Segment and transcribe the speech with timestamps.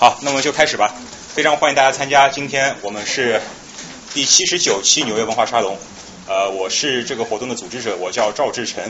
[0.00, 0.94] 好，那么就开始吧。
[1.34, 3.40] 非常欢迎大家参加，今天我们是
[4.14, 5.76] 第七十九期纽约文化沙龙。
[6.28, 8.80] 呃，我是这个活动的组织者，我叫赵志成。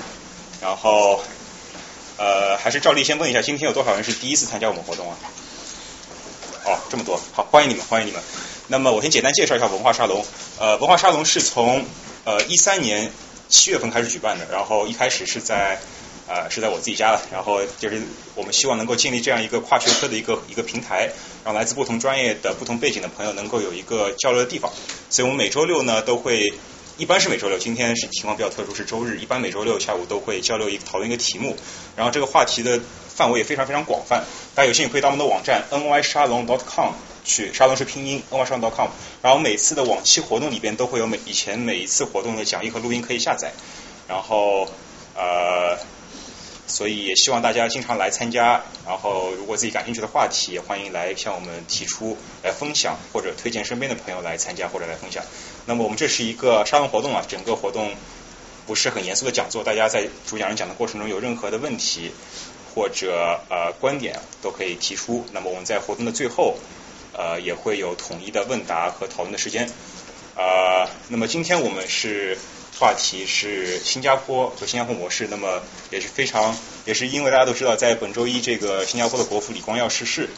[0.61, 1.23] 然后，
[2.19, 5.17] 呃，还是照例先问一下，今天有多少人是第一次参加我们活动啊？
[6.67, 8.21] 哦，这么多，好，欢迎你们，欢迎你们。
[8.67, 10.23] 那么我先简单介绍一下文化沙龙。
[10.59, 11.87] 呃，文化沙龙是从
[12.25, 13.11] 呃一三年
[13.49, 15.81] 七月份开始举办的，然后一开始是在
[16.29, 18.03] 呃是在我自己家了，然后就是
[18.35, 21.11] 我们希望能够建立这样一个跨学科的一个一个平台，
[21.45, 24.71] 让来自不同专业的不同背景的朋友能够有一个交流的地方。
[25.11, 26.53] 所以我们每周六呢都会，
[26.99, 31.57] 一般是每周六，今天是情况比较特殊，是周日，一般每周六下午都会交流一讨论一个题目，
[31.97, 34.25] 然后这个话题的范围也非常非常广泛，
[34.55, 36.93] 大家有兴趣可以到我们的网站 nyshalom.com。
[37.25, 43.53] 去沙龙是拼音 n y s h a l o n c o m 然后每次的往期活动里边都会有每以前每一次活动的讲义和录音可以下载，
[44.09, 44.67] 然后
[45.15, 45.77] 呃，
[46.69, 55.25] 所以也希望大家经常来参加，然后如果自己感兴趣的话题，也欢迎来向我们提出来分享或者推荐身边的朋友来参加或者来分享。
[55.67, 57.93] 那么我们这是一个沙龙活动啊，整个活动
[58.67, 62.13] 不是很严肃的讲座，大家在主讲人讲的过程中有任何的问题
[62.75, 65.25] 或者呃观点都可以提出。
[65.33, 66.57] 那么我们在活动的最后。
[67.11, 69.69] 呃，也会有统一的问答和讨论的时间。
[70.37, 72.39] 呃，那么今天我们是
[72.79, 75.27] 话题是新加坡和新加坡模式。
[75.29, 80.29] 那么也是非常，也是因为大家都知道，在本周一这个新加坡的国父李光耀逝世，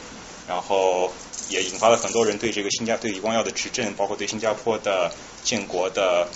[0.47, 1.13] 然后
[1.49, 5.11] 也引发了很多人对这个新加对李光耀的执政，包括对新加坡的
[5.43, 6.27] 建国的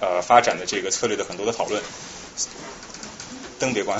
[0.00, 1.82] 呃发展的这个策略的很多的讨论。
[3.58, 3.98] 灯别关。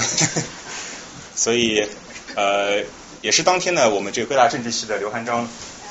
[1.35, 1.89] 所以
[2.35, 2.83] 呃，
[3.23, 5.49] 也是当天呢，我们这个各大政治系的刘汉章。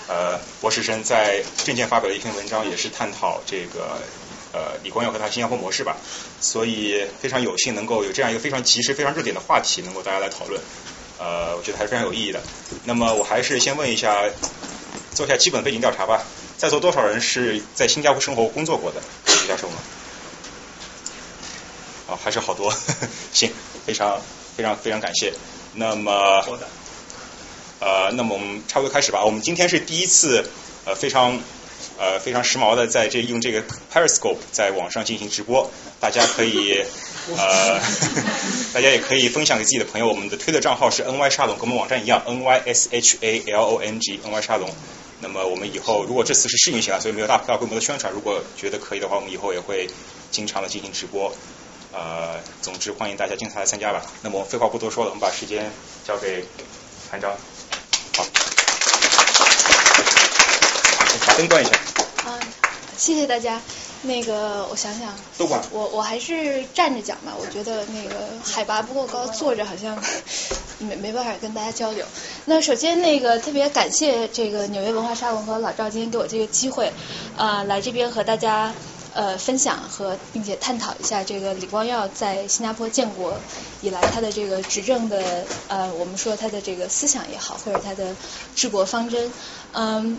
[0.08, 4.02] 呃，博士生在证件发表了一篇文章，也是探讨这个
[4.54, 5.98] 呃李光耀和他新加坡模式吧，
[6.42, 10.62] 所以非常有幸能够有这样一个非常及时、非常热点的话题，能够大家来讨论，
[11.18, 12.42] 呃，我觉得还是非常有意义的。
[12.86, 14.24] 那么我还是先问一下，
[15.14, 16.24] 做一下基本背景调查吧，
[16.58, 19.02] 在座多少人是在新加坡生活工作过的？
[19.26, 19.76] 李教授吗？
[22.08, 22.74] 啊，还是好多，
[23.32, 23.52] 行，
[23.86, 24.22] 非常
[24.56, 25.34] 非常非常感谢。
[25.74, 26.44] 那么。
[27.82, 29.24] 呃，那么我们差不多开始吧。
[29.24, 30.44] 我们今天是第一次，
[30.84, 31.40] 呃，非常
[32.00, 33.62] 呃非常时髦的在这用这个
[33.94, 36.84] Periscope 在网上进行直播，大家可以
[37.38, 37.80] 呃，
[38.74, 40.08] 大家也可以分享给自己的朋友。
[40.08, 44.74] 我们的推特账号是 ny 沙龙，跟我们网站一样，ny s h a l o n g ny 沙龙。
[45.22, 49.90] 那么我们以后如果这次是试运行啊，所以没有大大规模的宣传，如果觉得可以的话，我们以后也会
[50.32, 51.34] 经常的进行直播。
[51.92, 54.02] 呃，总之欢迎大家经常来参加吧。
[54.22, 55.70] 那么废话不多说了，我们把时间
[56.08, 56.46] 交给
[57.12, 57.36] 韩章。
[61.40, 61.72] 灯关一下。
[62.26, 62.38] 啊，
[62.98, 63.62] 谢谢大家。
[64.02, 65.16] 那个，我想想。
[65.38, 65.62] 都关。
[65.72, 69.98] 我我还是站着讲吧，我觉得那个海拔不够高，坐着好像
[70.80, 72.06] 没没办法跟大家交流。
[72.44, 76.92] 那首先，那个特别感谢这个纽约文化沙龙和老赵今天给我这个机会，
[77.38, 78.74] 啊，来这边和大家。
[79.12, 83.34] 呃，分享和并且探讨一下这个李光耀在新加坡建国
[83.82, 88.16] 以来他的这个执政的呃，我们说他的这个思想也好，或者他的
[88.56, 89.34] 治国方针。
[89.74, 90.16] 嗯，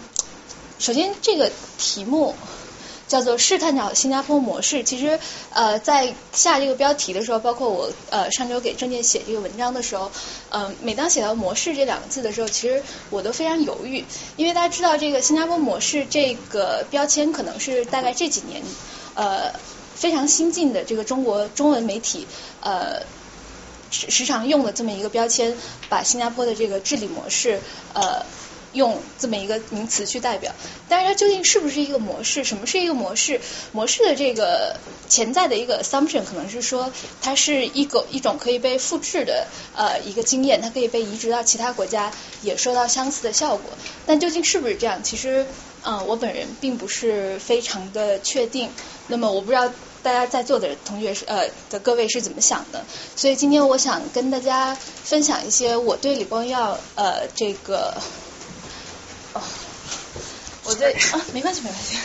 [0.80, 2.34] 首先这个题目
[3.06, 4.82] 叫做试探找新加坡模式。
[4.82, 5.20] 其实
[5.52, 10.10] 呃，在下这个标题的时候，包括我呃上周给郑健写这个文章的时候，
[10.48, 14.02] 嗯，每当写到模式这两个字的时候，其实我都非常犹豫，
[14.36, 18.62] 因为大家知道这个新加坡模式这个标签可能是大概这几年。
[19.14, 19.52] 呃，
[19.94, 22.26] 非常新进的这个中国中文媒体
[22.62, 23.02] 呃
[23.90, 25.54] 时时常用的这么一个标签，
[25.90, 27.60] 把新加坡的这个治理模式
[27.92, 28.24] 呃
[28.72, 30.52] 用这么一个名词去代表。
[30.88, 32.44] 但是它究竟是不是一个模式？
[32.44, 33.40] 什么是一个模式？
[33.72, 34.76] 模式的这个
[35.08, 43.70] 潜在的一个 assumption 可能是说它是一个一种可以被复制的呃一个经验，它可以被移植到其他国家，也受到相似的效果。
[44.06, 45.02] 但究竟是不是这样？
[45.02, 45.46] 其实。
[45.82, 48.68] 嗯，我本人并不是非常的确定。
[49.06, 52.84] 那么我不知道大家在座的同学是呃的各位是怎么想的。
[53.16, 57.94] 所以今天我想跟大家分享一些我对李光耀呃这个，
[59.34, 59.40] 哦，
[60.64, 61.96] 我对啊没关系没关系，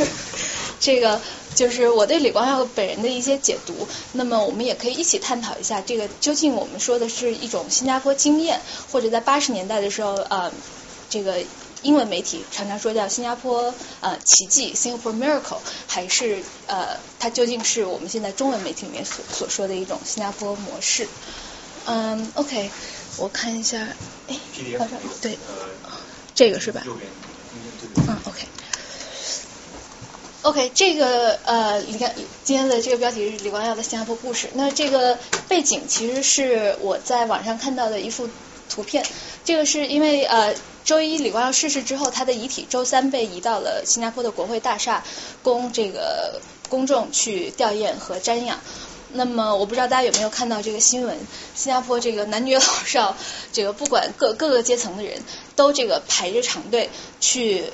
[0.80, 1.20] 这个
[1.54, 3.86] 就是我对李光耀本人的一些解读。
[4.12, 8.60] 那么我们也可以一起探讨一下，这个究竟我们说的是一种新加坡经验，
[8.90, 10.52] 或者在八十年代的时候呃
[11.10, 11.38] 这个。
[11.84, 21.06] 英文媒体常常说叫新加坡呃奇迹 Singapore miracle，还是呃它究竟是我们现在中文媒体里面所所说的一种新加坡模式？
[21.84, 22.70] 嗯，OK，
[23.18, 23.78] 我看一下，
[24.28, 24.36] 哎，
[25.22, 25.38] 对，
[26.34, 26.82] 这个是吧？
[26.84, 26.92] 嗯
[30.42, 34.50] ，OK，OK，这个呃，你看今天的这个标题是李光耀的新加坡故事。
[34.54, 35.18] 那这个
[35.48, 38.28] 背景其实是我在网上看到的一幅。
[38.66, 39.04] 图片。
[39.44, 45.04] 这个是因为呃，周一李光耀逝世之后，他的遗体周三被移到了新加坡的国会大厦，
[45.42, 46.40] 供这个
[46.70, 48.58] 公众去吊唁和瞻仰。
[49.16, 51.16] 那么我不知道大家有没有看到这个新闻，
[51.54, 53.16] 新加坡这个男女老少，
[53.52, 55.22] 这个不管各各个阶层的人
[55.54, 56.90] 都这个排着长队
[57.20, 57.64] 去，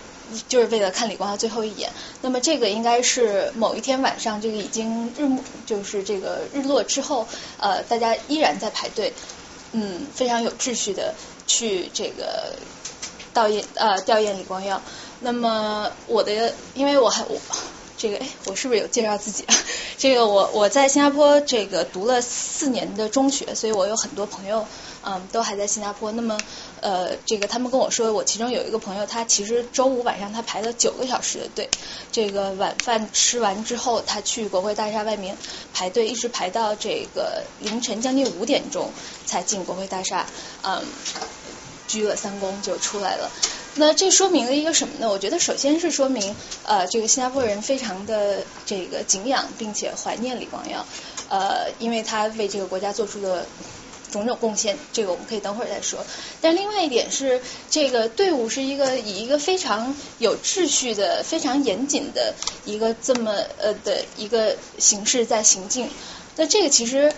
[0.48, 1.90] 就是为了看李光耀最后一眼。
[2.20, 7.26] 那么这个应该是某一天晚上，这个已经日暮，就是这个日落之后，
[7.58, 9.14] 呃，大家依然在排队，
[9.72, 11.14] 嗯，非常有秩序的
[11.46, 12.54] 去这个
[13.32, 14.82] 悼唁呃吊唁李光耀。
[15.20, 17.40] 那么我的，因为我还我。
[18.00, 19.54] 这个哎，我是不是有介绍自己啊？
[19.98, 24.66] 这个我我在新加坡这个读了四年的中学，所以我有很多朋友，
[25.04, 26.10] 嗯，都还在新加坡。
[26.12, 26.38] 那么
[26.80, 31.68] 呃，这个他们跟我说，我其中有一个朋友，他其实周五晚上他排了九个小时的队，
[32.10, 35.36] 这个晚饭吃完之后，他去国会大厦外面
[35.74, 38.90] 排队，一直排到这个凌晨将近五点钟
[39.26, 40.24] 才进国会大厦，
[40.62, 40.82] 嗯，
[41.86, 43.30] 鞠了三躬就出来了。
[43.76, 45.08] 那这说明了一个什么呢？
[45.08, 46.34] 我觉得首先是说明，
[46.64, 50.84] 呃，这个新加坡人非常的这个敬仰并且怀念李光耀，
[51.28, 53.46] 呃，因为他为这个国家做出了
[54.10, 56.04] 种种贡献，这个我们可以等会儿再说。
[56.40, 57.40] 但另外一点是，
[57.70, 62.34] 这个队伍是一个以一个非常有秩序的、非常严谨的
[62.64, 65.88] 一个这么呃的一个形式在行进。
[66.36, 67.12] 那这个其实。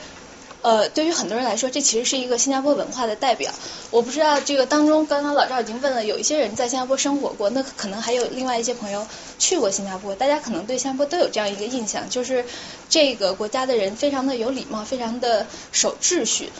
[0.62, 3.52] 呃，对于很多人来说，这其实是一个新加坡文化的代表。
[3.90, 9.06] 我不知道这个当中，刚刚老赵已经问了，有一些人在新加坡生活过，那可能还有另外一些朋友
[9.38, 10.14] 去过新加坡。
[10.14, 12.44] 大家可能对新加坡都有这样一个印象，就是
[12.88, 16.50] 这个国家的人非常的有礼貌，非常的守秩序。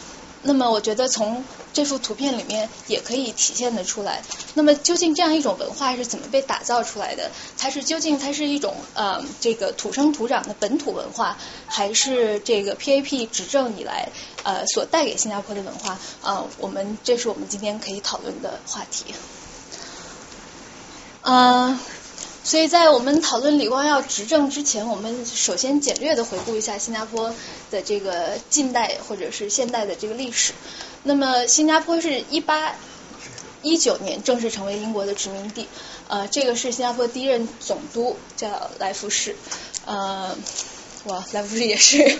[0.43, 4.21] 那么我觉得从这幅图片里面也可以体现得出来。
[4.53, 7.31] 那么究竟这样一种文化是怎么被打造出来的？
[7.57, 14.09] 它是究竟它是一种呃这个土生土长的本土文化，还是这个 PAP 执政以来
[14.43, 15.97] 呃所带给新加坡的文化？
[16.21, 19.15] 呃，我们这是我们今天可以讨论的话题。
[21.21, 21.79] 嗯。
[22.43, 27.33] 所以在我们讨论李光耀执政之前，我们首先简略的回顾一下新加坡
[27.71, 30.53] 的这个近代或者是现代的这个历史。
[31.03, 32.75] 那么，新加坡是一八
[33.61, 35.67] 一九年正式成为英国的殖民地。
[36.09, 39.35] 呃，这个是新加坡第一任总督叫来福士。
[39.85, 40.35] 呃。
[41.05, 42.17] 哇，来福士也是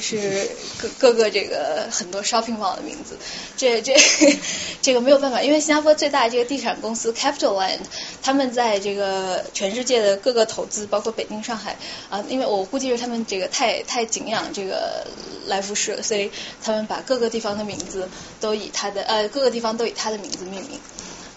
[0.00, 3.16] 是各各个这个很多 shopping mall 的名字，
[3.56, 3.94] 这这
[4.82, 7.78] 这个没有办法，因为新加坡最大的这个地产公司 Capital Land，
[8.20, 11.76] 他们在这个全世界的各个投资，包括北京、上海
[12.10, 15.06] 啊，因为我估计是他们这个太太敬仰这个
[15.46, 16.30] 来福士，所以
[16.60, 18.08] 他们把各个地方的名字
[18.40, 20.80] 都以他的呃各个地方都以他的名字命名。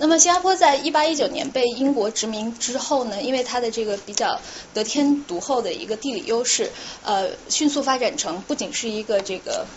[0.01, 4.41] 那么新加坡在一八一九年被英国殖民之后呢，因为它的这个比较
[4.73, 6.71] 得天独厚的一个地理优势，
[7.03, 9.67] 呃，迅速发展成不仅是一个这个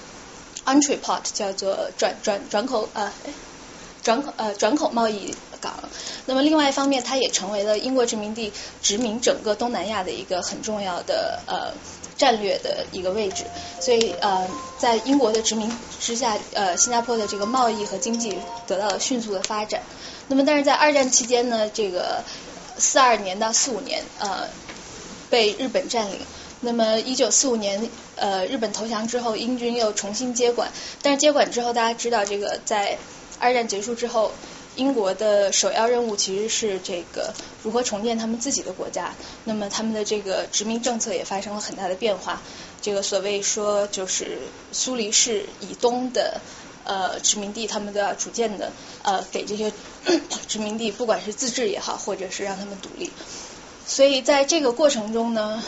[0.64, 3.12] entry port，叫做转转转口呃
[4.02, 5.74] 转口呃转口贸易港。
[6.24, 8.50] 那么另外一方面，它也成为了英国殖民地
[8.80, 11.74] 殖民整个东南亚的一个很重要的呃
[12.16, 13.44] 战略的一个位置。
[13.80, 15.70] 所以呃，在英国的殖民
[16.00, 19.82] 之下，呃，新加坡的这个贸易和经济得到了迅速的发展。
[20.28, 22.24] 那么，但是在二战期间呢，这个
[22.78, 24.48] 四二年到四五年，呃，
[25.28, 26.18] 被日本占领。
[26.60, 30.70] 那么一九四五年，呃，日本投降之后，英军又重新接管。
[31.02, 32.96] 但是接管之后，大家知道，这个在
[33.38, 34.32] 二战结束之后，
[34.76, 39.14] 英国的首要任务其实是这个如何重建他们自己的国家。
[39.44, 42.42] 那么他们的这个殖民政策也发生了很大的变化。
[42.82, 44.38] 这个所谓说，就是
[44.72, 46.40] 苏黎世以东的。
[46.86, 48.70] 呃，殖民地他们都要逐渐的
[49.02, 49.72] 呃给这些
[50.46, 53.10] 殖民地，不管是自治也好，或者是让他们独立。
[53.86, 55.62] 所以在这个过程中呢，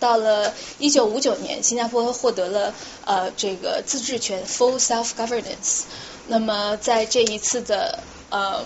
[0.00, 5.82] 到了一九五九年，新加坡获得了呃这个自治权 （full self governance）。
[6.28, 7.98] 那么在这一次的
[8.34, 8.64] 呃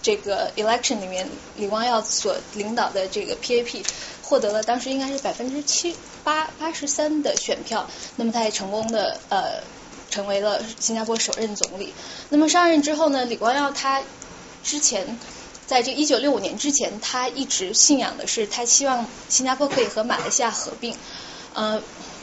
[0.00, 3.84] 这个 election 里面，李光耀所领导的这个 PAP
[4.22, 9.60] 获得了当时应该是百分之七八八十三的选票，那么他也成功的呃。
[10.12, 11.94] 成为了新加坡首任总理。
[12.28, 14.02] 那么上任之后呢，李光耀他
[14.62, 15.18] 之前
[15.66, 20.94] 在这一九六五年之前，他一直信仰的是他希望新加坡可以和马来西亚合并。
[21.54, 21.80] 呃。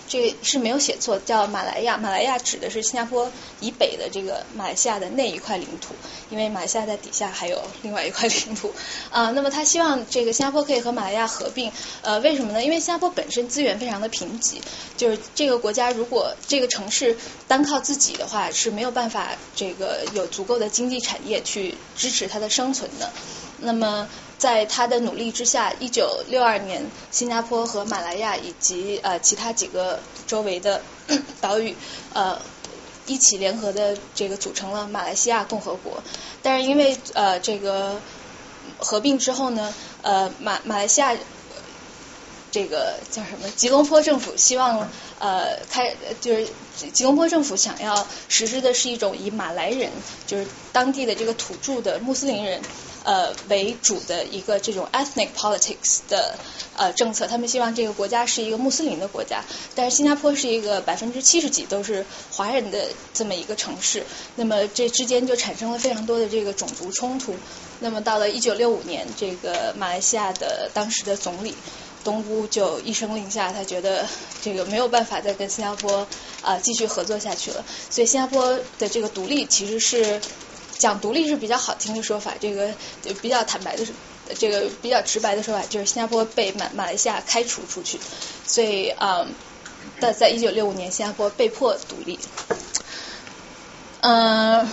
[0.10, 1.98] 这是没有写错，叫马来亚。
[1.98, 5.94] 马来亚指的是新加坡以北的这个马来西亚的那一块领土，
[6.32, 8.74] 因为马来西亚在底下还有另外一块领土
[9.12, 9.30] 啊。
[9.30, 12.63] 那么他希望这个新加坡可以和马来亚合并，呃，为什么呢？
[12.63, 14.58] 因为新加坡本身资源非常的贫瘠，
[14.98, 17.16] 就是这个国家如果这个城市
[17.48, 23.12] 单靠自己的话是没有办法这个有足够的经济产业去支持它的生存的。
[23.60, 24.08] 那么
[24.39, 30.81] 在他的努力之下，一九六二年，新加坡和马来亚以及呃其他几个周围的
[31.41, 31.75] 岛屿
[32.13, 32.39] 呃
[33.05, 36.01] 一起联合的这个组成了马来西亚共和国。
[36.41, 38.01] 但是因为呃这个
[38.77, 41.13] 合并之后呢，呃马马来西亚
[42.51, 43.50] 这个叫什么？
[43.56, 44.89] 吉隆坡政府希望
[45.20, 46.48] 呃开就是
[46.94, 49.89] 吉隆坡政府想要实施的是一种以马来人
[50.25, 52.62] 就是当地的这个土著的穆斯林人
[53.03, 56.36] 呃为主的一个这种 ethnic politics 的
[56.75, 57.27] 呃政策。
[57.27, 59.44] 他们希望这个国家是一个穆斯林的国家，
[59.75, 64.03] 但是新加坡是一个百分之七十几都是华人的这么一个城市，
[64.36, 67.36] 那么这之间就产生了非常多的这个种族冲突。
[67.82, 71.53] 那么到了一九六五年，这个马来西亚的当时的总理。
[72.03, 74.08] 东姑就一声令下，他觉得
[74.41, 76.08] 这个没有办法再跟新加坡
[76.41, 80.22] 啊继续合作下去了，所以新加坡的这个独立其实是
[80.77, 82.74] 讲独立是比较好听的说法，这个
[83.22, 83.86] 比较坦白的
[84.38, 88.00] 这个比较直白的说法就是新加坡被马马来西亚开除出去，
[88.46, 89.27] 所以啊，
[90.00, 92.20] 在在一九六五年新加坡被迫独立，
[94.01, 94.68] 嗯。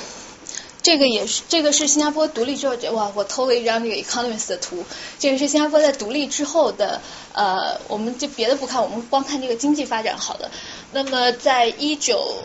[0.87, 4.85] 这个也是，这个是新加坡独立之后，哇，我偷了一张这个 Economist 的图。
[5.19, 7.01] 这个是新加坡在独立之后的，
[7.33, 10.49] 呃，我们就别的不看，我们光看这个经济发展好了。
[10.93, 12.37] 那么，在一九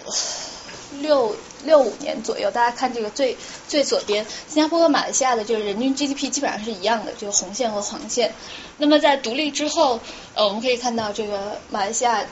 [1.02, 8.34] 六六五年左右，大家看这个最最左边，新加坡和马来西亚的这个人均 GDP 基本上是一样的，这个红线和黄线。
[8.80, 10.00] 那么在独立之后，
[10.34, 12.26] 呃，我们可以看到这个马来西亚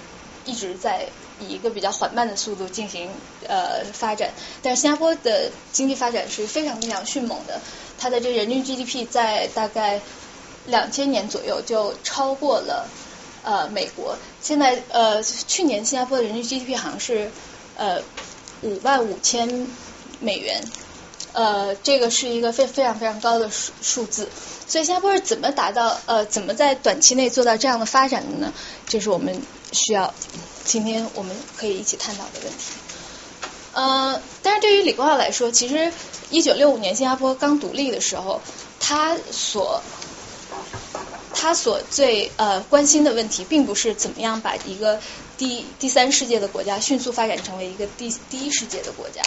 [0.46, 1.10] 一直在。
[1.39, 3.10] 以一个比较缓慢的速度进行
[3.48, 4.31] 呃发展，
[4.62, 7.60] 但是新加坡的经济发展是非常非常迅猛的，
[7.98, 10.01] 它的这人均 GDP 在大概
[10.65, 12.88] 两千年左右就超过了
[13.43, 17.31] 呃美国，现在呃去年新加坡的人均 GDP 好像是
[17.77, 18.01] 呃
[18.62, 19.67] 五万五千
[20.19, 20.62] 美元，
[21.34, 24.29] 呃这个是一个非非常非常高的数数字，
[24.67, 28.53] 所以新加坡是怎么达到呃怎么在短期内做到这样的发展的呢？
[28.88, 29.41] 这是我们
[29.72, 30.13] 需要。
[30.70, 32.64] 今天我们可以一起探讨的问题，
[33.74, 35.92] 呃，但是对于李光耀来说，其实
[36.30, 38.40] 一九六五年新加坡刚独立的时候，
[38.80, 39.82] 他所
[41.34, 45.00] 他所最呃关心的问题，并不是怎么样把一个
[45.39, 49.24] 第第三世界的国家迅速发展成为一个第第一世界的国家，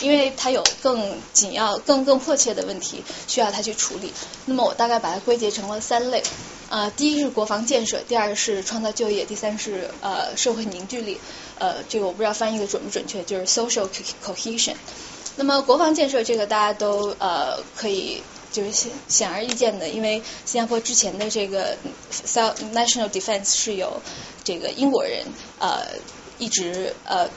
[0.00, 4.12] 因为它有更紧要、更更迫切的问题需要它去处理。
[4.46, 6.22] 那么我大概把它归结成了三类。
[6.68, 11.20] 呃，第一是国防建设，第二是创造就业，第三是呃社会凝聚力。
[11.58, 13.88] 呃，这个我不知道翻译的准不准确，就是 social
[14.24, 14.74] cohesion。
[15.36, 18.22] 那么国防建设这个大家都呃可以
[18.56, 21.76] 就是显显而易见的，因为新加坡之前的这个
[22.72, 24.00] national defense 是由
[24.44, 25.22] 这个英国人
[25.60, 25.82] 呃
[26.38, 27.28] 一直呃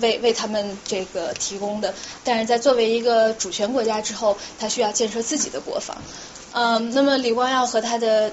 [0.00, 5.96] 为为他们这个提供的，但是在作为一个主权国家之后，他需要建设自己的国防。
[6.52, 8.30] 嗯，那么李光耀和他的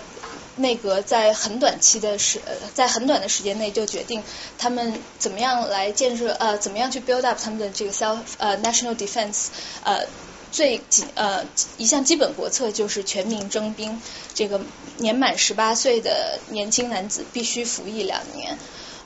[0.58, 2.42] 内阁在很短期的时，
[2.74, 4.22] 在很短的时间内就决定
[4.58, 9.48] 他们怎么样来建设呃，怎么样去 build up 他们的这个 self 呃 national defense
[9.84, 10.04] 呃
[10.58, 11.46] 最基呃
[11.78, 14.02] 一项基本国策就是全民征兵，
[14.34, 14.60] 这个
[14.98, 18.58] 年满十八岁的年轻男子必须服役两年。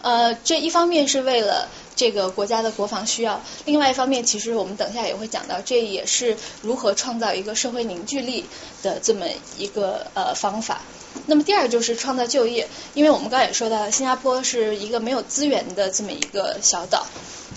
[0.01, 1.67] 呃，这一方面是为了
[1.97, 8.45] 这个国家的国防需要，另外一方面，其实我们等下也会讲到，这也是如何创造一个社会凝聚力
[8.81, 9.25] 的这么
[9.57, 10.81] 一个呃方法。
[11.27, 17.05] 那么第二就是创造就业，因为我们刚才也说到，新加坡是一个没有资源的这么一个小岛，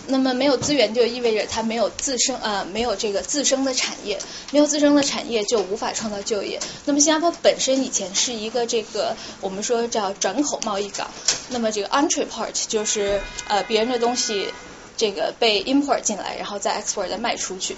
[0.07, 4.19] 那么没有资源就意味着它没有自身呃没有这个自身的产业，
[4.51, 6.61] 没有自身的产业就无法创造就业。
[6.85, 11.11] 那么新加坡本身以前是一个这个我们说叫转口贸易港，
[11.49, 14.47] 那么这个 entry port 就是呃别人的东西
[14.97, 17.77] 这个被 import 进来，然后再 export 再卖出去。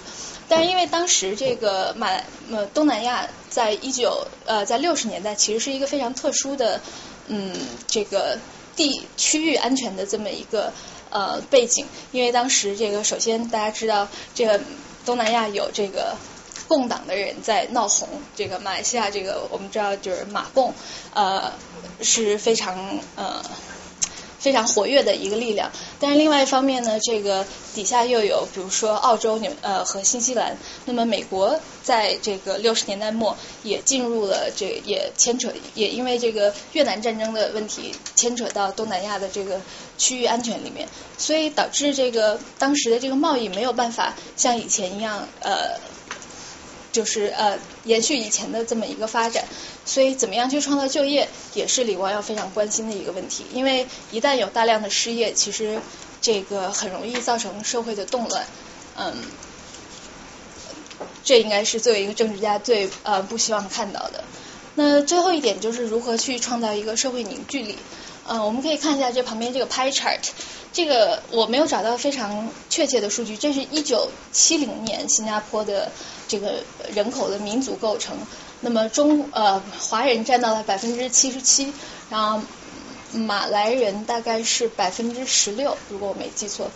[0.49, 2.09] 但是因为当时这个马
[2.51, 6.79] 呃东南亚在一九呃在六十年代其实是一个非常特殊的
[7.27, 7.53] 嗯
[7.87, 8.37] 这个
[8.75, 10.71] 地区域安全的这么一个
[11.09, 14.61] 呃背景，因为当时这个首先大家知道这个
[15.05, 16.15] 东南亚有这个
[16.67, 20.73] 共党的人在闹红，这个马来西亚这个我们知道就是马共
[21.13, 21.51] 呃
[22.01, 23.43] 是非常呃。
[24.39, 39.59] 非常活跃的一个力量，但是另外一方面呢，这个底下又有比如说澳洲、纽呃和新西兰，那么美国在这个六十年代末也进入了这也牵扯，也因为这个越南战争的问题牵扯到东南亚的这个
[39.97, 45.79] 区域安全里面，所以导致这个当时的这个贸易没有办法像以前一样呃。
[46.97, 49.45] 就是呃延续以前的这么一个发展，
[49.85, 53.45] 所以怎么样去创造就业，也是李光耀非常关心的一个问题。
[53.53, 55.79] 因为一旦有大量的失业，其实
[56.21, 58.47] 这个很容易造成社会的动乱，
[58.95, 59.13] 嗯，
[61.23, 64.23] 这应该是作为一个政治家最呃不希望看到的。
[64.73, 67.77] 那最后一点就是如何去创造一个社会凝聚力。
[68.29, 70.19] 嗯，我们可以看一下这旁边这个 pie chart，
[70.73, 75.89] 这个我没有找到非常确切的数据，这是一九七零年新加坡的
[76.27, 76.61] 这个
[76.93, 78.17] 人口的民族构成。
[78.59, 81.73] 那么中呃华人占到了百分之七十七，
[82.09, 82.41] 然后
[83.13, 86.69] 马来人大概是百分之十六，如果我没记错，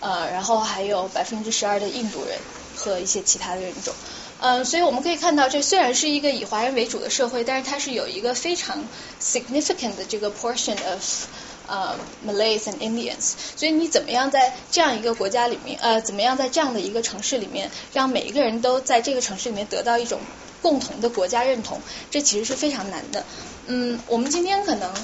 [0.00, 2.36] 呃，然后还有百分之十二的印度人
[2.76, 3.94] 和一些其他的人种。
[4.40, 8.84] 嗯，所以我们可以看到，这虽然是一个以华人为主的社会，但是它是有一个非常
[9.20, 11.26] significant 的这个 portion of
[11.66, 13.32] 呃 Malays and Indians。
[13.56, 20.20] 所以你怎么样在这样一个国家里面，呃，怎么样在这样的一个城市里面，让每一个人都在这个城市里面得到一种
[20.62, 23.24] 共同的国家认同，这其实是非常难的。
[23.66, 24.94] 嗯，我们今天可能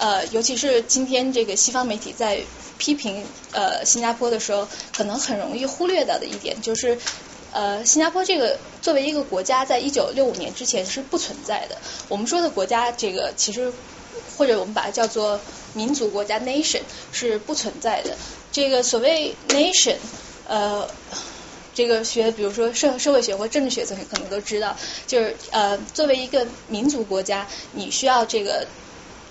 [0.00, 2.40] 呃，尤其是今天这个西方媒体在
[2.76, 4.66] 批评呃新加坡的时候，
[4.96, 6.98] 可能很容易忽略到的一点就是。
[7.52, 11.76] 呃，新加坡这个作为一个国家，在一九六五年之前是不存在的。
[12.08, 13.72] 我们说的国家，这个其实
[14.36, 15.40] 或者我们把它叫做
[15.74, 18.16] 民族国家 （nation） 是不存在的。
[18.52, 19.96] 这个所谓 nation，
[20.46, 20.88] 呃，
[21.74, 24.76] 这个学比如说社社会学或政治学同学可能都知道，
[25.06, 28.66] 就是呃，作为一个民族国家，你需要这个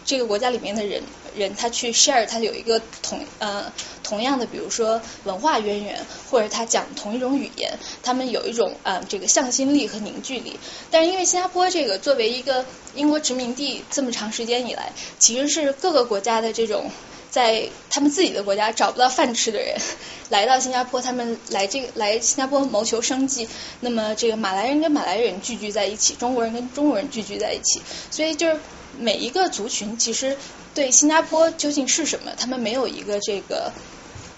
[0.06, 1.02] 这个国家里面的人。
[1.40, 7.72] 人他去 share，他有一个同呃同样的，比如说文化渊源，或者他讲同一种语言，
[8.04, 10.60] 他们有一种呃这个向心力和凝聚力。
[10.92, 16.92] 但是因为新加坡这个作为一个英国殖民地这么长时间以来，其实是各个国家的这种
[17.30, 19.78] 在他们自己的国家找不到饭吃的人
[20.30, 23.48] 来到新加坡，他们来这个来新加坡谋求生计。
[23.80, 27.82] 那么这个马来人跟马来人聚居在一起，中国人跟中国人聚居在一起，
[28.12, 28.60] 所以就是
[28.98, 30.38] 每一个族群其实。
[30.76, 32.32] 对新加坡究竟是什么？
[32.38, 33.74] 他们没有一个这个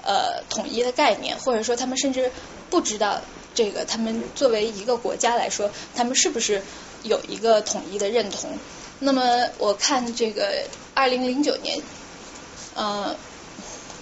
[0.01, 2.31] 呃统一的概念，或者说他们甚至
[2.69, 3.19] 不知道
[3.53, 6.63] 这个他们作为一个国家来说，他们是不是
[7.03, 8.49] 有一个统一的认同？
[8.99, 11.79] 那么我看这个二零零九年，
[12.75, 13.15] 呃，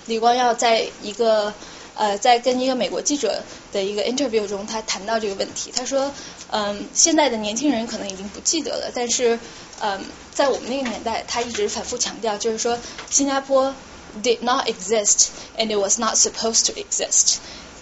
[0.08, 1.54] 李光耀在一个
[1.96, 6.12] 呃在跟一个美国记者的一个 interview 中，他谈到这个问题，他说，
[6.52, 9.40] 嗯，现在的年轻人可能已经不记得了，但是。
[9.82, 9.98] 嗯，
[10.34, 12.78] 在我们那个年代，他一直反复强调，就是说
[13.10, 13.74] 新加坡
[14.22, 15.28] did not exist
[15.58, 17.38] and it was not supposed to exist，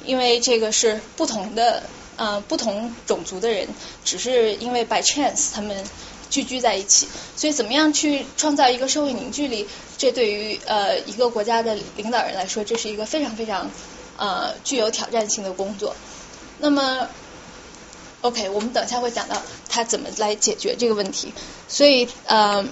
[0.05, 1.81] 因为这个是不同的，
[2.15, 3.67] 呃，不同种族的人，
[4.05, 5.83] 只是因为 by chance 他们
[6.29, 13.69] 聚居在一起，所以怎么样去创造一个社会凝聚力，这对于呃一个国家的领导人来说，这是一个非常非常
[14.17, 15.95] 呃具有挑战性的工作。
[16.59, 17.07] 那么。
[18.21, 21.31] OK，我们等一下会讲到他怎么来解决这个问题。
[21.67, 22.65] 所以，呃，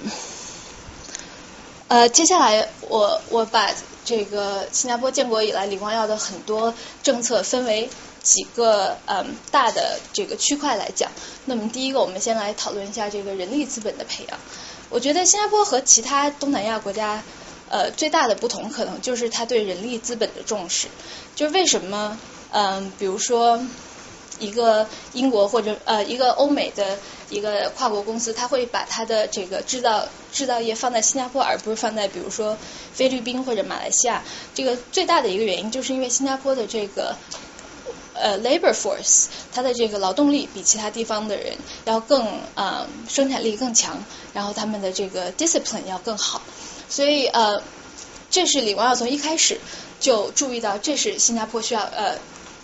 [1.87, 3.69] 呃，接下来我我把
[4.03, 7.87] 这个新加坡建国以来李光耀的很多政策分为
[8.25, 11.09] 几个嗯大的这个区块来讲。
[11.45, 14.37] 那么第一个，我们先来讨论一下这个人力资本的培养。
[14.89, 17.23] 我觉得新加坡和其他东南亚国家
[17.69, 20.87] 呃最大的不同，可能就是他对人力资本的重视。
[21.35, 22.19] 就是为什么
[22.51, 23.61] 嗯，比如说。
[24.37, 32.57] 一个英国或者呃一个欧美的一个跨国公司，他会把它的这个制造制造业放在新加坡，而不是放在比如说
[32.91, 34.21] 菲律宾或者马来西亚。
[34.53, 37.15] 这个最大的一个原因，就是因为新加坡的这个
[38.15, 42.25] 呃 labor force，它的这个劳动力比其他地方的人要更
[42.55, 46.41] 呃生产力更强，然后他们的这个 discipline 要更好。
[46.89, 47.61] 所以呃，
[48.31, 49.59] 这是李光耀从一开始
[49.99, 52.17] 就注意到，这是新加坡需要呃。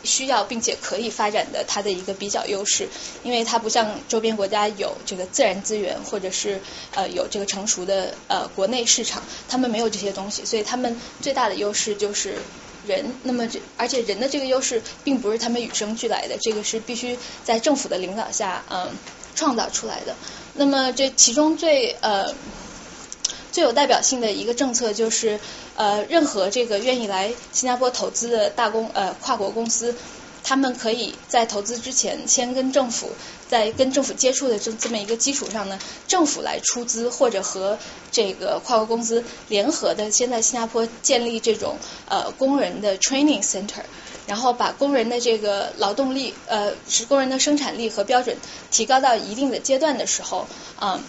[0.04, 2.90] 需要并且可以发展的它的一个比较优势，
[3.22, 6.60] 因为它不像周边国家有这个自然资源，或者是
[6.96, 12.40] 呃有这个成熟的呃国内市场，他们没有这些东西，所以他们最大的优势就是
[12.86, 13.06] 人。
[13.24, 18.90] 那么这而且人的这个优势并不是他们与生俱来的，这个是必须在政府的领导下嗯
[19.36, 20.16] 创造出来的。
[20.54, 22.34] 那么这其中最呃。
[23.52, 25.38] 最有代表性的一个政策就是，
[25.76, 29.94] 呃，任何这个愿意来新加坡投资的大公呃跨国公司，
[30.42, 33.12] 他们可以在投资之前先跟政府
[33.52, 37.78] 在跟政府接触的这这么一个基础上呢，政府来出资或者和
[38.14, 43.84] 这个跨国公司联合的，先在新加坡建立这种呃工人的 training center，
[44.26, 48.38] 然后把工人的这个劳动力呃是工人的生产力和标准
[48.72, 51.04] 提高到一定的阶段的时候，啊。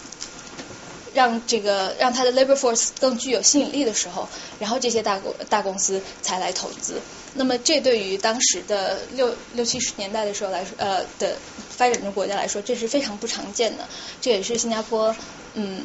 [1.13, 4.27] 让这个让他的 labor force 更具有吸引力的时候，
[4.59, 7.01] 然后这些大公大公司才来投资。
[7.35, 11.37] 那么这对于当时的六六七十年代的时候来说，呃的
[11.69, 13.87] 发展中国家来说，这是非常不常见的。
[14.21, 15.15] 这也是新加坡
[15.53, 15.83] 嗯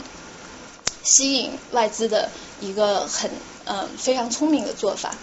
[1.03, 3.31] 吸引外资的一个很
[3.64, 5.14] 嗯非常聪明的做法。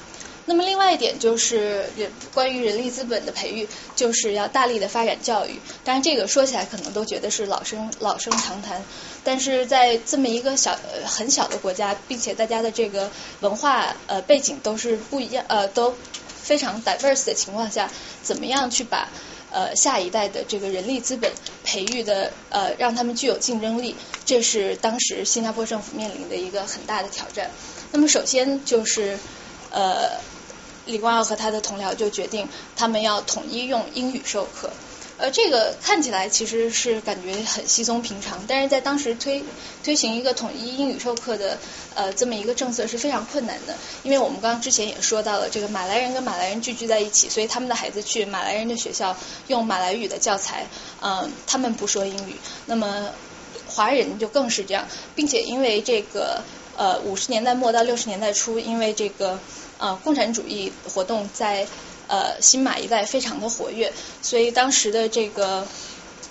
[0.48, 5.60] 那么另外一点就是人关于人力资本的培育，就是要大力的发展教育。
[5.84, 8.84] 当然这个说起来可能都觉得是老生老生常谈，
[9.24, 15.96] 但是在这么一个小呃很小的国家，并且大家的这个文化呃背景都是不一样呃都
[16.44, 17.90] 非常 diverse 的情况下，
[18.22, 19.10] 怎么样去把
[19.52, 21.32] 呃下一代的这个人力资本
[21.64, 27.50] 培育的呃让他们具有竞争力，这是当时新加坡政府面临的一个很大的挑战。
[27.92, 29.18] 那么首先就是
[29.72, 30.12] 呃。
[30.86, 34.70] 李光耀和他的同僚就决定，他们要统一用英语授课。
[35.18, 39.42] 呃，这个看起来其实是感觉很稀松平常，但是在当时推
[39.82, 41.58] 推行一个统一英语授课的
[41.96, 49.16] 呃这么一个政策是非常困难的，因为我们刚刚之前也说到了，这个马来人跟马来人聚居在一起，所以他们的孩子去马来人的学校
[49.48, 50.68] 用马来语的教材，
[51.02, 53.10] 嗯，他们不说英语，那么
[53.68, 56.44] 华人就更是这样，并且因为这个
[56.76, 59.40] 呃五十年代末到六十年代初，因为这个。
[59.78, 61.68] 呃，共产主义活动在
[62.08, 65.68] 呃新马一带非常的活跃，所以当时的这个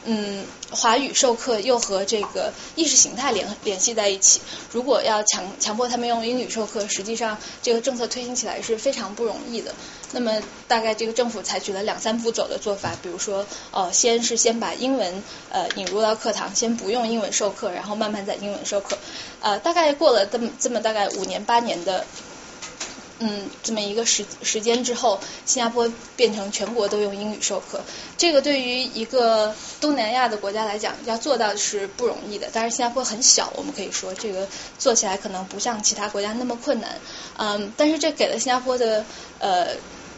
[0.07, 4.41] 嗯华语授课又和这个意识形态联联系在一起。
[4.73, 9.75] 如果要强强迫他们用英语授课，实际上这个政策推行起来是非常不容易的。
[10.13, 18.97] 那么大概这个政府采取了两三步走的做法，比如说呃先是先把英文呃引入到课堂，先不用英文授课，然后慢慢在英文授课。
[19.41, 22.07] 呃，大概过了这么这么大概五年八年的。
[23.21, 27.81] 嗯，这么一个时时间之后，新加坡变成全国都用英语授课。
[28.19, 32.49] 这个对于一个东南亚的国家来讲，要做到是不容易的。
[32.53, 34.49] 但是新加坡很小，我们可以说这个
[34.79, 36.99] 做起来可能不像其他国家那么困难。
[37.39, 39.05] 嗯，但是这给了新加坡的
[39.39, 39.69] 呃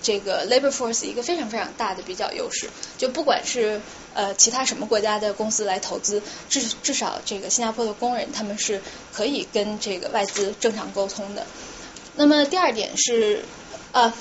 [0.02, 2.70] 这个 labor force 一个非常非常大的比较优势。
[2.96, 3.78] 就不管是
[4.14, 8.80] 呃其他什么国家的公司来投资，至至少这个新加坡的工人他们是
[9.12, 11.46] 可以跟这个外资正常沟通的。
[12.16, 13.44] 那么第二点是，
[13.92, 14.12] 呃，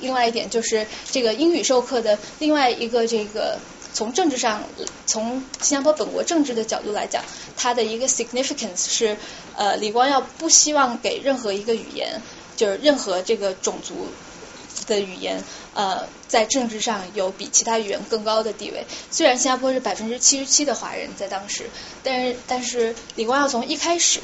[0.00, 3.58] 另外一点就是这个英语授课的另外一个这个
[3.92, 4.62] 从政治上，
[5.06, 7.24] 从新加坡本国政治的角度来讲，
[7.56, 9.16] 它的一个 significance 是，
[9.56, 12.20] 呃，李光耀不希望给任何一个语言，
[12.56, 14.08] 就是任何这个种族
[14.86, 15.42] 的语言，
[15.74, 18.84] 呃，在政治上有比其他语言更高的地位。
[19.10, 21.70] 虽然新加坡是百分之七十七的华人在当时，
[22.02, 24.20] 但是但是李光耀从一开始。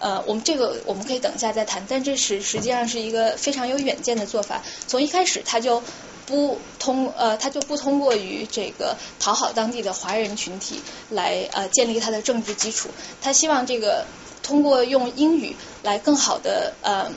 [0.00, 4.62] 呃，我们这个我们可以等一下再谈，但这是实际上是一个非常有远见的做法。
[4.86, 5.82] 从一开始他就
[6.26, 12.88] 不通呃，他就不通过于这个讨好当地的华人群体来呃建立他的政治基础，
[13.20, 14.06] 他希望这个
[14.42, 17.10] 通过用英语来更好的呃。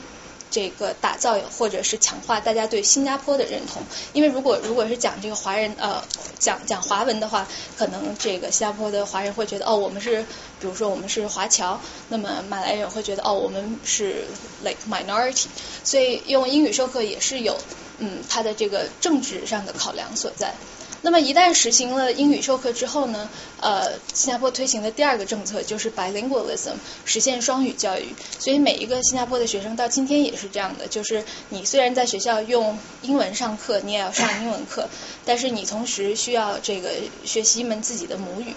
[0.50, 3.82] 这个打造或者是强化大家对新加坡的认同，
[4.12, 6.02] 因为如果如果是讲这个华人呃
[6.38, 10.22] 讲讲华文的话，可能这个新加坡的华人会觉得哦我们是
[10.60, 14.24] 比如说我们是华侨，那么马来人会觉得哦我们是
[14.62, 15.46] like minority，
[15.84, 17.56] 所以用英语授课也是有
[17.98, 20.54] 嗯它的这个政治上的考量所在。
[21.02, 23.28] 那么一旦实行了英语授课之后呢，
[23.60, 28.14] 呃，新加坡推行的第二个政策就是 bilingualism，实现双语教育。
[28.40, 34.88] 所以每一个新加坡的学生到今天也是这样的，就是你虽然在学校用英文上课，你也要上英文课，
[35.24, 36.90] 但是你同时需要这个
[37.24, 38.52] 学习一门自己的母语。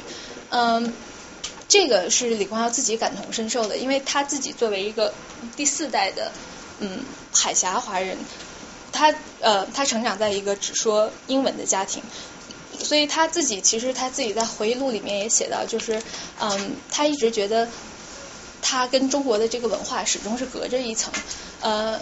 [0.50, 0.94] 嗯，
[1.68, 5.14] 这个是李光耀自己感同身受的，因为他自己作为一个
[5.56, 6.32] 第四代的
[6.80, 7.00] 嗯
[7.32, 8.18] 海峡华人，
[8.92, 12.02] 他呃他成长在一个只说英文的家庭。
[12.84, 16.02] 所以他自己其实他自己在回忆录里面也写到，就是
[16.40, 17.68] 嗯，他一直觉得
[18.62, 21.14] 他跟中国的这个文化始终是隔着一层，
[21.62, 22.00] 呃，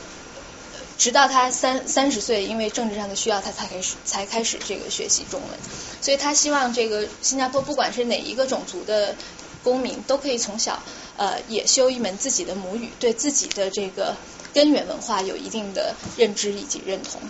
[0.97, 5.59] 直到他三三十岁，因为政治上的需要，他才开始才开始这个学习中文。
[6.01, 9.15] 所以他希望这个新加坡不管是哪一个种族的
[9.63, 10.81] 公民，都可以从小
[11.17, 14.15] 呃也修一门自己的母语，对自己的这个
[14.53, 17.21] 根源文化有一定的认知以及认同，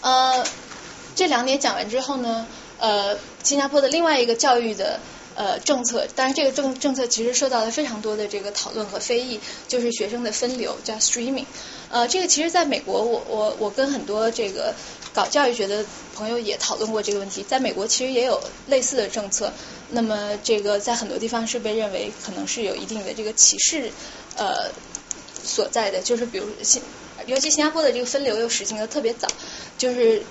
[0.00, 0.44] 呃。
[1.14, 2.46] 这两点讲完之后呢，
[2.78, 5.00] 呃，新加坡的另外一个教育的
[5.34, 11.44] 呃政策，当然这个政政策其实受到了非常多的这个讨论和非议，就是学生的分流叫 streaming，
[11.90, 14.74] 呃，这个其实在美国，我我我跟很多这个
[15.12, 19.52] 搞教育学的朋友也讨论过这个问题，在美国其实也有类似的政策，
[19.90, 23.90] 那么这个在很多地方是被认为可能是有一定的这个歧视
[24.36, 24.70] 呃
[25.44, 26.82] 所在的，就是比如新，
[27.26, 29.28] 尤其新加坡的这个分流又实行的特别早，
[29.76, 30.22] 就是。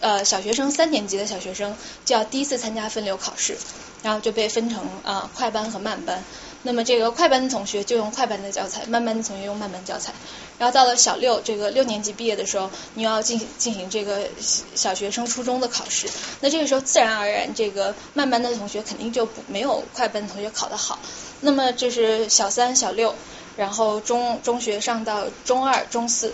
[0.00, 3.56] 呃，小学生三年级的小学生就要第一次参加分流考试，
[4.02, 6.22] 然后就被分成啊快班和慢班。
[6.62, 10.12] 那么这个快班的同学就用快班的教材，慢班的同学用慢班教材。
[10.58, 14.28] 然后到了小六这个六年级毕业的时候，你要进行进行这个
[14.74, 16.08] 小学生初中的考试。
[16.40, 20.98] 那这个时候自然而然，这个慢班的同学肯定就不没有快班同学考得好。
[21.40, 23.14] 那么这是小三、小六，
[23.56, 26.32] 然后中中学上到中二、中四。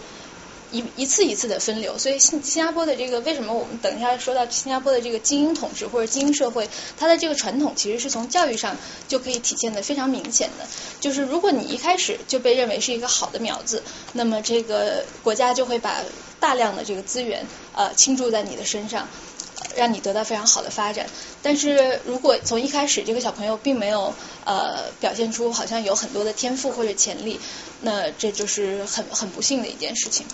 [0.72, 10.66] 一一次一次的分流，所以新新加坡的这个为什么我们等一下说到新加坡的这个精英统治或者精英社会，它的这个传统其实是从教育上就可以体现的非常明显的，
[10.98, 13.82] 就是如果你一开始就被认为是一个好的苗子，
[14.14, 16.00] 那么这个国家就会把
[16.40, 19.06] 大量的这个资源呃倾注在你的身上。
[19.76, 21.06] 让你得到非常好的发展，
[21.40, 24.12] 但是如果从一开始这个小朋友并没有
[24.44, 27.40] 呃表现出好像有很多的天赋或者潜力，
[27.80, 30.26] 那这就是很很不幸的一件事情。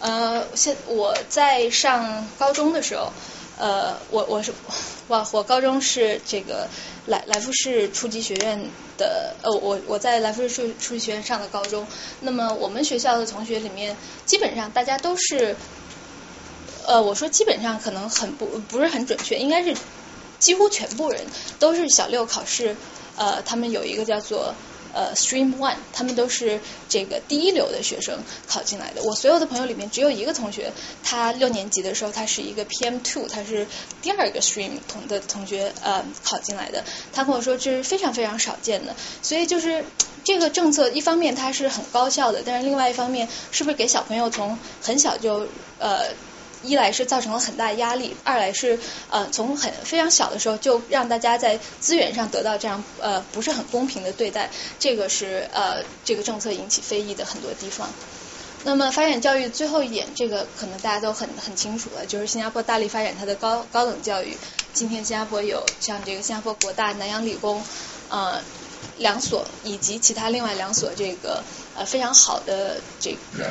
[0.00, 3.12] 呃，现我在上高中的时候，
[3.58, 4.52] 呃，我我是
[5.08, 6.68] 哇我高中是这个
[7.06, 8.58] 来来福士初级学院
[8.98, 11.86] 的，呃，我我在来福士初初级学院上的高中，
[12.20, 15.56] 那么我们学校的同学里面，基本上大家都是。
[16.88, 19.74] 呃，我说基本上可能很不不是很准确，应该是
[20.38, 21.20] 几乎全部人
[21.58, 22.76] 都是小六考试，
[23.16, 24.54] 呃，他们有一个叫做
[24.96, 29.02] 呃 Stream One，他们都是这个第一流的学生考进来的。
[29.02, 30.72] 我所有的朋友里面只有一个同学，
[31.04, 33.66] 他六年级的时候他是一个 PM Two，他是
[34.00, 36.82] 第二个 Stream 同的同学呃考进来的。
[37.12, 39.84] 他跟我说这是非常非常少见的，所以就是
[40.24, 45.46] 这个政策一方面它是很高效的，但是另外一方面是不是给小朋友从很小就
[45.78, 46.06] 呃。
[46.66, 48.78] 一来是造成了很大压力，二来是
[49.10, 57.88] 呃从很非常小的时候就让大家在资源上得到这样呃不是很公平的对待，这个是呃这个政策引起非议的很多地方。
[58.64, 64.36] 那么发展教育最后一点，这个可能大家都很很清楚了，就是新加坡大力发展它的高高等教育。
[64.72, 67.62] 今天新加坡有像这个新加坡国大、南洋理工
[68.08, 68.40] 呃
[68.98, 71.42] 两所以及其他另外两所这个。
[71.76, 73.44] 呃，非常好的这个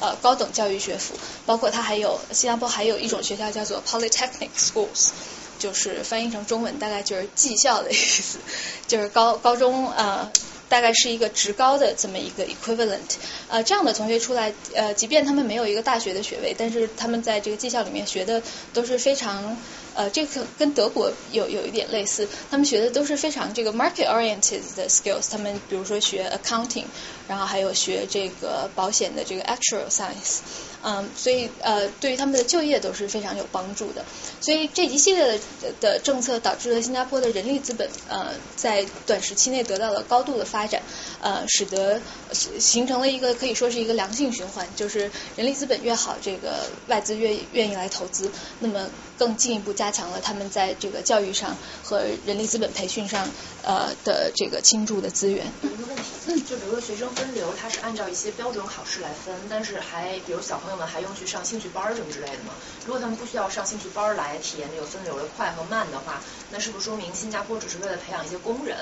[0.00, 5.10] 呃高等教育学府，包括它还有新加坡还有一种学校叫做 Polytechnic Schools，
[5.58, 8.38] 就是翻译成中文大概就是技校的意思，
[8.86, 10.30] 就是高高中呃
[10.68, 13.16] 大概是一个职高的这么一个 equivalent，
[13.48, 19.60] 呃这样的同学出来呃即便他们没有一个大学的学位，但是他们在这个技校里面学的都是非常。
[19.94, 25.30] 呃，这个跟德国有有一点类似，他们学的都是非常这个 market oriented 的 skills。
[25.30, 26.84] 他们比如说学 accounting，
[27.28, 30.40] 然后还有学这个保险的这个 actual science。
[30.86, 34.04] 嗯，所以呃，对于他们的就业都是非常有帮助的。
[34.42, 35.40] 所以这一系列的
[35.80, 40.82] 的政策导致了新加坡的人力资本呃在短时期内得到了高度的发展，
[41.22, 41.98] 呃，使得
[42.32, 48.30] 形成了一个可以说是一个良性循环，就是人力资本越好，这个外资越愿意来投资，
[48.60, 53.26] 那么更进一步加强了他们在这个教育上和人力资本培训上
[53.62, 55.50] 呃的这个倾注的资源。
[55.62, 60.74] 有一个问题，就比如说学生分流，它是按照一些标准考试来分，但是还比如小朋友。
[60.74, 62.52] 们还用去上兴趣班什么之类的吗？
[62.84, 68.76] 如果他们不需要上兴趣班来体验这个分流的快和慢的话，那是不是说明新加坡只是为了培养一些工人，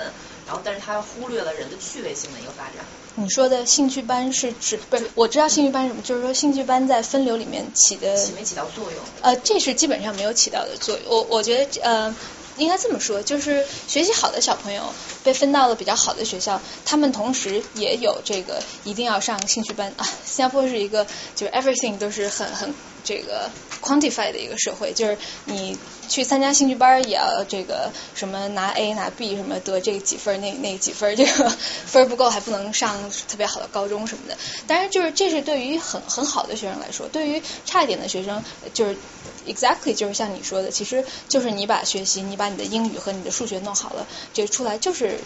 [0.47, 2.77] 然后但是他忽略了人的趣味性的一个发展？
[3.15, 5.11] 你说的兴趣班是指不是？
[5.15, 9.01] 我知道兴趣班什么，就是说兴趣班在分流里面起的起没起到作用？
[9.21, 11.05] 呃，这是基本上没有起到的作用。
[11.09, 12.15] 我我觉得呃。
[12.59, 14.83] 应该这么说，就是学习好的小朋友
[15.25, 20.05] 被分到了比较好的学校，他们同时也有这个一定要上兴趣班啊。
[20.27, 31.51] 新加坡是一个就是 everything 都是很很这个 quantify 的一个社会，就是你去参加兴趣班也要这个什么拿 A 拿 B 什么得这几分那 那几分这个
[31.87, 34.37] 分不够还不能上特别好的高中什么的。
[34.67, 38.43] 当然就是这是对于很很好的学生来说，对于差一点的学生
[38.75, 38.99] 就是。
[39.45, 45.25] Exactly，就是像你说的，其实就是你把学习，你把你的英语和你的数学弄好了，这出来就是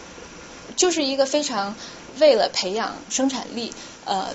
[0.77, 1.77] 就是一个非常
[2.19, 4.35] 为了培养生产力呃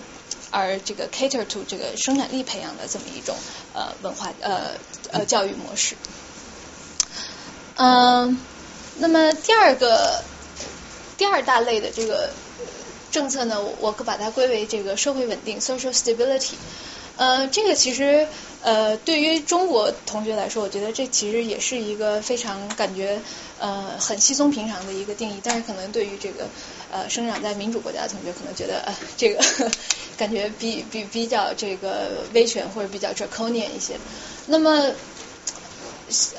[0.52, 3.36] 而这个 cater to 这个生产力培养的这么一种
[3.74, 4.78] 呃文化呃
[5.12, 5.96] 呃教育模式。
[7.78, 8.38] 嗯，
[9.00, 10.24] 那么第二个
[11.18, 12.30] 第二大类的这个
[13.12, 16.56] 政策呢，我可把它归为这个社会稳定 social stability。
[17.18, 18.28] 呃，这个其实
[18.62, 23.20] 呃，对于中国同学来说，我觉得这其实也是一个非常感觉
[23.60, 25.42] 呃很稀松平常的一个定义。
[25.44, 26.48] 但是可能对于这个
[26.92, 29.44] 呃生长在民主国家的同学，可能觉得呃这个
[30.18, 33.98] 感觉比比比较这个威权或者比较 draconian 一些。
[34.48, 34.92] 那么。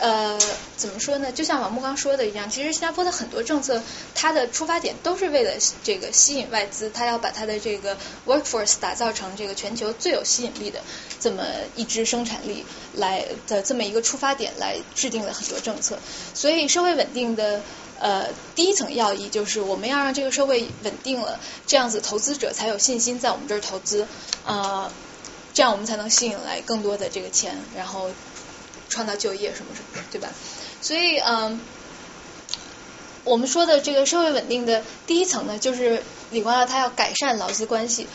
[0.01, 0.39] 呃，
[0.77, 1.33] 怎么说呢？
[1.33, 3.83] 就像王木刚说的一样，其实新加坡的很多政策，
[4.15, 10.81] 它的出发点都是为了这个吸引外资，它要把它的这个 workforce 打造成这个全球最有吸引力的
[11.21, 11.45] 这么
[11.77, 15.99] 一支生产力来的这么一个出发点来制定了很多政策。
[16.35, 17.61] 所以社会稳定的
[18.01, 24.07] 呃第一层要义就是我们要让这个社会稳定了，这样子投资者才有信心在我们这儿投资，
[24.45, 24.91] 呃，
[25.55, 28.11] 这样我们才能吸引来更多的这个钱，然后。
[28.93, 30.29] 创造就业什么什么的，对吧？
[30.81, 31.59] 所以，嗯，
[33.25, 38.07] 我们说的这个社会稳定的第一层呢，就是李光耀他要改善劳资关系。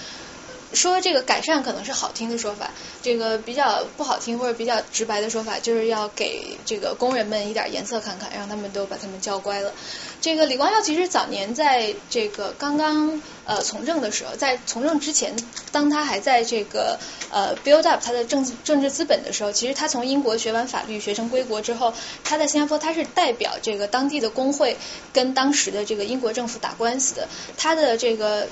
[0.73, 9.73] 说这个改善可能是好听的说法，这个比较不好听或者比较直白的说法，就是要给这个工人们一点颜色看看，让他们都把他们教乖了。
[10.19, 15.35] 这个李光耀其实早年在这个刚刚呃从政的时候，在从政之前，
[15.71, 16.99] 当他还在这个
[17.31, 24.77] 呃 build up 他的政政治资本的时候，其实他从英国学完法律，学成归国之后，他在新加坡他是代表这个当地的工会
[25.13, 28.47] 跟当时的这个英国政府打官司的，他的这个。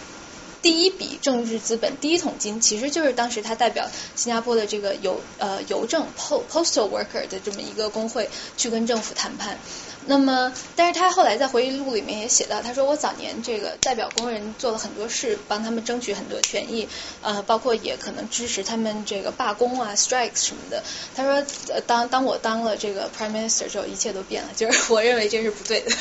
[0.66, 9.60] 第一笔政治资本，第一桶金，其实就是当时他代表新加坡的这个邮呃邮政 postal worker 的这么一个工会去跟政府谈判。
[10.08, 16.88] 那么，但是他后来在回忆录里面也写到，他说我早年这个代表工人做了很多事，帮他们争取很多权益，
[17.22, 20.84] 呃，包括也可能支持他们这个罢工啊、strikes 什么的。
[21.16, 21.46] 他说，
[21.86, 25.92] 当当我当了这个 prime minister 之后，一切都变了，就是 我认为这是不对的。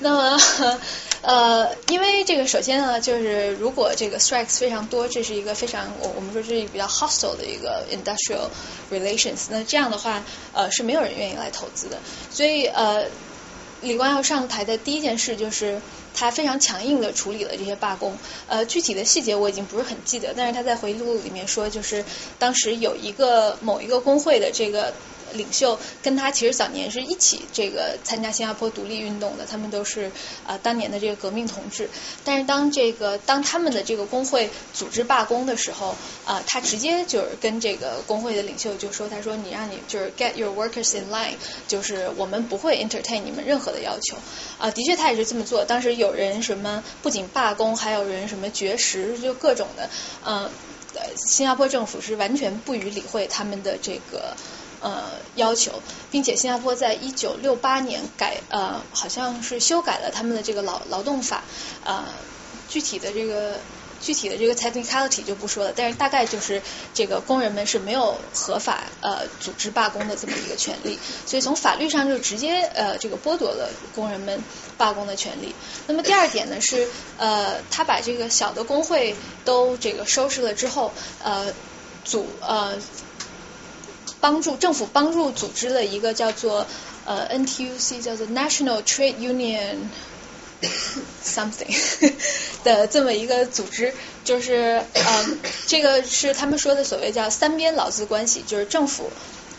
[0.00, 0.38] 那么，
[1.22, 8.48] 呃，因为这个首先呢，就是如果这个 strikes 非常多，这是一个非常我我们说这是一个比较 hostile 的一个 industrial
[8.90, 11.98] relations，那这样的话，呃，是没有人愿意来投资的。
[12.30, 13.06] 所以，呃。
[13.84, 15.80] 李光耀上台的第一件事就是
[16.14, 22.04] 他非常强硬的处理了这些罢工，呃，具体的细节我已经不是很记得，但是他在回忆录里面说，就是
[22.38, 24.94] 当时有一个某一个工会的这个。
[25.34, 30.10] 领袖跟他其实早年是一起这个参加新加坡独立运动的，他们都是
[30.46, 31.88] 啊当年的这个革命同志。
[32.24, 41.34] 但是当这个当他们的这个工会组织罢工的时候啊，他直接就是跟这个工会的领袖就说：“他说你让你就是 get your workers in line，
[41.68, 44.16] 就是我们不会 entertain 你们任何的要求
[44.58, 45.64] 啊。”的确，他也是这么做。
[45.64, 49.88] 当时有人什么不仅罢工，还有人什么绝食，就各种的。
[50.24, 50.50] 嗯，
[51.16, 54.36] 新加坡政府是完全不予理会他们的这个。
[54.82, 55.04] 呃，
[55.36, 61.44] 要求，并且新加坡在一九六八年改呃，好像是修改了他们的这个劳劳动法，
[61.84, 62.04] 呃，
[62.68, 63.54] 具体的这个
[64.00, 66.60] 具体的这个 technicality 就不说了，但是大概就是
[66.92, 74.42] 这个工人们是没有合法呃组织罢工的这么一个权利，所以从法律上就直接呃这个剥夺了工人们
[74.76, 75.54] 罢工的权利。
[75.86, 79.14] 那么第二点呢是呃，他把这个小的工会
[79.44, 80.92] 都这个收拾了之后，
[81.22, 81.54] 呃，
[82.04, 82.76] 组呃。
[84.22, 86.64] 帮助政府帮助组织了一个叫做
[87.04, 89.76] 呃 NTUC 叫做 National Trade Union
[91.22, 91.76] something
[92.62, 93.92] 的这么一个组织，
[94.24, 99.10] 就是嗯这个是他们说的所谓叫三边劳资关系，就是政府、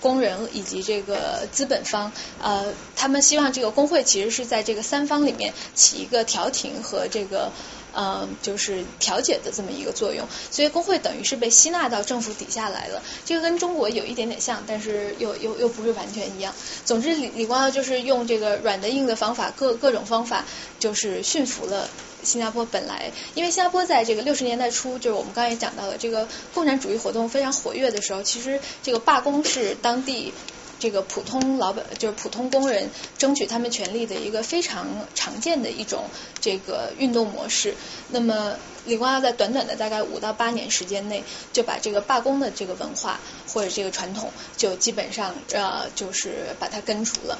[0.01, 7.51] 工人以及这个资本方，呃他们希望这个工会其实是在这个三方里面起一个调停和这个。
[7.95, 13.01] 嗯，就是调解的这么一个作用，所以工会等于是被吸纳到政府底下来了。
[13.25, 16.53] 这个跟中国有一点点像，但是又又又不是完全一样。
[16.85, 20.45] 总之，李李光耀就是用这个软的硬的方法，各各种方法，
[20.79, 21.87] 就是驯服了
[22.23, 22.65] 新加坡。
[22.65, 30.33] 本来，因为新加坡在这个六十年代初，就是我们刚才也讲到了，这个共产主义活动非常活跃的时候，其实这个罢工是当地。
[30.79, 36.05] 这个普通老板就是普通工人争取他们权利的一个非常常见的一种
[36.41, 37.73] 这个运动模式。
[38.09, 47.39] 那么李光耀在短短的大概五到八年时间内，就把这个罢工的这个文化或者这个传统，就基本上呃就是把它根除了。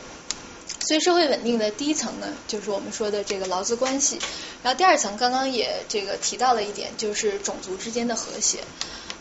[0.79, 4.19] 所以社会稳定的第一层呢，就是我们说的这个劳资关系。
[4.63, 8.59] 然后第二层刚刚也这个提到了一点，就是种族之间的和谐。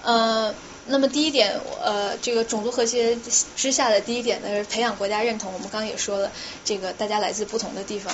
[0.05, 0.55] 呃。
[0.87, 3.17] 那么第一点，呃，这个种族和谐
[3.57, 5.53] 之下的第一点呢，是培养国家认同。
[5.53, 6.33] 我们刚刚也说了，
[6.65, 8.13] 这个大家来自不同的地方，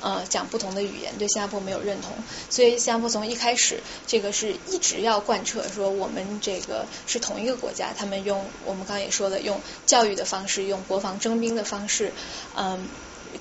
[0.00, 2.12] 呃，讲不同的语言，对新加坡没有认同。
[2.48, 7.92] 所以新加坡从一开始，这个是一直要贯彻说我们这个是同一个国家。
[7.96, 12.12] 他们用我们刚刚也说了，用教育的方式，用国防征兵的方式，
[12.56, 12.86] 嗯，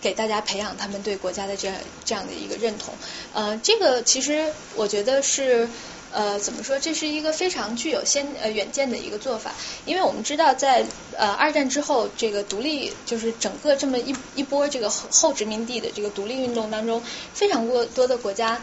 [0.02, 2.96] 给大家培养他们对国家的这样这样的一个认同。
[3.34, 5.70] 呃，这个其实我觉得是。
[6.14, 6.78] 呃，怎么说？
[6.80, 9.52] 这是一个非常具有先呃远见的一个做法，
[9.86, 10.86] 因为我们知道，在
[11.18, 17.02] 呃二战之后，这个独立就是整个这么一一波这个后殖民地的这个独立运动当中，
[17.34, 18.62] 非常多多的国家。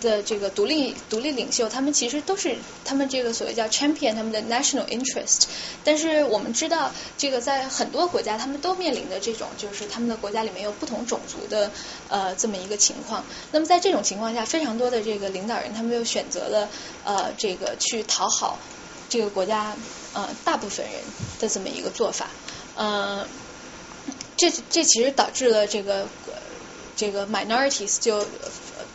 [0.00, 5.44] 的这个独立独立领袖，他们其实都是他们这个所谓叫 champion 他们的 national interest。
[5.84, 11.70] 但是我们知道，这个在很多国家，他们都面临的这种就是他们的国家里面有不同种族的
[12.08, 13.24] 呃这么一个情况。
[13.52, 16.68] 那么在这种情况下，非常多的这个领导人，他们又选择了
[17.04, 18.58] 呃这个去讨好
[19.08, 19.76] 这个国家
[20.14, 20.94] 呃大部分人
[21.38, 22.30] 的这么一个做法。
[22.76, 23.26] 呃，
[24.36, 26.06] 这这其实导致了这个
[27.00, 28.26] 这个 minorities 就。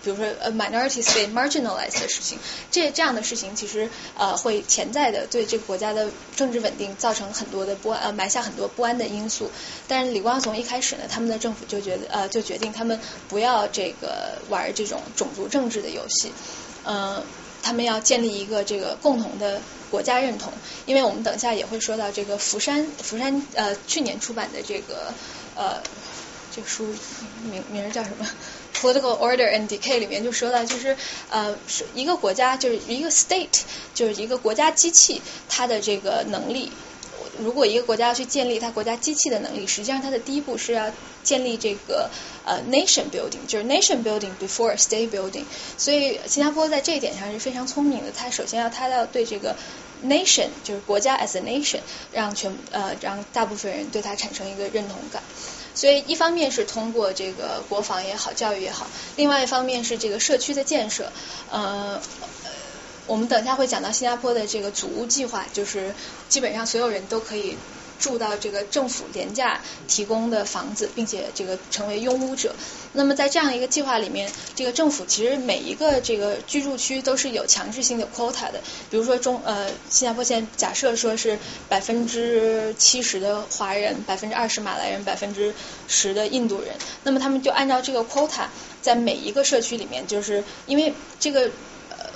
[0.04, 2.38] 比如说，呃，minorities 被 marginalized 的事情，
[2.70, 9.50] 这这样的事情其实呃会潜在的对这个国家的政治稳定造成很多的不安，呃，埋下很多不安的因素。
[9.88, 13.00] 但是李光从一开始呢，他们的政府就觉得呃就决定他们
[13.30, 16.32] 不要这个玩这种种族政治的游戏，
[16.84, 17.24] 嗯。
[17.66, 20.54] 他们要建立一个这个共同的国家认同，
[20.86, 25.12] 因为我们等一下也会说到这个福山福山呃去年出版的这个
[25.56, 25.82] 呃
[26.56, 26.88] 这个书
[27.52, 28.26] 名名叫什么
[28.74, 30.96] ？Political Order and Decay 里面就说到，就是
[31.30, 31.58] 呃，
[31.94, 33.62] 一个国家就是一个 state，
[33.94, 36.72] 就是一个国家机器，它的这个能力，
[37.40, 40.92] 如果一个国家要去建立它国家机器的能力，实际上它的第一步是要
[41.24, 42.10] 建立这个
[42.46, 45.44] 呃 nation building，就是 nation building before state building。
[45.78, 49.56] 所以新加坡在这一点上是非常聪明的，它首先要它要对这个
[50.06, 51.80] nation，就是国家 as a nation，
[52.14, 55.22] 让全呃让大部分人对它产生一个认同感。
[55.76, 61.12] 所以一方面是通过这个国防也好，教育也好，另外一方面是这个社区的建设。
[61.52, 62.02] 呃，
[63.06, 65.94] 我们等一下会讲到新加坡的这个祖屋计划，就是
[66.30, 67.58] 基本上所有人都可以。
[68.06, 72.54] 住到这个政府廉价提供的房子，并且这个成为拥屋者。
[72.94, 78.62] 那么在这样一个计划里面，这个政府其实每一个这个居住区都是有强制性的 quota 的。
[78.92, 85.52] 比如说中呃新加坡现在假设说是百分之七十的华人，百分之二十马来人，百分之
[85.88, 86.76] 十的印度人。
[87.04, 88.46] 那么他们就按照这个 quota，
[88.84, 91.50] 在每一个社区里面，就是因为这个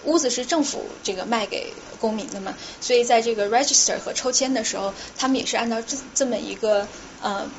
[0.04, 1.74] 屋子是政府这个卖给。
[2.00, 6.88] 公民的嘛，所以在这个 register 和抽签的时候，他们也是按照这这么一个
[7.22, 7.52] 呃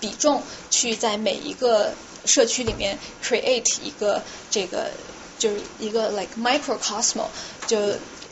[0.00, 1.92] 比重去在每一个
[2.24, 4.92] 社区里面 create 一个这个
[5.38, 7.26] 就是一个 like microcosmo
[7.66, 7.78] 就。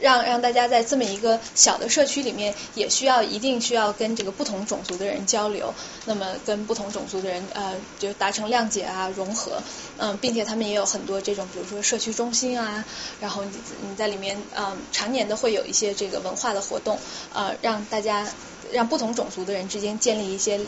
[0.03, 5.73] 让让大家在这么一个小的社区里面，也需要一定需要跟这个不同种族的人交流，
[6.05, 9.63] 那么跟不同种族的人呃就达成谅解啊融合，
[9.97, 12.85] 嗯，并且他们也有很多这种比如说社区中心啊，
[13.21, 16.99] 然后你你在里面嗯常年的会有一些这个文化的活动，
[17.33, 18.29] 呃让大家
[18.73, 20.59] 让不同种族的人之间建立一些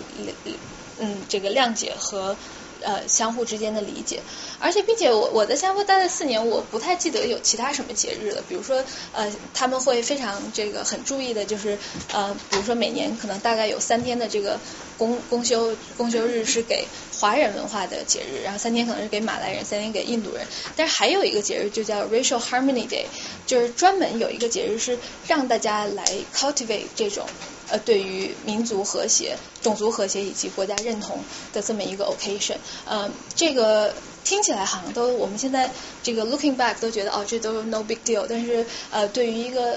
[0.97, 2.39] 嗯这个谅解和。
[2.85, 4.21] 呃，相互之间的理解，
[4.61, 8.43] 而且并且我我在新加坡待了四年，我不太记得有其他什么节日了。
[8.49, 11.79] 比如说，呃，他们会非常这个很注意的，就是
[12.13, 14.61] 呃，比如说每年可能大概有三天的这个
[14.97, 16.87] 公公休公休日是给
[17.19, 20.47] 华人文化的节日，然后三天可能是给马来人，三天给印度人。
[20.77, 23.07] 但是还有一个节日就叫 Racial Harmony Day，
[23.47, 26.05] 就是专门有一个节日是让大家来
[26.35, 27.27] cultivate 这种。
[27.75, 31.19] 呃，对于民族和谐、种族和谐以及国家认同
[31.53, 32.55] 的这么一个 occasion，
[32.87, 35.69] 呃，这个听起来好像都我们现在
[36.05, 39.77] 这个 looking back 都觉得哦，这都 no big deal，但是呃，对于一个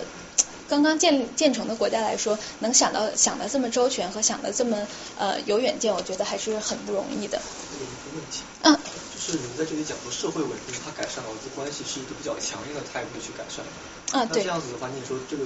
[0.70, 4.78] 刚刚建建成的国家来说，能想到想的这么周全和想的这么
[5.18, 7.41] 呃有远见，我觉得还是很不容易的。
[7.80, 8.78] 有一个问题，嗯，
[9.12, 13.66] 就是你们在这里讲说社会稳定，它改善劳资关系是一个比较强硬的态度去改善。
[14.12, 14.38] 啊，对。
[14.38, 15.45] 那这样子的话，你说这个。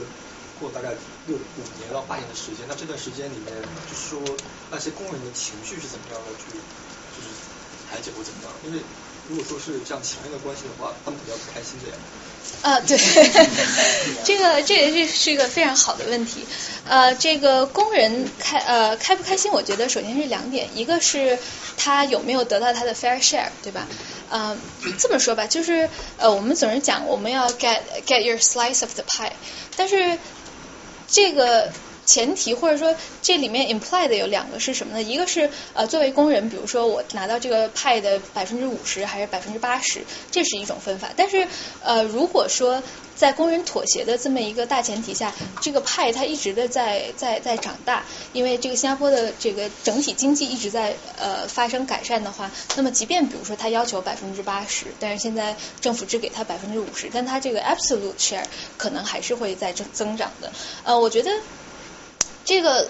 [0.61, 0.93] 过大概
[1.25, 3.49] 六五年到八年的时间，那这段时间里面，
[3.89, 4.21] 就是说
[4.69, 6.53] 那些工人的情绪是怎么样的去，
[7.17, 7.33] 就是
[7.89, 8.53] 排解或怎么样？
[8.63, 8.79] 因为
[9.27, 11.97] 如果说是这样强硬的关系的话，他们比较不开心的呀。
[12.61, 12.97] 啊，对，
[14.25, 16.45] 这个这这是一个非常好的问题。
[16.87, 21.37] 呃，这个工人开呃开不开心，我觉得首先是两点，一个是
[21.77, 23.87] 他有没有得到他的 fair share，对吧？
[24.31, 24.57] 嗯，
[24.99, 29.31] 这么说吧，就是呃我们总是讲我们要 get get your slice of the pie，
[29.75, 30.17] 但是。
[31.11, 31.69] 这个
[32.05, 35.03] 前提或者说这里面 imply 的有两个是什么呢？
[35.03, 41.09] 一个是呃作为工人，比如说我拿到这个派的百分之五十还是百分之八十，这是一种分法。
[41.15, 41.47] 但是
[41.83, 42.81] 呃如果说
[43.15, 58.43] 在工人妥协的这么一个大前提下，这个派它一直的在在在长大，因为这个新加坡的这个整体经济一直在呃发生改善的话，那么即便比如说他要求百分之八十，但是现在政府只给他百分之五十，但他这个 absolute share
[58.77, 60.51] 可能还是会在增增长的。
[60.83, 61.31] 呃，我觉得。
[62.45, 62.87] 这个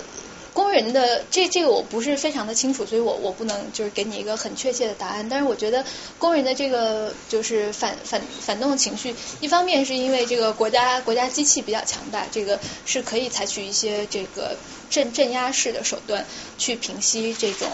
[0.53, 5.27] 工人的这这个我不是非常的清楚，所以我我不能就是给你一个很确切的答案。
[5.29, 5.85] 但是我觉得
[6.17, 14.57] 工人的这个就是反反反动情绪，一方面是因为这个国家国家机器比较强大，这个是可以采取一些这个
[14.89, 16.25] 镇镇压式的手段
[16.57, 17.67] 去平息这种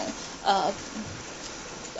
[0.44, 0.72] 呃。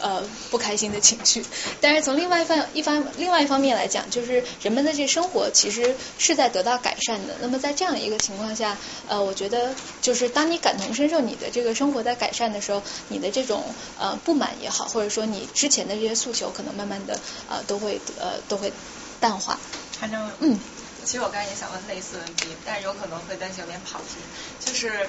[0.00, 1.44] 呃，不开心的情绪，
[1.80, 7.34] 但是从另外一方一方另外一方面来讲，就是人们的这生活其实是在得到改善的。
[7.40, 8.76] 那么在这样一个情况下，
[9.08, 13.64] 呃，我觉得就是当你感同身受你的这个生活在改善的时候，你的这种
[13.98, 17.18] 呃不满也好，或者说你之前的这些诉求，可能慢慢的
[17.48, 18.72] 呃都会呃都会
[19.20, 19.58] 淡化。
[19.98, 20.58] 反正嗯，
[21.04, 24.16] 其实我刚才也想问类似问题，但是有可能会担心有点跑题，
[24.64, 25.08] 就是。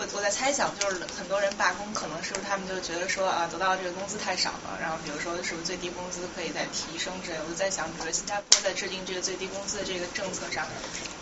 [0.00, 7.36] 我我在猜想，就是很多人罢工，可能是不是他们就觉得说啊，得到这个工资太少了，然后比如说是不是最低工资可以再提升之类。
[7.44, 10.66] 我就在想，比如说新加坡在制定这个最低工资的这个政策上，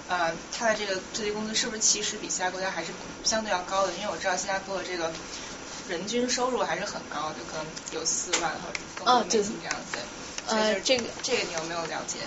[0.07, 2.93] 呃，它的这个最低工资是不是其实比其他国家还是
[3.24, 3.93] 相对要高的？
[3.95, 5.12] 因为我知道新加坡的这个
[5.89, 9.99] 人均收入还是很高，就可能有四万或者更多美金这样子。
[10.47, 12.20] 呃，这个这个你有没有了解？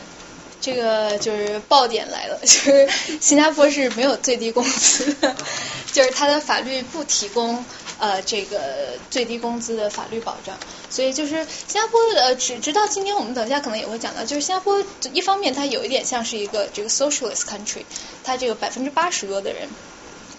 [0.62, 2.88] 这个就是爆点来了， 就是
[3.20, 5.36] 新加坡是没有最低工资的，
[5.91, 7.66] 就是它的法律不提供
[7.99, 10.55] 呃这个最低工资的法律保障，
[10.89, 14.82] 所以就是新加坡呃直直到今天我们等一下可能也会讲到，就是新加坡
[15.12, 17.84] 一方面它有一点像是一个这个 socialist country，
[18.24, 19.68] 它这个百分之八十多的人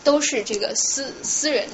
[0.04, 1.68] 都是这个私私人。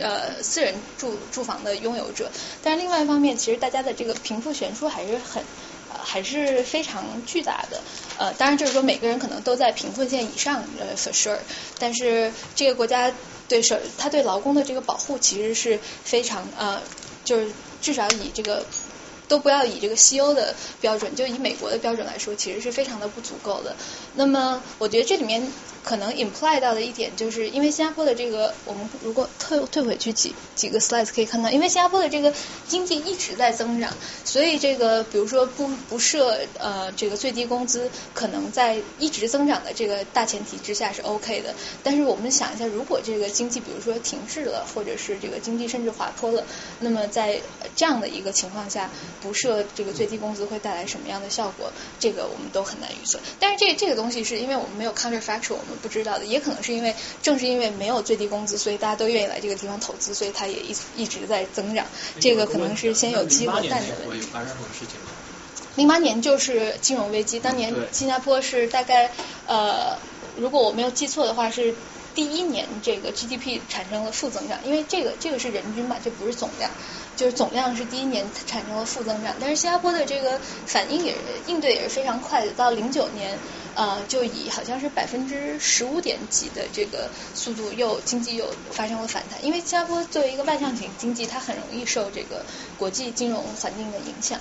[0.00, 2.30] 呃，私人住住房的拥有者，
[2.62, 5.42] 但是另外一方面，其实大家的这个贫富悬殊还是很，
[6.10, 7.78] 还是非常巨大的。
[8.18, 11.38] 呃，当然就是说每个人可能都在贫困线以上，呃，for sure。
[11.78, 13.12] 但是这个国家
[13.46, 16.80] 对社，他对劳工的这个保护其实是非常呃，
[17.24, 17.52] 就是
[17.82, 18.66] 至少以这个
[19.28, 23.76] 都不要以这个西欧的标准，就以美国的标准来说，其实是非常的不足够的。
[24.14, 25.52] 那么，我觉得这里面。
[25.88, 32.30] 可能 imply 到的一点，就是因为新加坡的这个，我们如果退退回去几几个 slides 可以看到，因为新加坡的这个
[32.66, 33.90] 经济一直在增长，
[34.22, 41.54] 所以这个比如说不不设呃这个最低工资，可能在一直增长的这个大前提之下是 OK 的。
[41.82, 46.44] 但是我们想一下，如果这个经济比如说停滞了，或者是这个经济甚至滑坡了，
[46.80, 47.40] 那么在
[47.74, 48.90] 这样的一个情况下，
[49.22, 51.72] 不设这个最低工资会带来什么样的效果？
[51.98, 53.18] 这个我们都很难预测。
[53.40, 61.86] 但是这这个东西是因为我们没有 counterfactual，我们不知道的，也可能是因为正是因为没有最低工资，所以大家都愿意来这个地方投资，所以它也一一直在增长。
[62.20, 64.30] 这个可能是先有鸡和蛋的问题。
[65.74, 69.12] 零八年就是金融危机，当年新加坡是大概
[69.46, 70.00] 呃，
[70.34, 71.76] 如果我没有记错的话是。
[72.18, 76.68] 第一年这个 GDP 产生了负增长，因为这个这个是人均嘛，这不是总量，
[77.16, 79.32] 就是总量是第一年产生了负增长。
[79.38, 81.14] 但是新加坡的这个反应也
[81.46, 83.38] 应对也是非常快的，到零九年
[83.76, 92.44] 呃就以好像是百分之十五点几的这个速度又经济又发生了反弹，因为新加坡作为一个外向型经济，它很容易受这个
[92.76, 94.40] 国际金融环境的影响。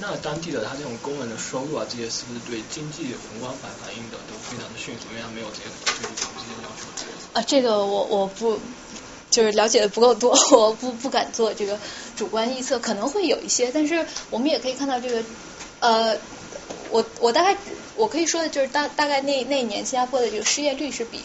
[0.00, 5.08] 那当地的他这种工人的收入啊，这些是不是对经济宏观反反应的都非常的迅速？
[5.10, 6.88] 因为他没有这些最低工资的要求。
[7.34, 8.58] 啊，这个我我不
[9.30, 11.78] 就是了解的不够多， 我不不敢做这个
[12.16, 15.22] 主观预测，可能会有一些，但是我们也可以看到这个
[15.80, 16.18] 呃，
[16.90, 17.56] 我我大概
[17.94, 21.24] 我可以说的就是大大概那那一年新加坡的这个失业率是比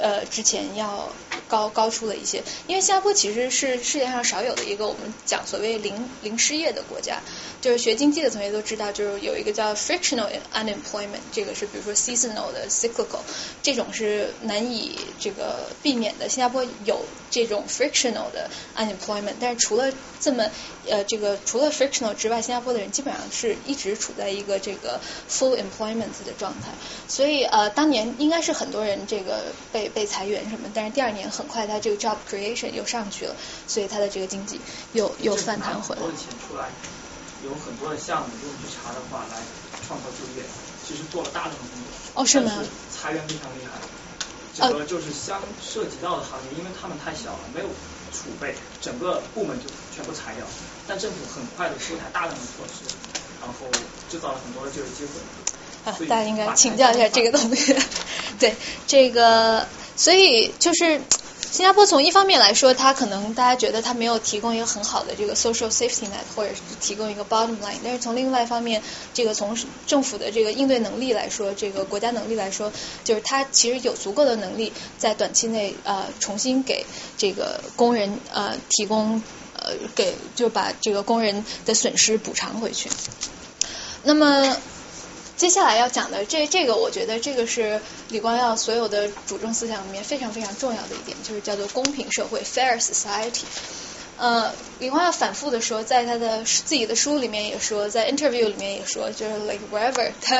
[0.00, 1.08] 呃之前要。
[1.48, 7.20] 高高出了一些，因为新加坡其实是世界上少有的一个我们讲所谓零零失业的国家，
[7.60, 13.18] 就是学经济的同学都知道，就是有一个叫 frictional unemployment，这个是比如说 seasonal 的 cyclical，
[13.64, 16.28] 这种是难以这个避免的。
[16.28, 20.48] 新加坡有这种 frictional 的 unemployment，但是除了这么
[20.88, 26.68] 呃这个除了 frictional 之外，新加坡的人基本上是一直处在一个这个 full employment 的状态，
[27.08, 31.30] 所以呃当年应该是很多人这个被被裁员什么，但是第二年。
[31.30, 33.36] 很快，他这个 job creation 又上去了，
[33.68, 34.60] 所以他的这个经济
[34.92, 36.02] 又又反弹回来。
[36.02, 36.66] 很多的钱出来，
[37.44, 39.38] 有很多的项目，如果你去查的话，来
[39.86, 40.42] 创造就业，
[40.84, 41.86] 其实做了大量的工作。
[42.20, 42.50] 哦，是吗？
[42.90, 43.78] 裁员非常厉害。
[44.52, 47.66] 整个就是相涉及到的行业，因为他们太小了，没有
[48.12, 50.44] 储备，整个部门就全部裁掉。
[50.88, 52.82] 但政府很快的出台大量的措施，
[53.40, 53.54] 然后
[54.10, 55.90] 制造了很多的就业机会。
[55.90, 57.76] 啊，大家应该请教一下这个东西。
[58.40, 58.56] 对，
[58.88, 59.64] 这个。
[60.02, 61.02] 所以就是
[61.52, 67.80] 新加坡从一方面来说，它可能大家觉得它没有提供一个很好的这个 social safety net，或者是提供一个 bottom line。
[67.84, 68.82] 但是从另外一方面，
[69.12, 69.54] 这个从
[69.86, 72.72] 政府的这个应对能力来说，这个国家能力来说，
[73.04, 76.86] 就是它其实有足够的能力在短期内呃重新给
[77.18, 79.22] 这个工人呃提供
[79.52, 82.88] 呃给就把这个工人的损失补偿回去。
[84.02, 84.56] 那么。
[85.40, 87.80] 接下来要讲的这这个，我觉得这个是
[88.10, 93.44] 李光耀所有的主政思想里面非常非常重要的一点，就是叫做公平社会 （fair society）。
[94.18, 100.38] 呃，李光耀反复的说，在他的自己的书里面也说，在 interview 里面也说，就是 like wherever， 他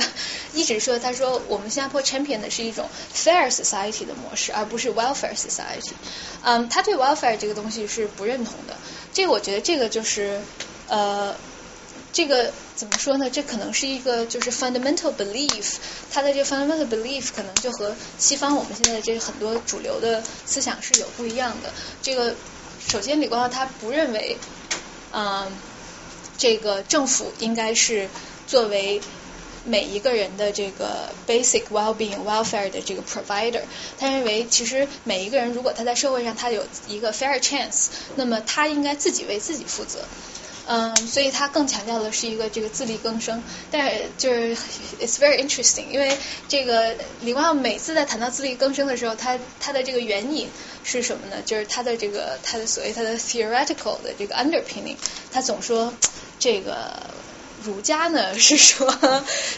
[0.52, 5.94] 一直说，他说我们新加坡 champion 的是一种 fair society 的模式，而不是 welfare society。
[6.42, 8.76] 嗯，他对 welfare 这个东西是不认同的。
[9.14, 10.42] 这个我觉得这个就是
[10.88, 11.34] 呃。
[12.12, 13.28] 这个怎么说呢？
[13.28, 15.74] 这可能是一个就是 fundamental belief，
[16.10, 21.70] 它的这个 fundamental belief 可能就和西方我们现在的这很多主流的思想是有不一样的。
[22.00, 22.34] 这个
[22.88, 24.38] 首先，李光耀他不认为，
[25.12, 25.52] 嗯，
[26.38, 28.08] 这个政府应该是
[28.46, 29.02] 作为
[29.66, 33.60] 每一个人的这个 basic well-being welfare 的这个 provider。
[33.98, 39.98] 他认为，其实每一个人如果他在社会上他有一个 fair chance，那么他应该自己为自己负责。
[40.72, 43.42] 嗯，所以他更强调的是一个这个自力更生，
[43.72, 44.54] 但是就是
[45.00, 46.16] it's very interesting，因为
[46.48, 50.48] 这个李光耀每次在谈到自力更生的时候，他他的这个原因
[50.84, 51.42] 是什么呢？
[51.44, 54.94] 就是他的这个他的所谓他的 theoretical 的这个 underpinning，
[55.32, 55.92] 他总说
[56.38, 56.94] 这个
[57.64, 58.96] 儒家呢是说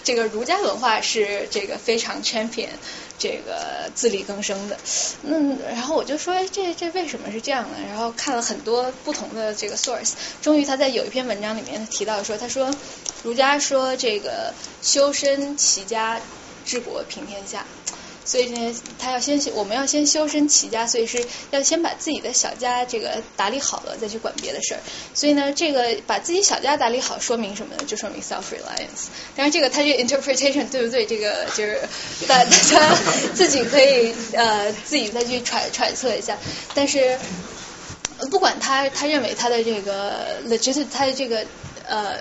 [0.04, 2.70] 这个儒家文化是这个非常 champion
[3.18, 4.76] 这个自力更生的。
[5.22, 7.76] 嗯，然后我就说，这这为什么是这样呢？
[7.88, 12.70] 然后看了很多不同的这个 source，终于他在有一篇文章里面提到说，他说
[13.22, 14.52] 儒家说这个
[14.82, 16.20] 修身齐家
[16.64, 17.64] 治国平天下。
[18.24, 24.80] 所以呢，他要先我们要先修身齐家，所以是要先把自己的小家这个打理好了，再去管别的事儿。
[25.14, 27.84] 所以呢，这个把自己小家打理好，说明什么 呢？
[27.86, 29.08] 就说明 self reliance。
[29.34, 31.04] 当然，这个他这个 interpretation 对不对？
[31.06, 31.80] 这个就是
[32.28, 32.94] 大大家
[33.34, 36.38] 自己可以呃自己再去揣揣测一下。
[36.74, 37.18] 但是
[38.30, 41.44] 不管他他认为他的这个 legit 他的这个
[41.88, 42.16] 呃。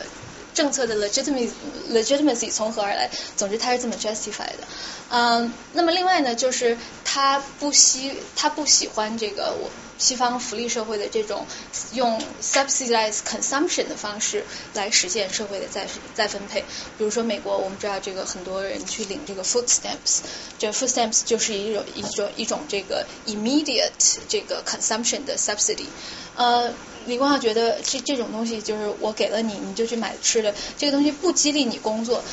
[0.54, 1.50] 政策的 legitimacy
[1.92, 3.10] legitimacy 从何而来？
[3.38, 4.68] 总之，他是这么 justify 的。
[5.10, 11.46] 嗯，那么另外呢，就是他不喜他不喜欢这个我西方福利社会的这种
[11.94, 14.44] 用 subsidized consumption 的方式
[14.74, 16.62] 来实现社会的再再分配。
[16.98, 20.22] 比如说美国，我们知道这个很多人去领这个 food stamps，
[20.58, 23.92] 这 food stamps 就是一种一种一种这个 immediate
[24.28, 25.88] 这个 consumption 的 subsidy。
[26.36, 26.74] 呃。
[27.06, 32.24] 李光耀觉得这这种东西就是我给了你，你就去买吃的，这个东西不激励你工作。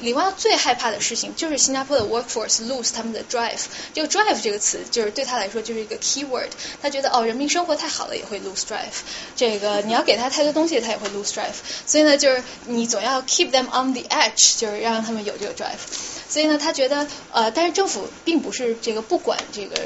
[0.00, 3.62] 李光耀最害怕的事情就是新加坡的 workforce lose 他们的 drive。
[3.94, 6.50] 这个 drive 这个词就是对他来说就是一个 key word。
[6.82, 9.00] 他觉得哦，人民生活太好了也会 lose drive。
[9.34, 11.54] 这个你要给他太多东西，他也会 lose drive。
[11.86, 16.15] 所以呢，就是你总要 keep them on the edge，就是让他们有这个 drive。
[16.28, 19.76] 所以呢，他觉得呃，但是政府并不是这个不管这个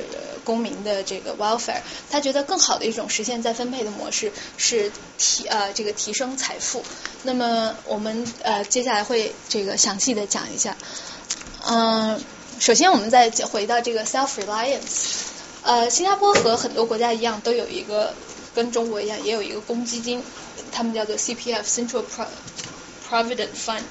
[0.44, 1.80] 公民的这个 welfare，
[2.10, 6.82] 他觉得更好的一种实现再分配的模式是提呃这个提升财富。
[7.22, 10.76] 那么我们呃接下来会这个详细的讲一下。
[11.66, 12.18] 嗯，
[12.58, 15.18] 首先我们再回到这个 self reliance。
[15.62, 18.14] 呃，新加坡和很多国家一样，都有一个
[18.54, 20.22] 跟中国一样，也有一个公积金，
[20.72, 22.02] 他们叫做 CPF Central
[23.10, 23.82] Provident Fund。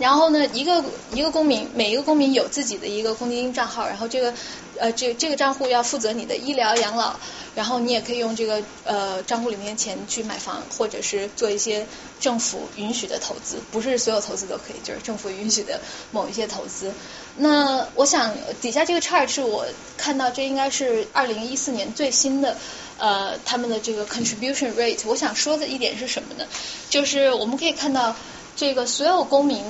[0.00, 0.82] 然后呢，一个
[1.12, 4.32] 一个公民，每一个公民有自己的一个公积金账号，然后这个
[4.78, 7.16] 呃这这个账户要负责你的医疗养老，
[7.54, 11.86] 然后你也可以用这个呃账户里面钱去买房，或者是做一些
[12.18, 15.78] 政府允许的投资，不是所有投资都可以，就是政府允许的
[16.12, 16.90] 某一些投资。
[17.36, 19.66] 那我想底下这个 chart 是我
[19.98, 22.56] 看到这应该是二零一四年最新的
[22.96, 25.00] 呃他们的这个 contribution rate。
[25.04, 26.46] 我想说的一点是什么呢？
[26.88, 28.16] 就是我们可以看到。
[28.56, 29.64] 这个所有公民，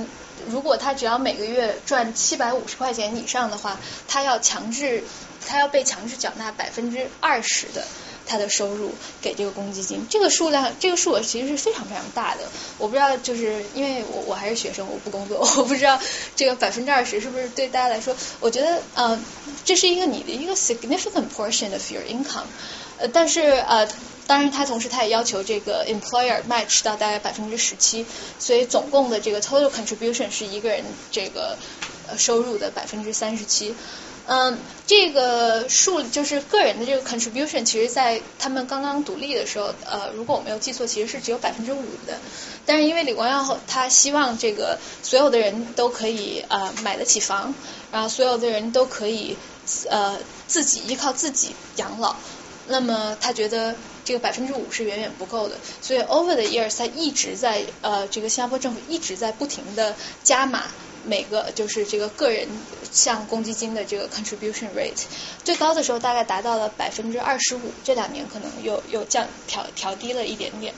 [0.49, 3.79] 如果他只要每个月赚七百五十块钱以上的话，
[4.09, 5.05] 他要强制，
[5.47, 7.87] 他要被强制缴纳百分之二十的
[8.27, 10.07] 他的收入给这个公积金。
[10.09, 12.43] 这个数量，这个数额其实是非常非常大的。
[12.79, 15.99] 我不知道，就是因为我我还是学生，我不工作， 我不知道
[16.37, 19.19] 这个百分之二十是不是对大家来说，我觉得呃，
[19.65, 22.47] 这是一个你的一个 significant portion of your income。
[23.01, 23.89] 呃，但是呃。
[24.27, 28.07] 当然，他同时他也要求这个 employer match 到大概百分之十七，
[28.39, 31.59] 所以总共的这个 total contribution 是一个人这个
[32.17, 33.75] 收入的百分之三十七。
[34.29, 42.17] 嗯，这个数就是个人的这个 contribution，其实在他们刚刚独立的时候，呃，如果我没有记错，其实是只有百分之五的。
[42.65, 47.53] 但是因为李光耀他希望这个所有的人都可以呃买得起房，
[47.91, 49.37] 然后所有的人都可以
[49.89, 52.15] 呃自己依靠自己养老，
[52.71, 53.75] 那么他觉得。
[54.03, 59.95] 这个百分之五是远远不够的，所以 over the years 它一直在呃，这个新加坡政府一直在不停的
[60.25, 60.65] 加码
[61.07, 62.49] 每个就是这个个人
[62.91, 65.05] 向公积金的这个 contribution rate，
[65.45, 70.75] 最高的时候大概达到了百分之二十五，这两年可能又又降调调低了一点点。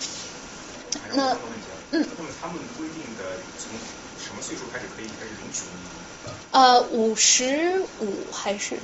[1.14, 1.30] 那
[1.92, 3.70] 嗯，那么他们规定的从
[4.18, 5.62] 什么岁数开始可以开始领取？
[6.50, 8.76] 呃，五十五还是？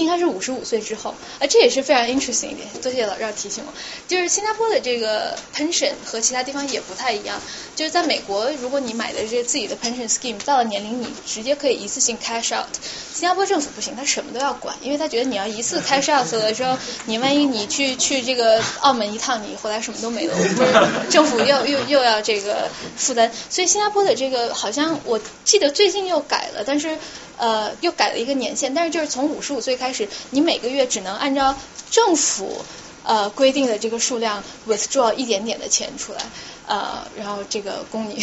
[0.00, 2.66] 应该是五十五岁之后，啊，这也是非常 interesting 一点。
[2.82, 3.72] 多谢老赵提醒我，
[4.08, 7.38] 就是新加坡的这个 pension 和其他地方也不太一样。
[7.76, 12.66] 就是在美国，如果你买的这自己的 pension scheme，到了年龄你直接可以一次性 cash out。
[13.12, 20.34] 新加坡政府不行，他什么都要管，因为他觉得你要一次 cash out 的时候，你万一你去去这个澳门一趟，你回来什么都没了，
[21.10, 23.30] 政府又又又要这个负担。
[23.50, 26.96] 所以新加坡的这个好像我记得最近又改了，但是。
[27.40, 31.56] 呃，又改了一个年限，但是就是从五十五岁开始，你每个月只能按照
[31.90, 32.62] 政府
[33.02, 36.20] 呃规定的这个数量 withdraw 一点点的钱出来，
[36.68, 38.22] 呃，然后这个供你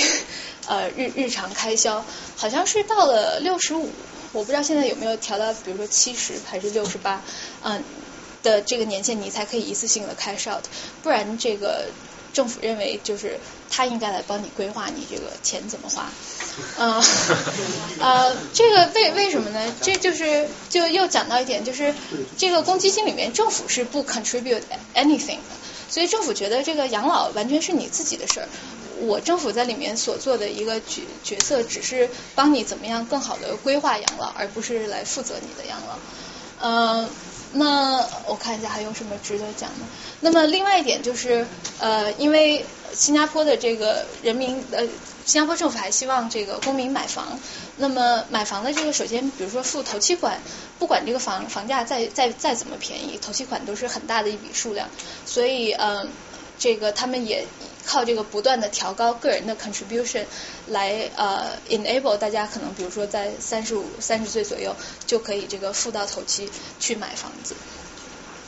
[0.68, 2.06] 呃日日常开销，
[2.36, 3.90] 好像是到了六十五，
[4.34, 7.24] 我不知道现在有没有调到，比如说七十还是六十八，
[7.64, 7.84] 嗯
[8.44, 10.64] 的这个年限，你才可以一次性的 cash out，
[11.02, 11.86] 不然这个。
[12.34, 13.40] 政府认为就是
[13.70, 16.10] 他应该来帮你规划你这个钱怎么花，
[16.78, 17.04] 呃
[18.00, 19.74] 呃，这个为为什么呢？
[19.82, 21.94] 这就是就又讲到一点，就是
[22.38, 24.62] 这个公积金里面政府是不 contribute
[24.96, 25.56] anything 的，
[25.90, 28.48] 所以政府觉得这个养老完全是你自己的事儿。
[29.00, 36.00] 我政府在里面所做的一个角角色，只是帮你怎么样更好的规划养老，而不是来负责你的养老。
[36.60, 37.08] 嗯，
[37.54, 39.86] 那我看一下还有什么值得讲的。
[40.22, 41.46] 那么另外一点就是，
[41.78, 44.82] 呃，因为新加坡的这个人民呃，
[45.26, 47.40] 新加坡政府还希望这个公民买房。
[47.78, 50.42] 那么买房的这个，首先比如说付头期款，
[50.80, 54.90] 不管这个房房价再再再怎么便宜，头期款都是很大的一笔数量。
[55.26, 56.08] 所以呃，
[56.58, 57.46] 这个他们也
[57.86, 60.26] 靠这个不断的调高个人的 contribution
[60.68, 64.76] 来呃 enable 大家可能比如说在三十五三十岁左右
[65.06, 67.56] 就可以这个付到头期去买房子。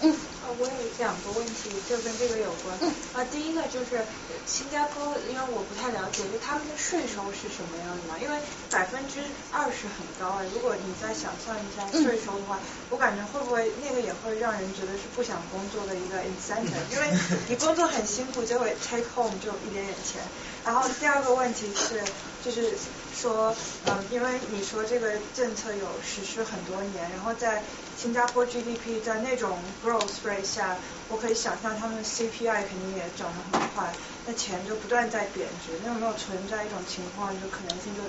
[0.01, 0.15] 嗯。
[0.49, 2.75] 呃，我有两个问题，就跟这个有关。
[2.81, 2.89] 嗯。
[3.13, 4.01] 啊，第一个就是
[4.47, 8.17] 新加坡，因为我不太了解，就他们的税收是什么样的嘛？
[8.19, 8.39] 因为
[8.71, 9.21] 百分之
[9.51, 12.57] 二十很高啊，如果你再想象一下税收的话，
[12.89, 16.81] 我感觉会不会那个也会让人觉得是不想工作的一个 incentive？
[16.91, 17.13] 因为
[17.47, 20.21] 你工作很辛苦，结果 take home 就一点点钱。
[20.65, 22.03] 然后第二个问题是，
[22.43, 22.73] 就是
[23.15, 27.63] 说，嗯，因为你说这个政策有实施很多年，然后在
[28.01, 30.77] 新加坡 GDP 在那种 growth rate 下，
[31.09, 33.91] 我可以想象他们的 CPI 肯定也涨得很快，
[34.25, 35.73] 那钱就不断在贬值。
[35.83, 38.01] 那有没有存在一种情况，就可能性就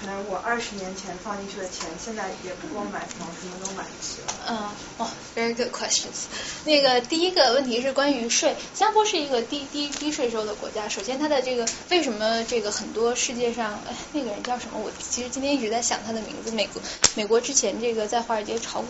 [0.00, 4.34] 可能我二十年前放进去的钱，现在也不够买房，什么都买不起了？
[4.48, 4.56] 嗯，
[4.96, 6.24] 哦，very good questions。
[6.64, 10.88] 那个第一个问题是关于税，新加坡是一个低低低税收的国家。
[10.88, 14.80] 首先，它的这个为什么这个很多世界上，哎，那个人叫什么？
[14.82, 16.50] 我其实今天一直在想他的名字。
[16.52, 16.80] 美国
[17.14, 18.88] 美国之前这个在华尔街炒股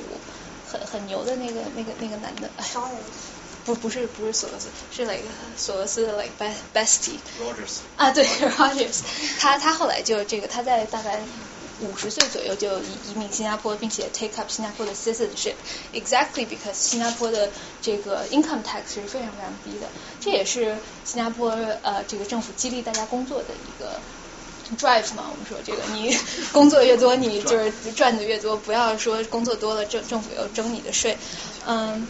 [0.79, 2.65] 很很牛的那个那个那个男的， 哎，
[3.65, 5.23] 不不是不是索罗斯，是那个
[5.57, 6.33] 索罗斯的 like
[6.75, 7.19] bestie。
[7.41, 7.79] Rogers。
[7.97, 8.25] 啊，对
[8.59, 9.01] Rogers，
[9.39, 11.21] 他他后来就这个他在大概。
[11.81, 17.51] 五十岁左右就移移民新加坡，并且 take up 新加坡的 citizenship，exactly because 新加坡的
[17.83, 19.89] 这个 income tax 是非常非常低的，
[20.21, 21.51] 这也是新加坡
[21.83, 23.99] 呃这个政府激励大家工作的一个
[24.77, 25.25] drive 嘛。
[25.31, 26.17] 我们说这个你
[26.53, 31.17] 工作越多，你 就是赚的越多，不要说工作多了政政府又征你的税，
[31.67, 32.07] 嗯。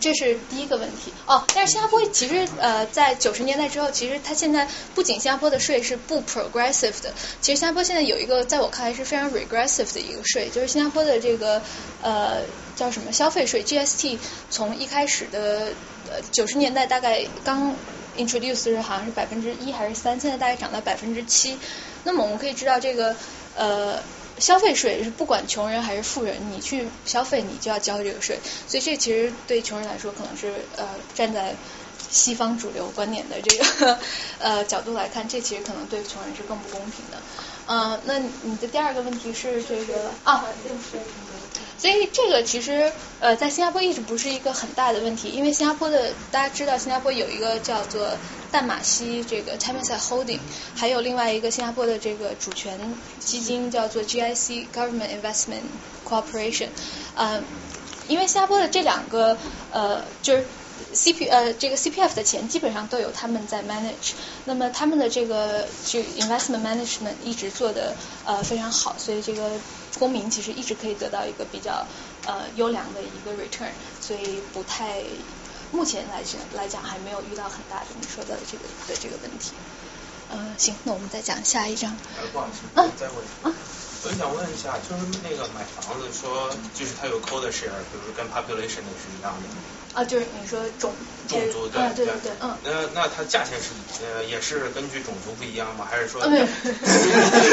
[0.00, 11.62] 这是第一个问题哦，但是新加坡其实呃在九十年代之后，其实它现在不仅新加坡的税是不 progressive 的，其实新加坡现在有一个在我看来是非常 regressive 的一个税，就是新加坡的这个
[12.02, 12.42] 呃
[12.76, 14.18] 叫什么消费税 GST，
[14.50, 15.72] 从一开始的
[16.08, 17.74] 呃九十年代大概刚
[18.16, 21.58] introduce 是好像是百分之一还是三，现在大概涨到百分之七。
[22.04, 23.16] 那么我们可以知道这个
[23.56, 23.98] 呃。
[24.38, 31.54] 消费税是不管穷人还是富人，你去消费你就要交这个税，所以这其实对穷人来说可能是呃站在
[32.10, 33.98] 西方主流观点的这个
[34.38, 37.16] 呃角度来看，这其实可能对穷人是更不公平的。
[37.66, 40.44] 嗯，那你的第二个问题是这个啊，
[41.78, 48.16] 所以这个其实呃在新加坡一直不是一个很大的问题，因为新加坡的大家知道新加坡有一个叫做
[48.50, 50.40] 淡马锡这个 Temasek Holding，
[50.74, 52.78] 还有另外一个新加坡的这个主权
[53.18, 55.62] 基金叫做 GIC Government Investment
[56.08, 56.68] Corporation，
[57.14, 57.42] 呃，
[58.08, 59.36] 因为新加坡的这两个
[59.72, 60.44] 呃就是。
[60.92, 64.12] C P 呃，这个 C P F 的钱基本上都由他们在 manage，
[64.44, 69.50] 那么他们的这个这 investment management 一直做的呃非常好，所以这个
[69.98, 71.86] 公民其实一直可以得到一个比较
[72.26, 73.70] 呃优良的一个 return，
[74.00, 75.02] 所以不太
[75.72, 79.52] 目前来讲来讲还没有遇到很大的你说的这个的这个问题。
[80.28, 81.96] 嗯、呃，行，那我们再讲下一章。
[82.18, 83.16] 呃，不好意思，嗯再问。
[83.42, 83.56] 啊。
[84.04, 89.48] 我想问一下，就是那个买房子说，就是它有 quota share，比如跟 population 的是一样的。
[89.96, 90.92] 啊，就是你说种
[91.26, 92.54] 种族对、啊、对对对，嗯。
[92.62, 95.88] 那那它价钱是呃也是根据种族不一样吗？
[95.90, 96.20] 还是说？
[96.20, 96.46] 啊，没有，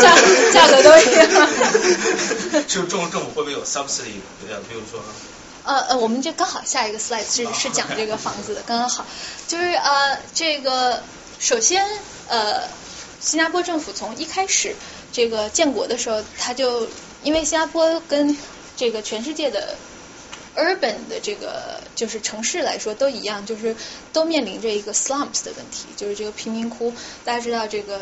[0.04, 0.14] 价
[0.52, 1.48] 价格都一样。
[2.68, 4.20] 是政政府会不会有 subsidy？
[4.50, 5.00] 呃，比如说。
[5.66, 9.06] 呃呃，我们就刚好下一个 slide 是是讲这个房子的，刚刚好，
[9.48, 11.02] 就是呃这个
[11.40, 11.88] 首先
[12.28, 12.64] 呃
[13.22, 14.76] 新加坡政府从一开始
[15.14, 16.90] 这个建国的时候，他就
[17.24, 18.38] 因为新加坡跟
[18.76, 19.78] 这个全世界的
[20.56, 23.76] urban 的这个就是城市来说都一样，就是
[24.12, 26.94] 都面临着一个 slums 的问题，就是这个贫民窟。
[27.24, 28.00] 大家知道这个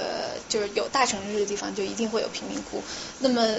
[0.50, 2.84] 就是有大城市的地方就一定会有贫民窟，
[3.20, 3.58] 那么。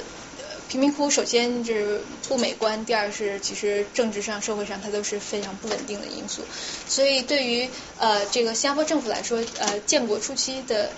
[0.68, 6.42] 贫民窟首先就是不美观，第二是其实政治上、社会上它都是非常不稳定的因素。
[6.88, 7.68] 所以对于
[7.98, 10.90] 呃这个新加坡政府来说，呃建国初期的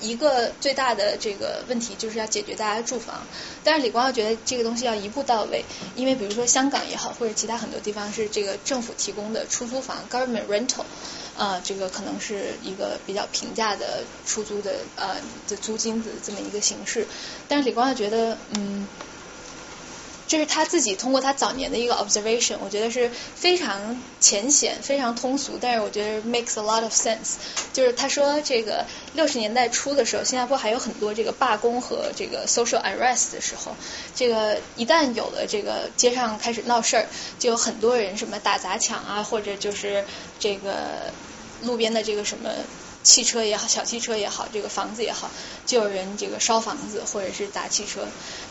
[0.00, 3.26] 一个最大的这个问题就是要解决大家住房。
[3.64, 10.84] 但是李光耀觉得这个东西要一步到位，因为比如说香港也好，或者其他很多地方是这个政府提供的出租房 （government rental），
[11.36, 15.16] 呃这个可能是一个比较平价的出租的呃
[15.48, 17.06] 的租金的这么一个形式。
[17.48, 18.86] 但是李光耀觉得嗯。
[20.28, 27.34] 这是他自己通过他早年的一个 observation，我觉得是非常浅显、非常通俗，但是我觉得 makes a lot of sense。
[27.72, 33.76] 就是他说，这个六十年代初的时候，新加坡还有很多这个罢工和这个 social unrest 的时候，
[34.14, 37.08] 这个一旦有了这个街上开始闹事儿，
[37.38, 40.04] 就有很多人什么打砸抢啊，或者就是
[40.40, 41.12] 这个
[41.60, 42.50] 路边的这个什么。
[43.06, 45.30] 汽车也好，小汽车也好，这个房子也好，
[45.64, 48.04] 就有人这个烧房子或者是砸汽车。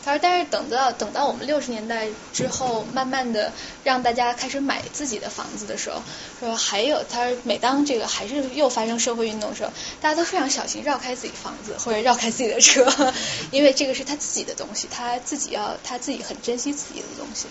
[0.03, 3.51] 他说，但是等到等到我们六十年代之后，慢慢的
[3.83, 6.01] 让大家开始买自己的房子的时候，
[6.39, 12.87] 说还有他说，每当这个还是又发生社会运动的时候，大家都非常小心绕开自己房子或者绕开自己的车，
[13.51, 17.47] 因为这个是他自己的东西，他自己要他自己很珍惜自己的东西。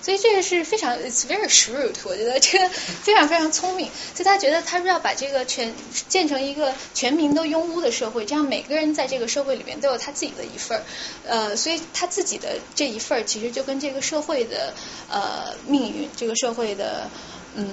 [0.00, 3.90] 所以这个是非常 it's very shrewd，我觉得这个非常非常聪明。
[4.14, 5.74] 所以他觉得他是要把这个全
[6.08, 10.84] 建成一个全民都拥屋的社会，这样每个人在这个社会里面都有他自己的一份儿。
[11.26, 14.72] 呃，所以他自己的这一份儿其实就跟这个社会的
[15.10, 17.10] 呃命运，这个社会的
[17.56, 17.66] 嗯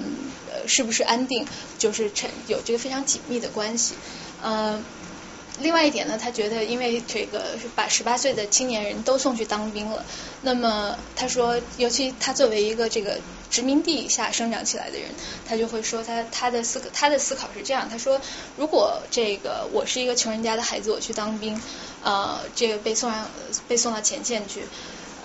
[0.66, 1.46] 是不是安定，
[1.78, 3.94] 就是成有这个非常紧密的关系。
[4.42, 4.82] 嗯。
[5.60, 10.04] 另外一点呢，他觉得因为这个把十八岁的青年人都送去当兵了，
[10.42, 13.18] 那么他说，尤其他作为一个这个
[13.50, 15.08] 殖民地以下生长起来的人，
[15.48, 18.20] 他就会说他他的思他的思考是这样，他说，
[18.56, 21.60] 如果这个我是一个穷人家的孩子，我去当兵，
[22.02, 23.28] 呃，这个被送上
[23.66, 24.62] 被送到前线去，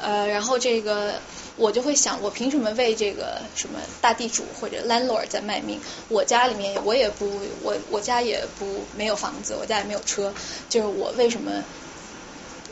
[0.02, 1.16] 呃，然后这个。
[1.62, 5.80] 我就会想，我凭什么为这个什么大地主或者 landlord 在卖命？
[6.10, 7.30] 我家里面我也不，
[7.62, 10.34] 我我家也不没有房子，我家也没有车，
[10.70, 11.64] 就是我为什么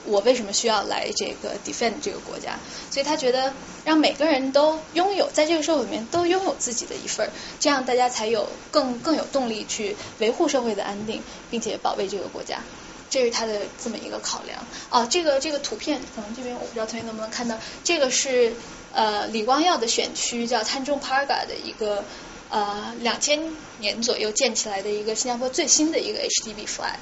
[0.05, 2.57] 我为什么需要来这个 defend 这个国家？
[2.89, 3.53] 所以他觉得
[3.85, 7.29] 让每个人都拥有在这个社会里面都拥有自己的一份，
[7.59, 11.21] 这样大家才有更更有动力去维护社会的安定，
[11.51, 12.59] 并且保卫这个国家。
[13.11, 18.53] 这是他的这么一个考量哦，这个这个图片可能这边我不知道同学能不能看到，这个是
[18.93, 22.03] 呃李光耀的选区叫 Tanjung Pagar 的一个
[22.49, 23.39] 呃两千
[23.79, 26.97] 年左右建起来的一个新加坡最新的一个 HDB flat，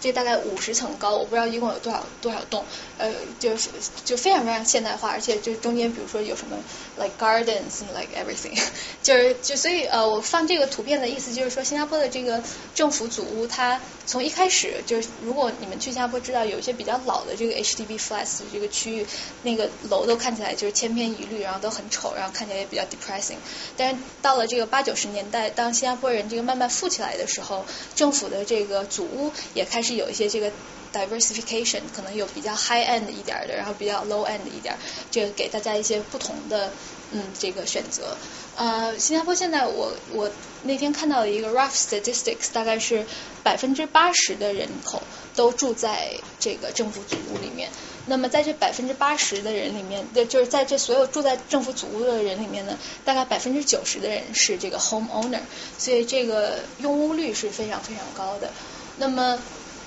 [0.00, 2.64] 这大概五十层高，我不知道一共有多少多少栋，
[2.98, 3.68] 呃就是
[4.04, 6.56] 就非常非常现代化，而且就中间比如说有什么
[6.96, 8.60] like gardens like everything，
[9.02, 12.42] 就是就所以呃我放这个图片的意思就是说新加坡的这个
[12.74, 13.80] 政府组屋它。
[14.04, 19.06] 从一开始就是，如果你们去新加坡知道，有一些比较老的这个 HDB flats 这个区域，
[19.44, 23.36] 那个楼都看起来就是千篇一律，然后都很丑，然后看起来也比较 depressing。
[23.76, 27.64] 但是到了这个八九十年代，当新加坡人这个慢慢富起来的时候，
[27.94, 30.50] 政府的这个祖屋也开始有一些这个
[30.92, 34.76] diversification，可能有比较 high end 一点的，然后比较 low end 一点，
[35.10, 36.72] 这个给大家一些不同的
[37.12, 38.16] 嗯这个选择。
[38.54, 40.30] 呃，新加坡现在我我
[40.64, 43.06] 那天看到了一个 rough statistics，大概是
[43.42, 45.02] 百分之八十的人口
[45.34, 47.70] 都住在这个政府组屋里面。
[48.06, 55.40] 那么在这百分之八十的人里面，就是在这所有住在政府组屋的人里面呢，大概百分之九十的人是这个 home owner，
[55.78, 58.50] 所以这个拥屋率是非常非常高的。
[58.98, 59.38] 那么，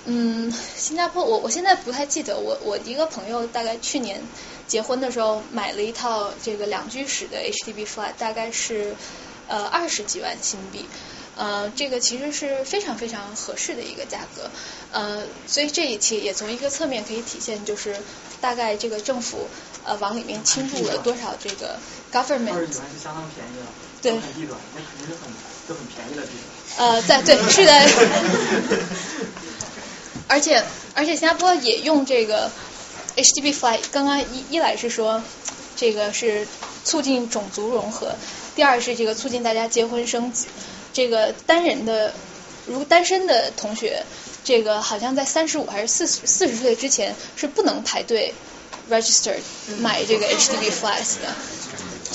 [0.05, 4.21] 嗯，新加坡我我现在不太记得，我我一个朋友大概去年。
[4.67, 8.95] 结婚的时候买了一套这个两居室的 HDB flat，大概是
[9.47, 10.87] 呃二十几万新币，
[11.35, 14.49] 呃这个其实是非常非常合适的一个价格，
[14.91, 17.95] 呃所以这一期也从一个侧面可以体现，就是
[18.41, 19.47] 大概这个政府
[19.83, 21.77] 呃往里面倾注了多少这个
[22.11, 22.53] government。
[22.53, 23.67] 二十几万是相当便宜了，
[24.01, 25.31] 对，很地段，那肯定是很
[25.67, 26.45] 就很便宜的地段。
[26.77, 27.71] 呃在对是的，
[30.27, 30.63] 而且
[30.93, 32.51] 而且新加坡也用这个。
[33.17, 35.23] HDB flat 刚刚一一来是说
[35.77, 36.45] 这个是
[36.83, 38.13] 促进种族融合，
[38.57, 40.47] 第二是这个促进大家结婚生子。
[40.95, 42.13] 这个单人的，
[42.65, 44.01] 如果单身的同学，
[44.45, 48.33] 这个好像在三十五还是四四十岁之前是不能排队
[48.89, 49.35] register
[49.81, 51.35] 买这个 H D V flats 的。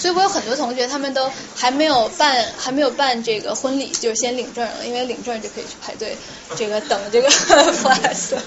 [0.00, 6.16] 所以我有很多同学，他们都还没有办，还没有办这个婚礼，就是先领证，因为领证就可以去排队，
[6.56, 7.28] 这个等这个
[7.76, 8.38] flat。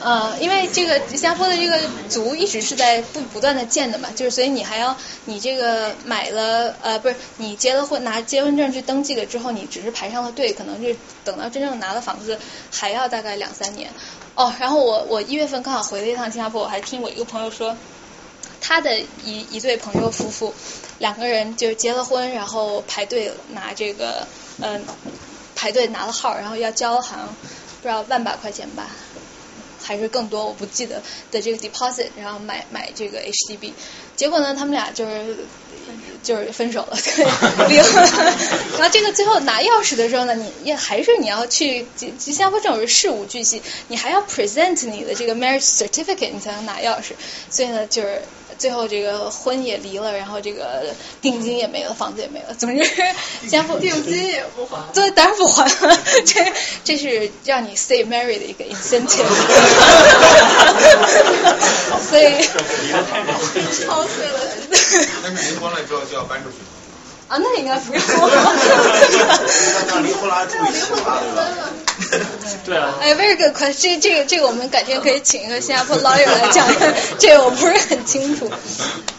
[0.00, 1.80] 呃，因为这个新加坡的这个
[2.10, 12.38] 族一直是在不不断的建的嘛，就是所以你还要你这个买了呃不是你结了婚拿结婚证去登记了之后，你只是排上了队，可能就等到真正拿了房子
[12.70, 13.90] 还要大概两三年。
[14.34, 17.74] 哦，然后我我一月份刚好回了一趟新加坡，我还听我一个朋友说。
[18.66, 20.54] 他的一一对朋友夫妇，
[20.98, 24.26] 两个人就结了婚，然后排队拿这个，
[24.62, 24.82] 嗯，
[25.54, 27.26] 排队拿了号，然后要交好像
[27.82, 28.88] 不知道万把块钱吧，
[29.82, 33.74] 还是更多，我不记得的这个 deposit，然后买买这个 HDB，
[34.16, 35.36] 结果呢，他们俩就是
[36.22, 38.02] 就是分手了， 对离婚。
[38.78, 41.86] 然后这个最后拿钥匙的时候呢，你也还是你要去
[42.18, 47.12] 新加坡政府是事无巨细，你还要 present 你的这个 marriage certificate，你才能拿钥匙。
[47.50, 48.22] 所以呢，就是。
[48.58, 50.84] 最后这个婚也离了，然后这个
[51.20, 52.54] 定金也没了，房子也没了。
[52.54, 52.84] 总之，
[53.48, 55.98] 家父定金也不还，对，当然不还了。
[56.26, 56.52] 这
[56.84, 59.24] 这是让你 stay married 的一个 incentive。
[62.08, 62.42] 所以，
[63.86, 64.40] 操碎了。
[65.22, 66.56] 但是离婚了之后就要搬出去。
[67.26, 68.02] 啊，那应该不用。
[69.88, 71.18] 那离婚了住一起吧，
[72.10, 72.28] 对吧？
[72.66, 72.94] 对啊。
[73.00, 73.72] 哎，very good question。
[73.80, 76.66] 这这个这个我们改天可以请一个新加坡 lawyer 来讲，
[77.18, 78.50] 这个我不是很清楚。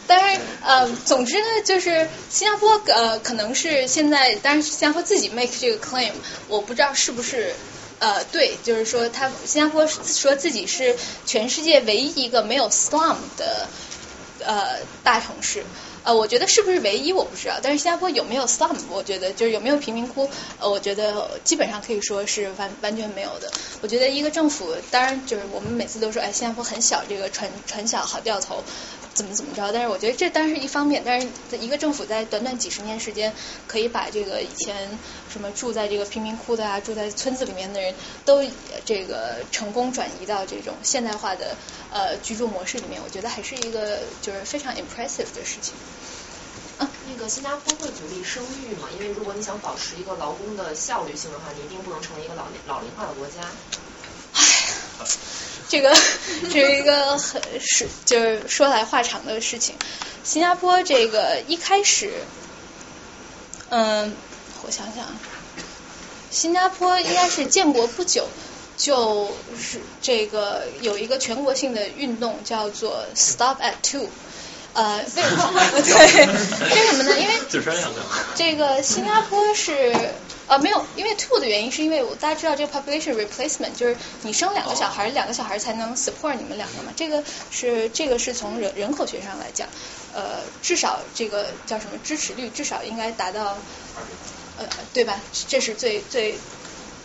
[0.08, 6.12] 但是呃，总之呢，就是新加坡呃，可能是现在，但是新加坡自己 make 这个 claim，
[6.48, 7.56] 我不知道是不是
[7.98, 10.96] 呃对，就是说他新加坡说自己是
[11.26, 13.68] 全世界唯一一个没有 slum 的
[14.46, 15.64] 呃大城市。
[16.06, 20.30] 呃，我觉得是不是唯一我不知道，但是新加坡有没有 slum，我觉得就是有没有贫民窟，
[20.60, 23.52] 呃，我觉得基本上可以说是完完全没有的。
[23.82, 28.64] 我觉得一个政府，当然就是我们每次都说，哎，新加坡很小，这个船船小好掉头，
[29.16, 31.28] 怎么怎么着，但是我觉得这当然是一方面，但是
[31.60, 33.34] 一个政府在短短几十年时间，
[33.68, 35.00] 可以把这个以前
[35.36, 38.42] 什么住在这个贫民窟的啊，住在村子里面的人都
[38.86, 41.58] 这个成功转移到这种现代化的
[41.92, 45.74] 呃居住模式里面，我觉得还是一个就是非常 impressive 的事情。
[46.80, 48.88] 嗯，那个新加坡会鼓励生育嘛？
[48.94, 53.42] 因为如果你想保持一个劳工的效率性的话，你一定不能成为一个老老龄化的国家。
[54.36, 55.06] 唉，
[55.68, 55.94] 这个
[56.44, 59.76] 这是一个很是就是说来话长的事情。
[60.24, 62.14] 新加坡这个一开始，
[63.70, 64.16] 嗯，
[64.64, 65.06] 我想想，
[66.32, 68.28] 新加坡应该是建国不久，
[68.78, 69.30] 就
[69.60, 74.08] 是这个有一个全国性的运动叫做 Stop at Two。
[74.74, 75.54] 呃，为什么？
[75.82, 77.18] 对，为什么呢？
[77.18, 77.34] 因为
[78.36, 79.94] 这个新加坡是
[80.48, 86.92] 呃没有，因为 two 的原因是因为我大家知道这个 population replacement 就是你生两个小孩，两个小孩才能 support 你们两个嘛。
[86.94, 89.66] 这个是这个是从人人口学上来讲，
[90.14, 93.58] 呃，至少这个叫什么支持率至少应该达到
[94.58, 95.20] 呃对吧？
[95.48, 96.36] 这是最最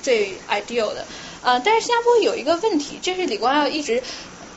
[0.03, 1.07] 最 ideal 的。
[1.42, 4.03] 呃，但是新加坡有一个问题，这是李光耀一直。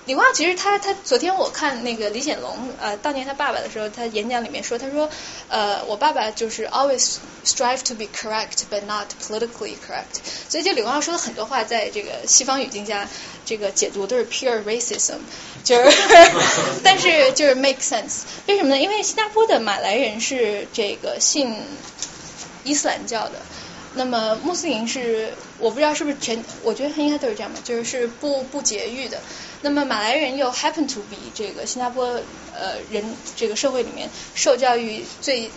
[0.06, 5.10] 李光耀其实他他昨天我看那个李显龙呃悼念他爸爸的时候，他演讲里面说，他说
[5.48, 7.16] 呃我爸爸就是 always
[7.46, 10.20] strive to be correct but not politically correct，
[10.50, 13.08] 所以就李光耀说的很多话，在这个西方语境下，
[13.46, 15.20] 这个解读都是 pure racism，
[15.64, 15.98] 就是
[16.84, 18.78] 但是就是 make sense，为什么呢？
[18.78, 21.56] 因为新加坡的马来人是这个信
[22.64, 23.34] 伊斯兰教的。
[23.96, 29.20] 那么穆斯林是我不知道是不是全，我觉得应该都是这样吧，就是是不不节育的。
[29.62, 32.06] 那么马来人又 happen to be 这个新加坡
[32.56, 33.04] 呃人
[33.36, 35.52] 这个社会里面受教育最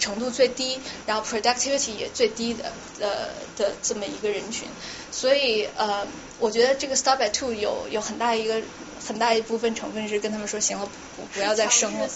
[0.00, 4.66] 程度最低，然后 productivity 也最低的呃的这么一个人群，
[5.12, 6.04] 所以呃
[6.40, 8.60] 我觉得这个 stop at two 有有很大一个
[9.06, 12.08] 很大一部分成分是跟他们说行了不不要再生了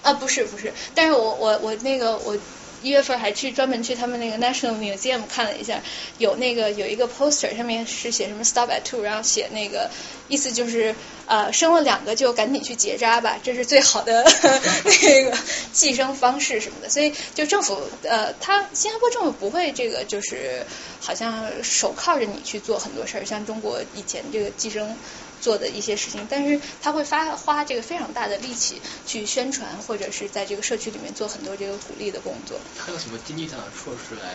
[0.00, 2.34] 啊不是不是，但是我我我那个我。
[2.82, 5.82] 一月份还去专门去他们那个 National Museum 看了一下，
[6.18, 9.90] 有那个有一个 poster 上面是写什么 Stop at two，然后写那个
[10.28, 10.94] 意思就是
[11.26, 14.24] 呃生了两个就赶紧去结扎吧，这是最好的
[15.02, 15.36] 那个
[15.72, 16.88] 寄生方式什么的。
[16.88, 20.64] 所以就政府呃，他新加坡政府不会这个就是
[21.00, 24.96] 好像手铐着你去做很多事儿，像中国以前这个寄生。
[25.40, 32.58] 做的一些事情，但是他会发花这个非常大的力气去宣传，或者是在这个社区里面做很多这个鼓励的工作。
[32.78, 34.34] 他有什么经济上的措施来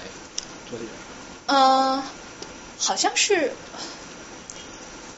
[0.70, 0.92] 做这个？
[1.48, 2.04] 呃，
[2.78, 3.52] 好像是，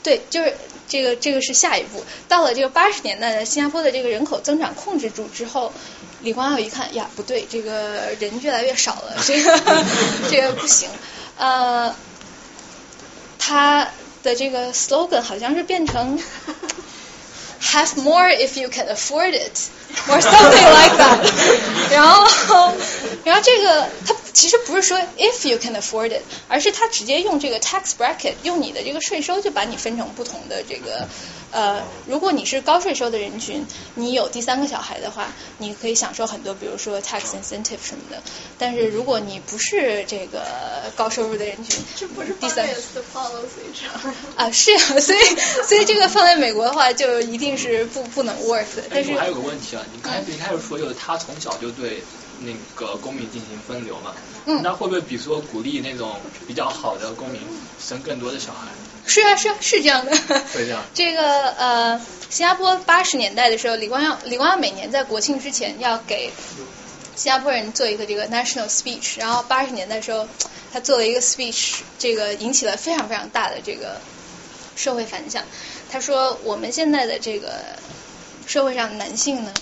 [0.02, 0.56] 对，就是
[0.88, 2.04] 这个这个是下一步。
[2.28, 5.72] 到了这个八十年代的新加坡的这个人口增长控制住之后，
[6.22, 9.86] 李光耀一看呀，不对，这个人越来越少了，这个
[10.30, 10.90] 这个不行。
[11.38, 11.96] 呃，
[13.38, 13.92] 他。
[14.25, 16.19] 的这个 slogan 好像是变成
[17.61, 19.59] have more if you can afford it
[20.09, 21.19] or something like that，
[21.91, 22.75] 然后
[23.25, 31.07] 然后这个它其实不是说 if you can afford it，而是它直接用这个 tax bracket，用你的这个税收就把你分成不同的这个。
[31.52, 33.66] 呃，如果你是高税收的人群，
[33.96, 35.28] 你有第三个小孩的话，
[35.58, 38.22] 你可以享受很多，比如说 tax incentive 什么的。
[38.58, 40.46] 但是如果你不是这个
[40.96, 42.68] 高收入的人群，这不是第三
[43.14, 43.72] policy
[44.36, 45.20] 啊，是啊，所以
[45.68, 48.66] 所以这个放在美国的话，就一定是不不能 work。
[48.90, 52.04] 但是还有个问题啊，你刚才一开始说就是他从小就对
[52.42, 54.14] 那个公民进行分流嘛，
[54.46, 57.42] 嗯，那会不会比如说鼓励那种比较好的公民
[57.80, 58.68] 生更多的小孩？
[59.08, 60.12] 是啊，是啊，是这样的。
[60.54, 60.82] 对这样。
[60.94, 66.32] 这个呃，新加坡八十年代的时候，李光耀，李光耀每年在国庆之前要给
[67.16, 70.28] 新加坡人做一个这个 national speech，然后八十年代的时候，
[70.74, 74.02] 他做了一个 speech，这个引起了非常非常大的这个
[74.76, 75.44] 社会反响。
[75.90, 77.62] 他说，我们现在的这个
[78.48, 79.54] 社会上男性呢，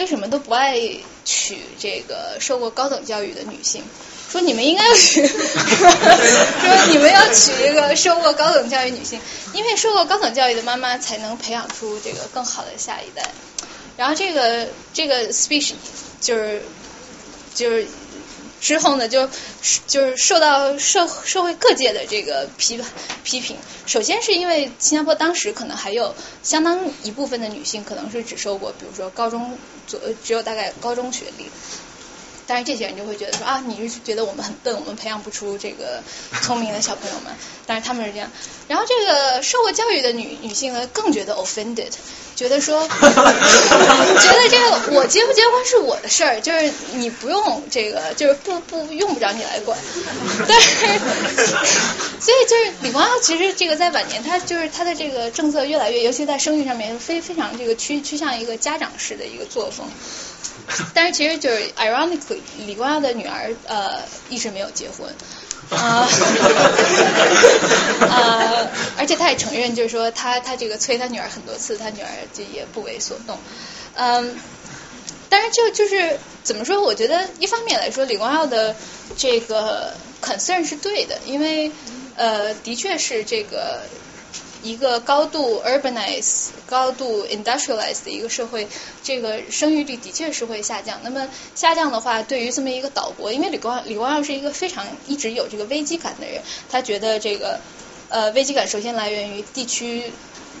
[0.00, 0.80] 为什么都不爱
[1.26, 3.82] 娶这个受过高等教育的女性？
[4.32, 9.20] 说你们应该要娶， 说你们要娶一个受过高等教育女性，
[9.52, 13.28] 因为受过高等教育的妈妈才能培养出这个更好的下一代。
[13.98, 15.72] 然后这个这个 speech
[16.18, 16.62] 就是
[17.54, 17.86] 就是
[18.60, 19.28] 之后呢，就
[19.86, 22.80] 就是受到社社会各界的这个批
[23.24, 23.56] 批评。
[23.86, 31.46] 首先是因为新加坡当时可能还有相当一部分的女性可能是只受过，比如说高中左只有大概高中学历。
[32.50, 36.02] 但是这些人就会觉得说啊，你是觉得我们很笨，我们培养不出这个
[36.42, 37.32] 聪明的小朋友们。
[37.64, 38.28] 但是他们是这样。
[38.66, 41.92] 然后这个受过教育的女女性呢，更觉得 offended，
[42.34, 49.78] 觉得说， 觉得这个我结不结婚是我的事儿，就是你不用这个，就是不不用不着你来管。
[50.48, 50.68] 但是，
[52.18, 59.86] 所以就是李光耀其实这个在晚年，他就是他的这个政策越来越，尤其在生育上面非非常这个趋趋向一个家长式的一个作风。
[60.94, 65.12] 但是其实就是 ironically，李光耀的女儿呃一直没有结婚，
[65.70, 66.06] 啊
[68.08, 73.38] 呃，而且他也承认，就是说他他这个催他女儿很多次，他女儿就也不为所动，
[73.94, 74.38] 嗯，
[75.28, 76.82] 但是就就是怎么说？
[76.82, 78.74] 我觉得一方面来说，李光耀的
[79.16, 81.72] 这个 concern 是对的，因为
[82.16, 83.80] 呃的确是这个。
[84.62, 88.68] 一个高度 urbanize、高度 industrialize 的一个社会，
[89.02, 91.00] 这个生育率的确是会下降。
[91.02, 97.60] 那么下降的话，对于这么一个岛国，因为李光李光耀是一个非常一直有这个危机感的人，他觉得这个
[98.08, 100.12] 呃危机感首先来源于地区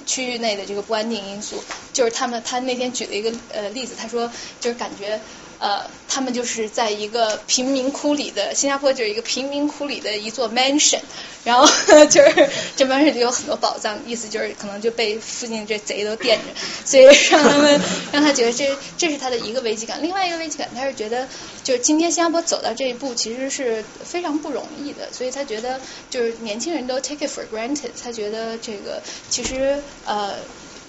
[0.06, 4.30] 区域内的这个不安定因素，就是他们他那天举了一个呃例子，他说
[4.60, 5.20] 就是感觉。
[5.60, 11.00] 呃，他们就是在一个贫民窟里的新加坡，就是一个贫民窟里的一座 mansion，
[11.44, 11.66] 然后
[12.10, 17.78] 就是这 mansion 里有很多宝藏，意思就是可能就被附近这贼都惦着，所以让他们
[18.10, 20.02] 让他觉得这这是他的一个危机感。
[20.02, 21.28] 另外一个危机感，他是觉得
[21.62, 30.36] 就是今天新加坡走到这一步其实是非常不容易的，所以他觉得就是年轻人都 take it for granted，他觉得这个其实呃。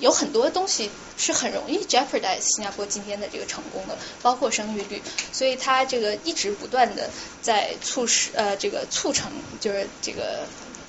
[0.01, 7.09] 有很多东西是很容易 jeopardize 新加坡今天的这个成功的，包括生育率，所以他这个一直不断的
[7.41, 10.39] 在促使呃这个促成，就是这个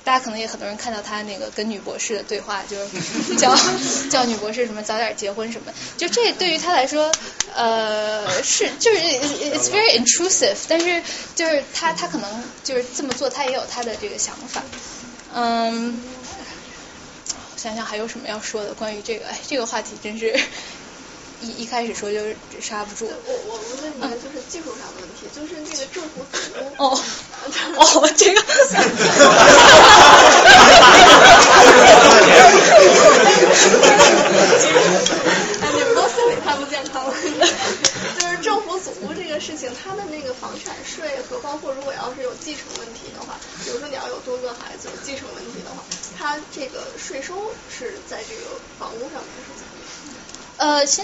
[0.03, 3.55] 大家可能也很多人看到他那个跟女博士的对话，就是叫
[4.09, 7.11] 叫女博士什么早点结婚什么，就这对于他来说
[7.55, 11.03] 呃是就是 it's very intrusive，但是
[11.35, 14.63] 就是他他可能就是这么做，他也有他的这个想法，
[15.35, 16.22] 嗯。
[17.63, 18.73] 想想还有什么要说的？
[18.73, 20.37] 关于这个，哎，这个话题真是
[21.39, 22.19] 一一开始说就
[22.59, 23.05] 刹不住。
[23.05, 26.25] 我我我问你个就是技术上的问题，就是那个政府。
[26.75, 26.99] 哦
[27.77, 28.43] 哦，这个。
[36.53, 37.13] 太不健康了。
[38.19, 45.83] 就是政府组屋这个事情，它的那个房产税和包括如果要是有继承问题的话，比如说你要有多个孩子有继承问题的话。
[46.15, 50.77] 它这个税收是在这个房屋上面是怎么样？
[50.77, 51.03] 呃，先，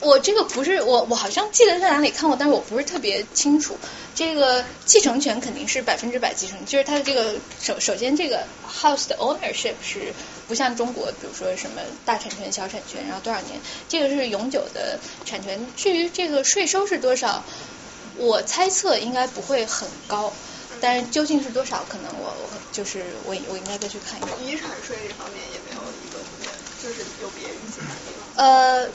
[0.00, 3.76] 我这个不是我，我好像记得在哪里看过，但是我不是特别清楚。
[4.14, 10.12] 这个继承权肯定是百分之百继承，就是它的这个首首先这个 house 的 ownership 是
[10.46, 15.58] 不像中国，比如说什么大产权、小产权，然后多少年，这个是永久的产权。
[15.76, 17.44] 至于这个税收是多少，
[18.16, 20.32] 我猜测应该不会很高。
[20.80, 21.84] 但是究竟是多少？
[21.88, 24.46] 可能我我就是我我应该再去看一看。
[24.46, 26.48] 遗产税这方面也没有一个特别，
[26.80, 28.28] 就是有别于其他地方。
[28.36, 28.88] 呃，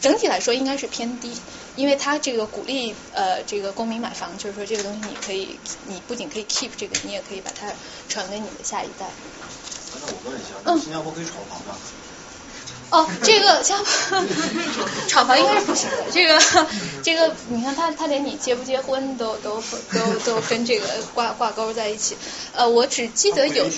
[0.00, 1.36] 整体来说应该是偏低，
[1.76, 7.72] 因为它这个鼓励呃这个公民买房，就是说这个东西你可以，你不仅可以 keep 这个，你也可以把它
[8.08, 9.10] 传给你的下一代。
[9.94, 11.76] 那我问一下，新加坡可以炒房吗？
[12.90, 13.84] 哦，这个像
[15.08, 16.04] 炒房应该是不行的。
[16.10, 16.40] 这个
[17.02, 19.62] 这个，你看他他连你结不结婚都都
[19.92, 22.16] 都都跟这个挂挂钩在一起。
[22.52, 23.68] 呃，我只记得有。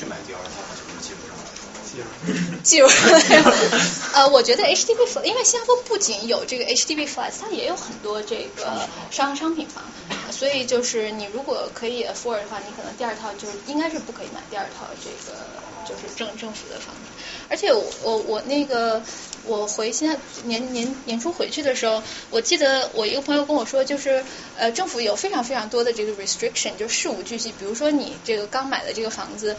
[2.63, 3.21] 记不上来。
[4.15, 9.85] 呃，我觉得 HDB flat，因为新加坡不仅有这个 HDB flat，它也有很多这个商商品房，
[10.33, 15.39] 所以就是你如果可以 afford 的话，你可能第二套就是应该是不可以买第二套这个
[15.87, 17.11] 就是政政府的房子。
[17.49, 19.03] 而且我我我那个
[19.51, 24.25] 我回现在年年年初回去的时候，我记得我一个朋友跟我说，就是
[24.57, 29.57] 呃政府有非常非常多的这个 restriction，就事无巨细，比如说你这个刚买的这个房子。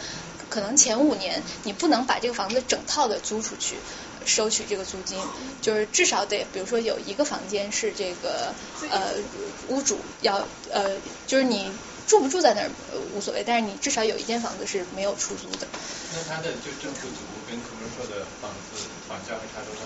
[0.48, 3.78] 可能前五年你不能把这个房子整套的租出去，
[4.26, 5.18] 收取这个租金，
[5.62, 8.54] 就是至少得，比如说有一个房间是这个
[8.90, 9.14] 呃
[9.68, 11.72] 屋主要呃，就是你
[12.06, 12.70] 住不住在那儿
[13.14, 15.66] 无所谓，但是你至少有一间房子是没有出租的。
[16.14, 18.76] 那他的就政府组跟 commercial 的房子
[19.12, 19.80] 房价会差多少？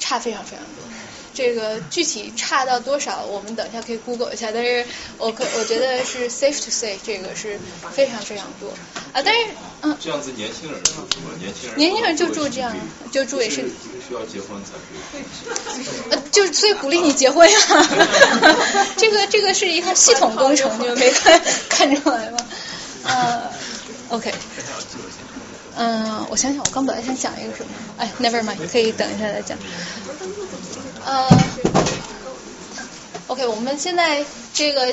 [0.00, 0.82] 差非常非常多。
[1.34, 4.50] 这个具体差到多少，我们等一下可以 Google 一下。
[4.52, 4.84] 但是
[5.18, 7.60] 我可我觉得是 safe to say，这个是
[7.92, 8.70] 非常非常多
[9.12, 9.22] 啊。
[9.22, 9.40] 但是
[9.82, 11.30] 嗯，这样子年轻人住什么？
[11.38, 12.74] 年轻人年轻人就住这样，
[13.12, 13.68] 就住也是
[14.08, 16.10] 需要结婚才可以。
[16.10, 17.58] 呃，就所以鼓励你结婚呀。
[18.98, 22.38] 这个这个是一个系统工程，你们没看看出来吗？
[23.04, 23.52] 呃
[24.08, 24.32] ，OK。
[25.80, 29.56] 嗯，我想想，我刚本来想讲一个什么，哎，Never mind，可以等一下再讲。
[31.06, 31.28] 呃
[33.28, 34.92] ，OK，我们现在这个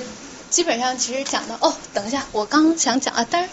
[0.51, 3.49] 基本上其实讲到，哦，等一下，我刚想讲啊，当然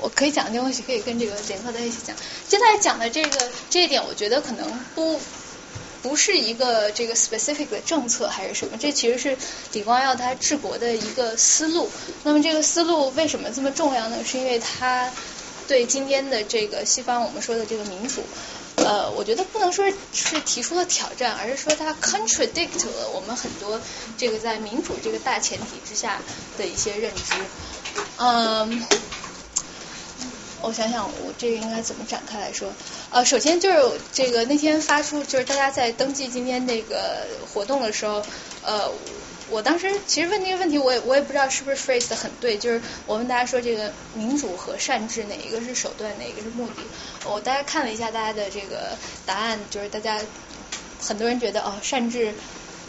[0.00, 2.14] 我可以讲的东西可以跟这个联合在一起讲。
[2.48, 4.64] 现在讲的这个这一点，我觉得可能
[4.94, 5.20] 不
[6.00, 9.36] 不是一个这个 specific 的政策还是什么，这其实是
[9.72, 11.90] 李光耀他治国的一个思路。
[12.22, 14.18] 那么这个思路为什么这么重要呢？
[14.24, 15.10] 是因为他。
[15.68, 18.22] 对今天的这个西方我们说的这个民主，
[18.76, 23.80] 呃，我觉得不能说是提出了挑战，而是说它 contradict 了我们很多
[24.18, 26.20] 这个在民主这个大前提之下
[26.58, 27.34] 的一些认知。
[28.18, 28.82] 嗯，
[30.60, 32.72] 我想想，我这个应该怎么展开来说？
[33.10, 38.22] 呃，首先就是这个那天发出，就是大家在登记今天那个活动的时候，
[38.62, 38.92] 呃。
[39.52, 46.76] 我当时其实问那个问题，我也我也不知道是不是 phrase 的很对，就是我问大家说这个民主和善治哪一个是手段，哪一个是目的？
[47.26, 48.96] 我大家看了一下大家的这个
[49.26, 50.18] 答案，就是大家
[50.98, 52.34] 很多人觉得哦善治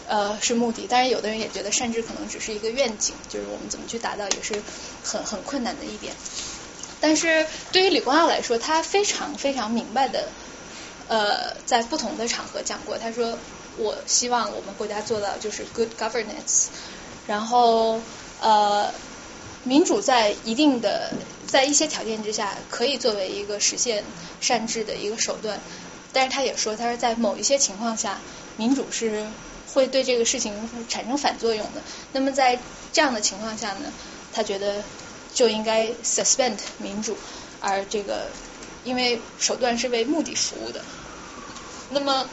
[0.08, 4.54] 呃是目的，但是有的人也觉得善治可能只是一个愿景，就是我们怎么去达到也是
[5.02, 6.14] 很很困难的一点。
[6.98, 10.32] 但是对于李光耀来说，他非常非常明白的
[11.08, 13.38] 呃在不同的场合讲过，他说。
[13.76, 16.66] 我希望我们国家做到就是 good governance，
[17.26, 18.00] 然后
[18.40, 18.92] 呃，
[19.64, 21.10] 民主在一定的
[21.46, 24.04] 在一些条件之下可以作为一个实现
[24.40, 25.58] 善治的一个手段，
[26.12, 28.18] 但是他也说他是在某一些情况下，
[28.56, 29.26] 民主是
[29.72, 30.52] 会对这个事情
[30.88, 31.82] 产生反作用的。
[32.12, 32.58] 那么在
[32.92, 33.92] 这样的情况下呢，
[34.32, 34.82] 他觉得
[35.32, 37.16] 就应该 suspend 民主，
[37.60, 38.26] 而这个
[38.84, 40.80] 因为手段是为目的服务的，
[41.90, 42.28] 那么。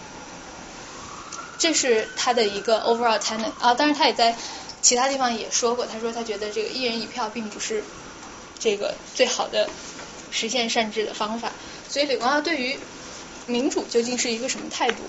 [1.61, 4.35] 这是他的一个 overall tenet 啊，当然他也在
[4.81, 7.83] 其他地方也说过，他说他觉得这个一人一票并不是
[8.59, 9.69] 这个最好的
[10.31, 11.51] 实现善治的方法，
[11.87, 12.75] 所以李光耀对于
[13.45, 15.03] 民主究竟是一个什么态度，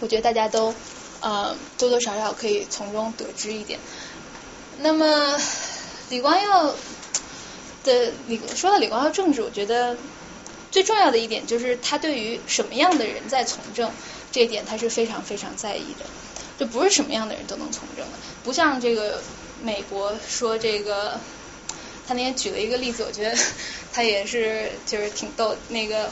[0.00, 0.74] 我觉得大家都
[1.20, 3.78] 呃多多少少可以从中得知一点。
[4.80, 5.40] 那么
[6.10, 6.74] 李光耀
[7.84, 9.96] 的李说到李光耀政治，我觉得
[10.72, 13.88] 最重要的一点就是他对于什么样的人在从政。
[14.32, 16.04] 这点他是非常非常在意的，
[16.58, 19.20] 就不是什么样的人都能从政的，不像这个
[19.62, 21.18] 美国说这个，
[22.06, 23.36] 他那天举了一个例子，我觉得
[23.92, 26.10] 他也是就是挺逗，那个。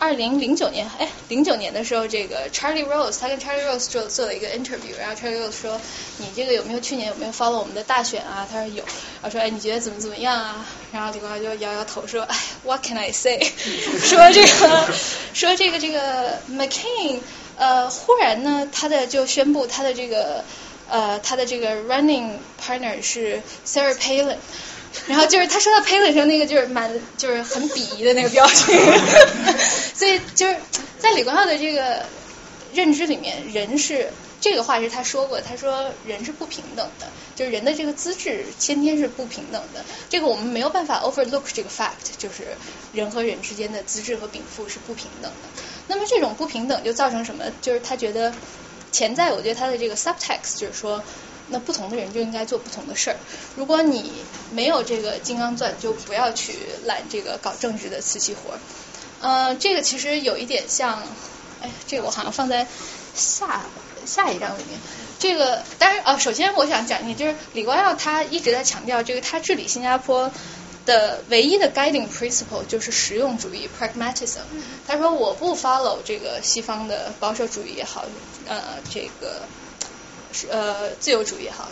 [0.00, 5.80] 二零零九年，哎，零九年的时候，这个 Charlie Rose，他跟 Charlie Rose 做做了一个 interview，然后 Charlie Rose 说，
[6.18, 8.46] 你这个有没有去年有没有 follow 我们的大选啊？
[8.50, 8.84] 他说有，
[9.22, 10.66] 然后说，哎，你觉得怎么怎么样啊？
[10.92, 13.40] 然后李光耀就摇摇头说，哎，What can I say？
[14.00, 14.88] 说这个，
[15.34, 17.18] 说这个这个 McCain，
[17.56, 20.44] 呃，忽然呢，他的就宣布他的这个
[20.88, 22.34] 呃他的这个 running
[22.64, 24.36] partner 是 Sarah Palin。
[25.06, 28.78] 然后就是他说到呸的时候，那个就是蛮就是很鄙夷的那个表情，
[29.94, 30.56] 所以就是
[30.98, 32.04] 在李光耀的这个
[32.72, 34.10] 认知里面，人是
[34.40, 42.48] 这个话是他说过，他说人是不平等的，就是人的这个资质先天是不平等的，这个我们没有办法 overlook 这个 fact，就是
[42.92, 45.62] 人和人之间的资质和禀赋是不平等的。
[45.86, 47.44] 那么这种不平等就造成什么？
[47.62, 48.32] 就是他觉得
[48.92, 51.02] 潜在，我觉得他的这个 subtext 就是说。
[51.50, 53.16] 那不同的人就应该做不同的事儿。
[53.56, 54.12] 如果你
[54.52, 58.58] 没有这个金刚钻，就不要去揽这个搞政治的瓷器活儿。
[59.20, 61.02] 呃，这个其实有一点像，
[61.62, 62.66] 哎，这个我好像放在
[63.14, 63.64] 下
[64.04, 64.78] 下一章里面。
[65.18, 70.30] 这个当然啊，首先我想讲一点，就是李光耀他一直在强调，这个他治理新加坡
[70.84, 74.40] 的唯一的 guiding principle 就是实用主义 pragmatism。
[74.86, 78.04] 他说我不 follow 这个西方的保守主义也好，
[78.46, 78.62] 呃，
[78.92, 79.42] 这个。
[80.32, 81.68] 是呃自由主义哈，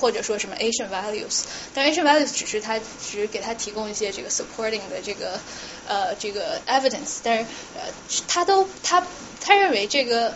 [0.00, 1.44] 或者说什么 Asian values，
[1.74, 5.40] 但 Asian values 只是他只是给他提供一些这个 supporting 的这个
[5.86, 7.44] 呃这个 evidence，但是
[7.74, 7.82] 呃
[8.26, 9.06] 他都他
[9.40, 10.34] 他认为这个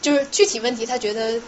[0.00, 1.40] 就是具体问题，他觉得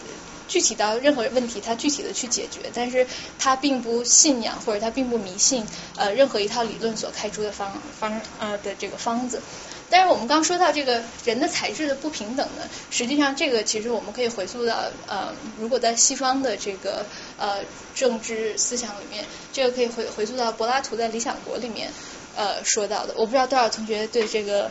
[0.47, 3.07] 具体到任何问题，他具体的去解决，但是
[3.39, 5.67] 他并不信仰或者他并不迷信
[5.97, 9.43] 呃任何一套理论所开出的方方呃的这个方子。
[9.91, 17.05] 但是我们刚说到这个人的材质的不平等呢，实际上这个其实我们可以回溯到呃，如果在西方的这个
[17.39, 17.61] 呃
[17.95, 21.91] 政治思想里面，这个可以回回溯到柏拉图在《理想国》里面
[22.35, 23.15] 呃说到的。
[23.17, 24.71] 我不知道多少同学对这个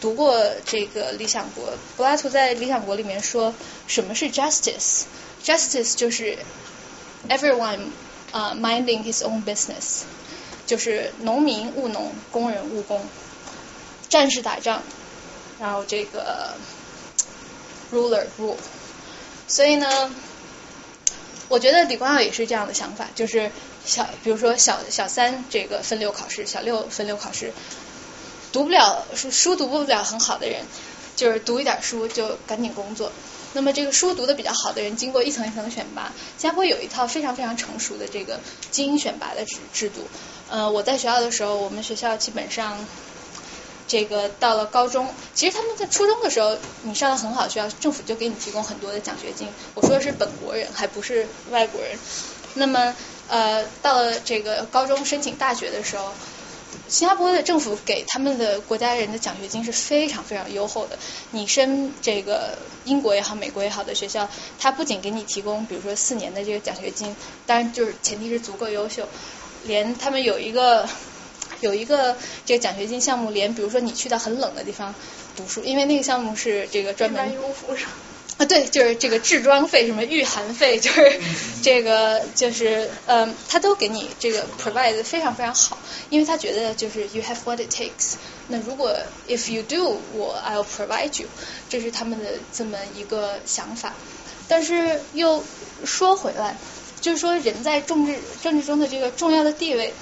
[0.00, 1.66] 读过这个《理想国》，
[1.96, 3.52] 柏拉图在《理想国》里面说
[3.86, 6.38] 什么是 justice？justice 就是
[7.28, 7.80] everyone
[8.32, 10.02] 啊、minding his own business，
[10.66, 13.06] 就是农民务农，工人务工，
[14.14, 14.80] 战士打仗，
[15.58, 16.54] 然后这个
[17.92, 18.54] ruler rule。
[19.48, 20.14] 所以呢，
[21.48, 23.50] 我觉得李光耀也是这样的想法，就是
[23.84, 27.52] 小，比如说小小三这个分流考试，小六分流考试，
[28.52, 30.62] 读不了书书读不了很好的人，
[31.16, 33.10] 就是读一点书就赶紧工作。
[33.54, 38.38] 那么这个书读的比较好的人，经过一层一层的选拔，新加坡有一套非常非常成熟的这个
[38.70, 40.06] 精英选拔的制制度。
[40.48, 42.86] 呃，我在学校的时候，我们学校基本上。
[43.94, 49.46] 这个到了高中，其实他们在初中的时候，你上的很好学校，政府就给你提供很多的奖学金。
[49.72, 51.96] 我说的是本国人，还不是外国人。
[52.54, 52.92] 那么
[53.28, 56.12] 呃，到了这个高中申请大学的时候，
[56.88, 60.98] 新加坡的政府给他们的国家人的奖学金是非常非常优厚的。
[61.30, 67.14] 你申这个英国也好，美国也好的学校，它不仅给你提供，比如说四年的这个奖学金，
[67.46, 69.06] 当然就是前提是足够优秀，
[69.62, 70.88] 连他们有一个。
[71.60, 74.94] 有一个这个奖学金项目，连比如说你去到很冷的地方
[75.36, 77.36] 读书，因为那个项目是这个专门
[78.36, 81.20] 啊，对，就是这个置装费，什么御寒费，就是
[81.62, 85.78] 这个就是嗯，他都给你这个 provide 非常非常好，
[86.08, 88.14] 因为他觉得就是 you have what it takes。
[88.48, 88.92] 那如果
[89.28, 91.28] if you do，我 I'll provide you，
[91.68, 93.94] 这是他们的这么一个想法。
[94.48, 95.44] 但是又
[95.84, 96.58] 说回来，
[97.00, 99.94] 就是说人在政治政治中的这个重要的地位。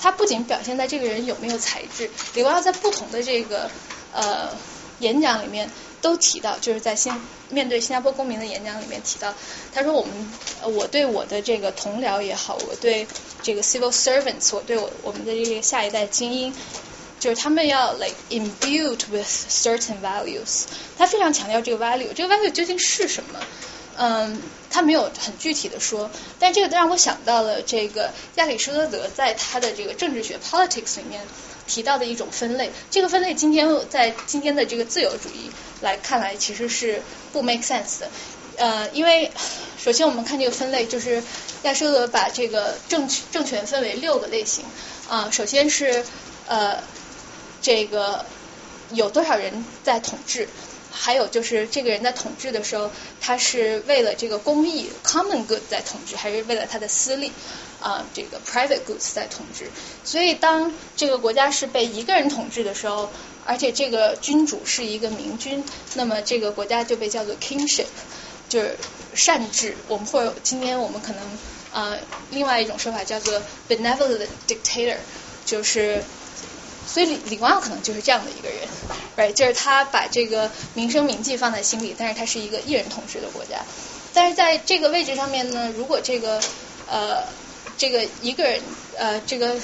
[0.00, 3.70] 他不仅表现在这个人有没有才智，李光耀在不同的这个
[4.12, 4.48] 呃
[5.00, 5.70] 演讲里面
[6.00, 7.12] 都提到，就是在新
[7.50, 9.34] 面对新加坡公民的演讲里面提到，
[9.72, 10.32] 他说我们
[10.74, 13.06] 我对我的这个同僚也好，我对
[13.42, 16.54] 这个 civil servants，我对我我们的这个下一代精英，
[17.18, 20.64] 就是他们要 like imbued with certain values，
[20.96, 23.40] 他非常强调这个 value，这个 value 究竟是什么？
[23.96, 24.40] 嗯，
[24.70, 31.20] 他没有很具体的说，但这个都让我想到了这个亚里士多德在他的这个政治学 politics 里面
[31.66, 32.70] 提到的一种分类。
[32.90, 35.50] 这个分类今天在今天的这个自由主义
[35.82, 37.02] 来看来其实是
[37.32, 38.10] 不 make sense 的。
[38.56, 39.30] 呃，因为
[39.78, 41.22] 首先我们看这个分类，就是
[41.62, 44.64] 亚里士多德把这个政政权分为六个类型
[45.08, 45.30] 啊。
[45.30, 46.04] 首先是
[46.46, 46.82] 呃
[47.60, 48.24] 这个
[48.92, 50.48] 有多少人在统治。
[50.92, 52.90] 还有就是这个人在统治的时候，
[53.20, 57.32] 他是为了这个公益 （common good） 在统治，还是为了他的私利
[57.80, 59.70] 啊这个 （private goods） 在统治？
[60.04, 63.10] 所以当这个国家是被一个人统治的时候，
[63.46, 65.64] 而且这个君主是一个明君，
[65.94, 67.86] 那么这个国家就被叫做 kingship，
[68.48, 68.76] 就是
[69.14, 69.76] 善治。
[69.88, 71.22] 我们或者今天我们可能
[71.72, 71.96] 啊
[72.30, 74.96] 另外一种说法叫做 benevolent dictator，
[75.46, 76.02] 就是。
[76.86, 78.66] 所以李李光耀可能就是这样的一个人
[79.16, 79.32] ，right？
[79.32, 83.60] 就是他把这个民生民计放在心里，但是他是一个一人统治的国家。
[84.12, 86.40] 但是在这个位置上面呢，如果这个
[86.88, 87.22] 呃
[87.78, 88.60] 这个一个人
[88.98, 89.56] 呃这个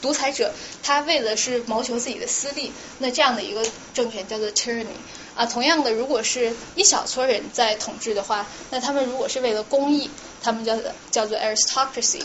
[0.00, 3.62] 独裁者，他为了是谋求自己的私利，那这样的一个
[3.92, 4.86] 政权叫做 tyranny
[5.34, 5.44] 啊。
[5.44, 10.08] 同样的，如果是一小撮人在统治的话，那他们如果是为了公益，
[10.42, 10.78] 他们叫
[11.10, 12.22] 叫做 aristocracy。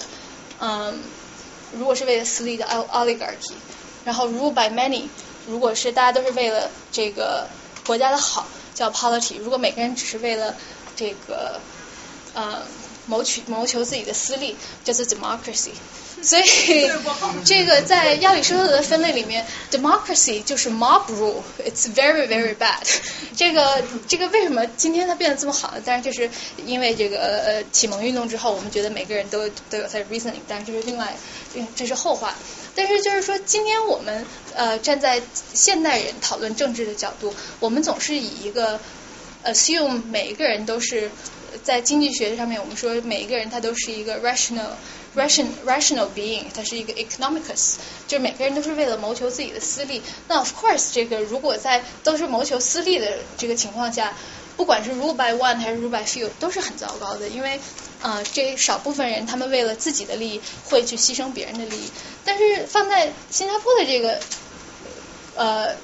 [0.60, 0.98] 嗯，
[1.74, 3.56] 如果是为了私利的 oligarchy。
[4.08, 5.10] 然后 rule by many，
[5.46, 7.46] 如果是大家都是为了这个
[7.86, 10.56] 国家的好，叫 polity；如果每个人只是为了
[10.96, 11.60] 这个
[12.34, 12.62] 呃
[13.06, 14.56] 谋取谋求自己的私利，
[14.86, 15.72] 叫做 democracy。
[16.24, 16.90] 所以
[17.46, 22.82] 这个在亚里士多德的分类里面，democracy 就是 mob rule，it's very very bad。
[23.38, 25.82] 这个这个为什么今天它变得这么好呢？
[25.86, 26.32] 当然就是
[26.66, 31.14] 因为这个呃启蒙运动之后，我们觉得每个人都都有在 reasoning，但是这是另外
[31.76, 32.34] 这是后话。
[32.78, 34.24] 但是就是说，今天我们
[34.54, 35.20] 呃站在
[35.52, 38.80] 现代人讨论政治的角度，我们总是以一个
[39.44, 41.10] assume 每一个人都是
[41.64, 44.70] 在经济学上面，我们说每一个人他都是一个 rational
[45.18, 47.76] ration rational being，他是一个 economicus，
[48.08, 50.02] 就是每个人都是为了谋求自己的私利。
[50.28, 54.14] 那 of course 这个如果在都是谋求私利的这个情况下，
[54.56, 57.60] 不管是 rule by one 还是 rule by few，都是很糟糕的，因为。
[58.00, 60.40] 啊，这少部分人，他们为了自己的利益
[60.70, 61.90] 会去牺牲别人的利益。
[62.24, 64.20] 但是放在新加坡的这个
[65.36, 65.76] 呃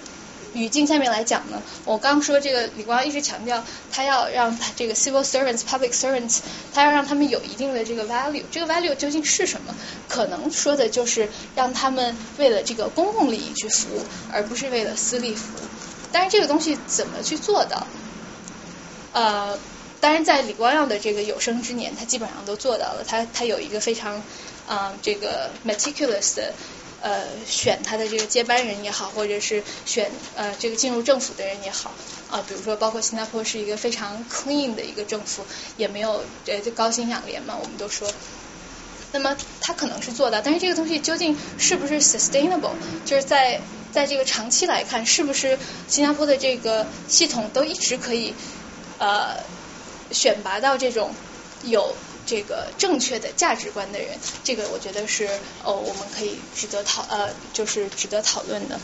[0.53, 6.39] 语境下面来讲呢，我刚说这个李光耀一直强调，他要让他这个 civil servants、public servants，
[6.73, 8.43] 他要让他们有一定的这个 value。
[8.51, 9.75] 这个 value 究竟是什么？
[10.07, 14.01] 可能说的就是让他们为了这个公共利益去服务，
[14.31, 15.67] 而不是为了私利服务。
[16.11, 17.87] 但是这个东西怎么去做到？
[19.13, 19.57] 呃。
[19.99, 23.05] 当然，在李光耀的这个有生之年，他基本上都做到了。
[23.07, 24.21] 他他有一个非常
[24.67, 26.53] 啊这个 meticulous 的
[27.03, 31.93] 呃选他的这个接班人也好，或者是选呃这个进入政府的人也好
[32.31, 35.45] 啊，比如说包括新加坡是一个非常 clean 的一个政府，
[35.77, 38.09] 也没有呃就高薪养廉嘛，我们都说。
[39.11, 42.71] 那么他可能是做到，但是这个东西究竟是不是 sustainable，
[43.05, 43.61] 就是在
[43.91, 48.33] 在这个长期来看，是不是新加坡的这个系统都一直可以
[48.97, 49.35] 呃
[50.09, 51.13] 选拔到这种
[51.61, 54.17] 有这个正确的价值观的人？
[54.43, 55.27] 这个我觉得是
[55.63, 58.79] 哦，我们可以值得讨呃，就是值得讨论的。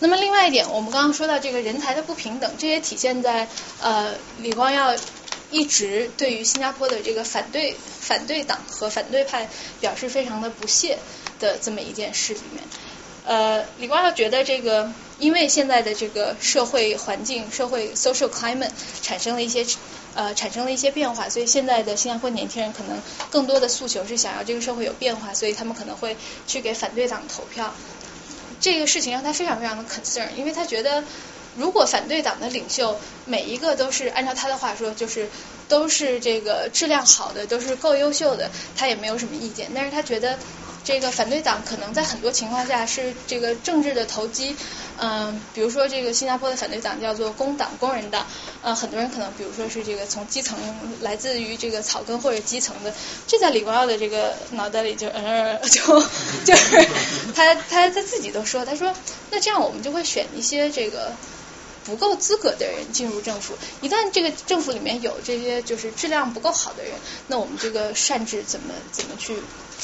[0.00, 3.48] 那么另外一点，我们刚刚说到这个人才的不平等，这也体现在
[3.80, 4.94] 呃李光耀。
[5.50, 9.48] 一直对于新加坡的这个反对反对党和反对派
[9.80, 10.98] 表示非常的不屑
[11.38, 12.62] 的这么一件事里面，
[13.28, 18.70] 呃，李光耀觉得这个因为现在的这个社会环境、社会 social climate
[19.02, 19.66] 产生了一些
[20.14, 22.96] 呃产生了一些变化，所以现在的新加坡年轻人可能
[23.28, 27.74] 更多的诉求是想要这个社会有变化，所以他们可能会去给反对党投票。
[28.60, 31.04] 这个事情让他非常非常的 concern，因为他觉得。
[31.56, 35.28] 如果反对党的领袖每一个都是按照他的话说，就是
[35.66, 39.68] 都是这个质量好的，都是够优秀的，他也没有什么意见。
[39.74, 40.38] 但是他觉得
[40.88, 44.56] 这个反对党可能在很多情况下是这个政治的投机，
[44.96, 48.26] 嗯，比如说这个新加坡的反对党叫做工党工人党，
[48.62, 50.58] 呃，很多人可能比如说是这个从基层
[51.02, 52.94] 来自于这个草根或者基层的，
[53.26, 56.00] 这在李光耀的这个脑袋里就呃 就
[56.46, 56.88] 就是
[57.34, 58.90] 他他他自己都说，他说
[59.30, 61.12] 那这样我们就会选一些这个。
[61.88, 66.92] 不够资格的人进入政府，一旦这个政府里面有这些就是质量不够好的人，
[67.28, 69.34] 那我们这个善治怎么怎么去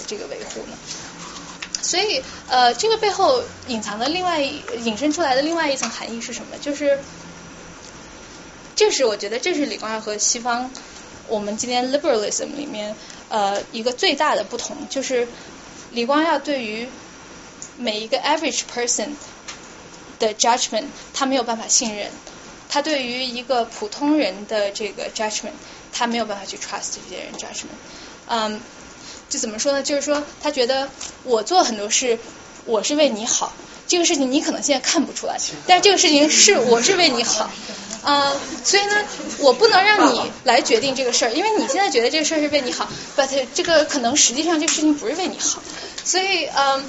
[0.06, 0.76] 这个维护呢？
[1.81, 6.59] 所以呃，这个背后隐藏的另外引申出来的另外一层含义是什么？
[6.60, 6.98] 就是
[8.76, 10.70] 这是我觉得这是李光耀和西方
[11.26, 12.94] 我们今天 liberalism 里面
[13.31, 15.26] 呃一个最大的不同，就是
[15.93, 16.86] 李光耀对于
[17.78, 19.14] 每一个 average person。
[20.27, 22.11] 的 judgment，他没有办法信任，
[22.69, 25.53] 他对于一个普通人的这个 judgment，
[25.93, 27.77] 他没有办法去 trust 这些人 judgment。
[28.27, 28.61] 嗯，
[29.29, 29.83] 就怎么说呢？
[29.83, 30.89] 就是说，他觉得
[31.25, 32.19] 我做很多事，
[32.65, 33.53] 我是为你好，
[33.87, 35.37] 这个事情你可能现在看不出来，
[35.67, 37.51] 但是这个事情是我是为你好，
[38.03, 38.33] 啊，
[38.65, 39.05] 所以呢，
[39.39, 45.63] 我不能让你来决定这个事儿，因为你现在觉得这个事儿是为你好，but 这个可能实际上这个事情不是为你好，
[46.05, 46.85] 所以嗯。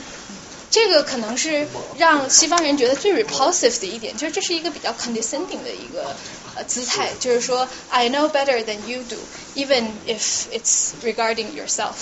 [0.71, 1.67] 这个可能是
[1.97, 6.15] 让西方人觉得最 repulsive 的一点，就是这是一个比较 condescending 的一个
[6.55, 9.15] 呃姿态，就是说 I know better than you do,
[9.55, 11.93] even if it's regarding yourself。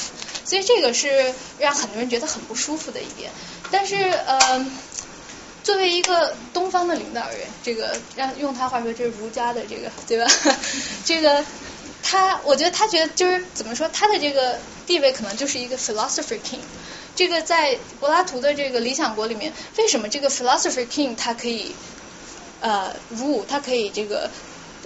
[0.45, 3.31] 所以这个是让很多人觉得很不舒服的一点。
[3.71, 4.65] 但是呃，
[5.63, 10.25] 作为一个东方的领导人，这个让用他话说，这是儒家的这个对吧？
[11.05, 11.43] 这个
[12.01, 16.59] 他，我觉得他觉得就是怎么说，他的这个地位可能就是一个 philosopher king。
[17.15, 21.75] 这个在柏拉图的这个《理想国》里面，为什么这个 philosopher king 他可以
[22.61, 24.29] 呃 rule，他可以这个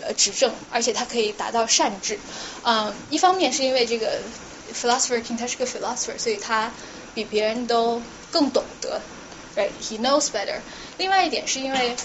[0.06, 2.20] 呃执政，而且他可以达到善治？
[2.64, 4.20] 嗯，一方面是因为这个
[4.74, 6.74] philosopher king 他是个 philosopher，所以他
[7.16, 8.02] 比别人都
[8.32, 9.02] 更懂得
[9.56, 10.60] ，right？He knows better。
[10.98, 11.96] 另外一点是因为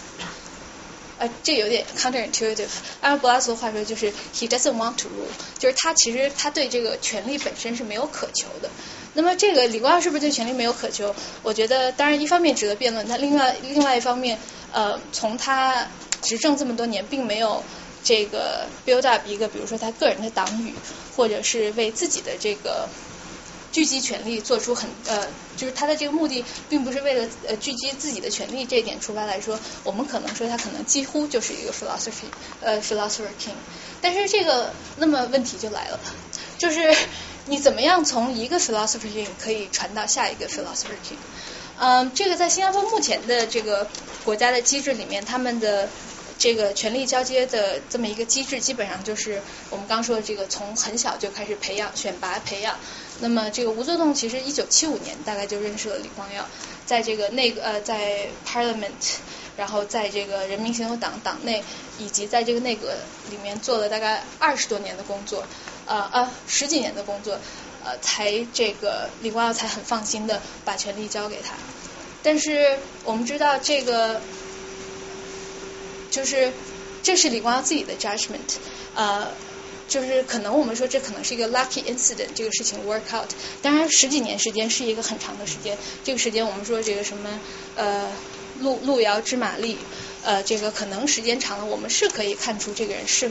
[1.42, 2.68] 这有点 counterintuitive。
[3.00, 8.68] 按柏拉图的话说，就是 he doesn't want to rule，就是他其实他对这个权力本身是没有渴求的。
[9.14, 11.14] 那么这个李光耀是不是对权力没有渴求？
[11.42, 14.38] 我觉得当然一方面值得辩论，但另外另外一方面，
[14.72, 15.86] 呃，从他
[16.22, 17.62] 执政这么多年，并没有
[18.02, 20.74] 这个 build up 一个，比如说他个人的党羽，
[21.14, 22.88] 或者是为自己的这个
[23.72, 25.26] 聚集权力做出很呃，
[25.56, 32.30] 就是他的这个目的，并不是为了呃聚集自己的权力这一点出发来说，我们可能说他可能几乎就是一个 philosophy
[32.60, 33.54] 呃 philosopher king。
[34.00, 35.98] 但是这个那么问题就来了，
[36.58, 36.94] 就是。
[37.44, 41.18] 你怎么样从一个 philosopher king 可以传到下一个 philosopher king？
[41.76, 43.88] 嗯，这个在新加坡目前的这个
[44.24, 45.88] 国家的机制里面，他们的
[46.42, 49.40] 这个权力交接的这么一个机制，基本上就是
[49.70, 52.76] 我们刚说的这个从很小就开始培养、选拔、培养。
[53.20, 56.44] 那么这个吴作栋其实一九七五年大概就认识了李光耀，
[56.84, 59.20] 在这个内呃在 parliament，
[59.56, 61.62] 然后在这个人民行动党党内
[62.00, 62.92] 以及在这个内阁
[63.30, 65.44] 里面做了大概二十多年的工作。
[65.86, 67.38] 呃呃，十几年的工作，
[67.84, 71.54] 呃，才这个李光耀才很放心的把权力交给他。
[72.24, 74.20] 但是我们知道这个，
[76.12, 76.52] 就是
[77.02, 78.58] 这是李光耀自己的 judgment，
[78.94, 79.32] 呃，
[79.88, 83.30] 就是可能我们说这可能是一个 lucky incident，这个事情 work out。
[83.62, 87.40] 当然十几年时间是一个很长的时间，这个时间我们说这个什么
[87.76, 88.12] 呃
[88.60, 89.78] 路路遥知马力，
[90.22, 93.30] 呃，这个可能时间长了，我们是可以看出这个人是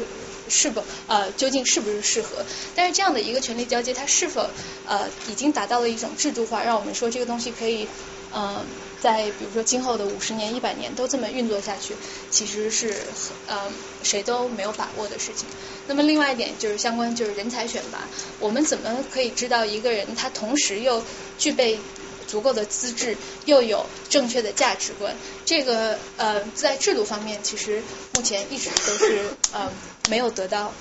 [0.49, 2.43] 是否呃究竟是不是适合。
[2.75, 4.49] 但是这样的一个权力交接，它是否
[4.87, 7.87] 呃已经达到了一种制度化，让我们说这个东西可以
[8.33, 8.65] 嗯。
[9.01, 11.95] 在比如说今后的五十年、一百年都这么运作下去，
[12.29, 12.95] 其实是
[13.47, 13.69] 呃
[14.03, 15.47] 谁都没有把握的事情。
[15.87, 18.07] 那么另外一点就是相关就是人才选拔，
[18.39, 21.03] 我们怎么可以知道一个人他同时又
[21.39, 21.79] 具备
[22.27, 25.15] 足够的资质，又有正确的价值观？
[25.45, 27.83] 这个呃在制度方面其实
[28.13, 29.19] 目前一直都是
[29.51, 29.73] 呃
[30.09, 30.71] 没有得到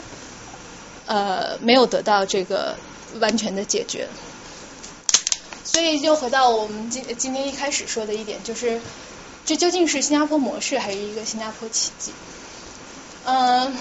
[1.06, 2.76] 呃没有得到这个
[3.18, 4.06] 完全的解决。
[5.72, 8.80] 所以就回到我们今今天一开始说的一点，就是
[9.46, 12.10] 这究竟是新加坡模式还是一个新加坡奇迹？
[13.24, 13.72] 嗯，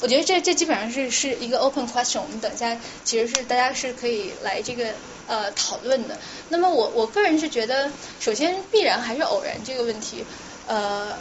[0.00, 2.74] 我觉得这这基本上是是一个 open question，我们等一下
[3.04, 4.94] 其实是大家是可以来这个
[5.26, 6.18] 呃讨论的。
[6.48, 10.24] 那么我我个人是觉得，首先必然还是偶然这个问题，
[10.66, 11.14] 呃。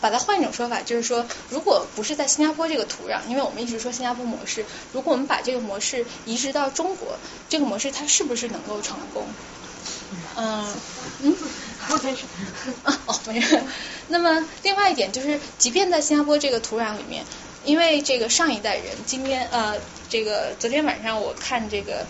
[0.00, 7.18] 把它换一种说法，就是说，如果不是在新加坡这个土壤，因为我们一直说新加坡模式，如果我们把这个模式移植到中国，
[7.48, 9.26] 这个模式它是不是能够成功？
[10.36, 10.66] 嗯
[11.22, 11.36] 嗯，
[12.02, 12.26] 没事
[12.82, 13.60] 啊哦没事。
[14.08, 17.24] 那么另外一点就是，即便在新加坡这个土壤里面，
[17.64, 19.76] 因为这个上一代人，今天呃，
[20.08, 22.06] 这个昨天晚上我看这个。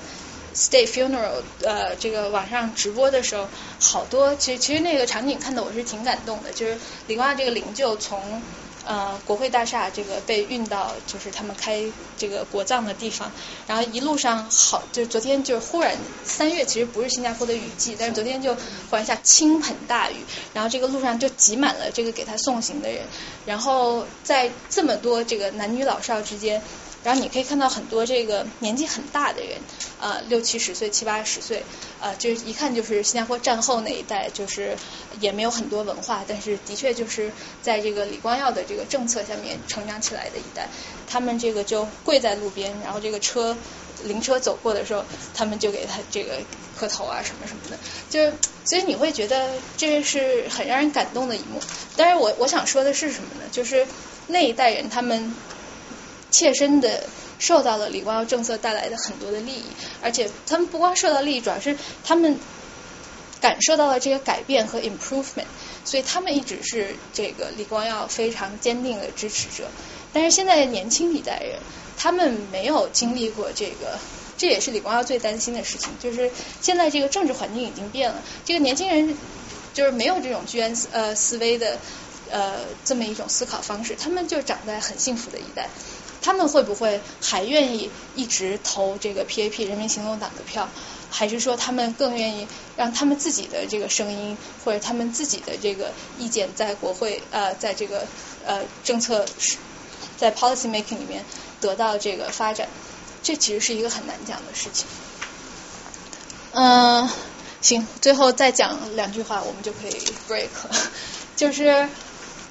[0.61, 3.49] State funeral，呃，这个网上直播的时候，
[3.81, 8.43] 好多其实其实那个场景看的我是挺感动的，就是李光耀这个灵柩从
[8.85, 13.33] 呃国会大厦这个被运到就是他们开这个国葬的地方，
[13.67, 23.09] 然后一路上好，就昨天就忽然三月其实不是新加坡的雨季，但是昨天就忽然下倾盆大雨，然后这个路上就挤满了这个给他送行的人，
[23.47, 26.63] 然后在这么多这个男女老少之间。
[27.03, 29.59] 然后你可以看到很多这个年纪很大的人，
[29.99, 31.65] 呃，六七十岁、七八十岁，
[31.99, 34.77] 呃，就是一看就是新加坡战后那一代，就是
[35.19, 37.33] 也没有很多文化，但是的确就是
[37.63, 40.69] 在这个李光耀的这个政策下面成长起来的一代。
[41.07, 43.57] 他们这个就跪在路边，然后这个车
[44.05, 46.39] 灵车走过的时候，他们就给他这个
[46.77, 47.79] 磕头啊什么什么的，
[48.11, 48.33] 就是
[48.65, 51.61] 所以你会觉得这是很让人感动的一幕。
[51.97, 53.49] 但是我我想说的是什么呢？
[53.51, 53.87] 就是
[54.27, 55.35] 那一代人他们。
[56.31, 57.05] 切身的
[57.39, 59.65] 受到了李光耀政策带来的很多的利益，
[60.03, 62.39] 而且他们不光受到利益，主要是他们
[63.41, 65.47] 感受到了这个改变和 improvement，
[65.85, 69.69] 所以他们一直是这个李光耀非常坚定的支持者。
[70.13, 71.59] 但是现在年轻一代人，
[71.97, 73.99] 他们没有经历过这个，
[74.37, 76.31] 这也是李光耀最担心的事情，就是
[76.61, 79.17] 现在这个政治环境已经变了，这个年轻人
[79.73, 81.79] 就是没有这种居安思呃思危的
[82.29, 85.69] 呃这么一种思考方式，他们就长在很幸福的一代。
[86.23, 90.69] 他们会不会还愿意一直投这个 PAP 人民行动党的票？
[91.13, 98.07] 还是说他们更愿意让他们自己的这个声音或者他们自己的这个意见在国会呃在这个
[98.47, 99.27] 呃政策
[100.17, 101.25] 在 policy making 里面
[101.61, 102.69] 得到这个发展？
[103.25, 104.87] 这其实是一个很难讲的事情。
[106.53, 107.09] 嗯，
[107.61, 110.49] 行，最后再讲两句话，我们就可以 break，
[111.35, 111.89] 就是。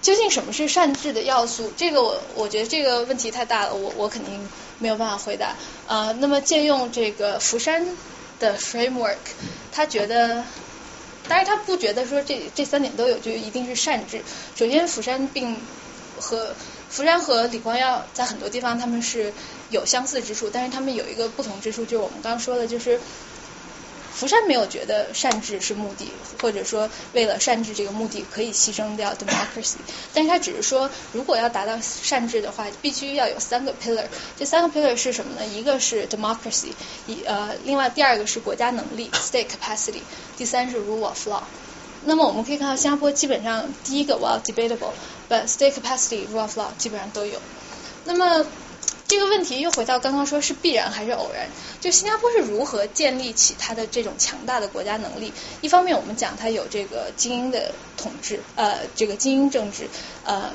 [0.02, 1.72] 究竟什么是善治的要素？
[1.76, 4.50] 这个我我觉得这个问题太大了，我我肯定
[4.80, 5.56] 没有办法回答。
[5.88, 7.86] 呃，那么借用这个福山
[8.40, 9.18] 的 framework，
[9.72, 10.44] 他觉得，
[11.28, 14.22] 当然他不觉得说这这三点都有就一定是善治。
[14.56, 15.58] 首先，福山并
[16.18, 16.56] 和
[16.90, 19.34] 福山和李光耀在很多地方他们是
[19.70, 23.00] 有相似之处，但是他们有一个不同之处，就是我们刚刚说的，就是。
[24.20, 29.78] 福山没有觉得善治是目的，或者说为了善治这个目的可以牺牲掉 democracy，
[30.14, 34.04] 但是他只是说，如果要达到善治的话，必须要有三个 pillar，
[34.38, 35.48] 这三个 pillar 是什么呢？
[35.48, 36.74] 一个是 democracy，
[37.08, 40.02] 一呃，另外第二个是国家能力 state capacity，
[40.36, 41.44] 第三是 rule of law。
[42.04, 47.40] 那么我们可以看到，新加坡基本上第一个 well debatable，but state capacity rule of law 基本上都有。
[48.04, 48.46] 那么
[49.10, 51.48] 这个问题又回到刚刚说是必然还是偶然？
[51.82, 55.34] 就新加坡是如何建立起它的这种强大的国家能力？
[55.62, 59.88] 一方面我们讲它有这个精英的统治，呃，这个精英政治，
[60.24, 60.52] 呃，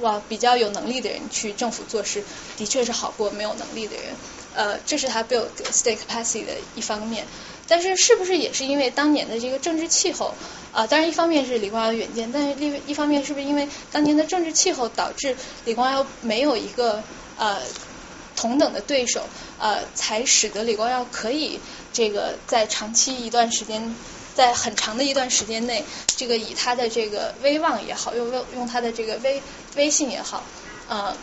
[0.00, 2.22] 哇，比较有能力的人去政府做事，
[2.58, 4.04] 的确是好过没有能力的人，
[4.54, 7.24] 呃，这是它 build state capacity 的一方面。
[7.66, 10.34] 但是是不是也是因为当年的这个政治气候？
[10.72, 15.34] 啊，当然一方面是李光耀的远见，但是另一方面是不是因为当年的政治气候导致
[15.64, 17.02] 李光耀没有一个？
[17.40, 17.56] 呃，
[18.36, 19.22] 同等的对手，
[19.58, 21.58] 呃，才使得李光耀可以
[21.92, 23.94] 这个在长期一段时间，
[24.36, 29.42] 在很长的一段时间内，这个以他的这个威望也好，用用用他的这个威
[29.76, 30.42] 威信也好，
[30.88, 31.16] 呃，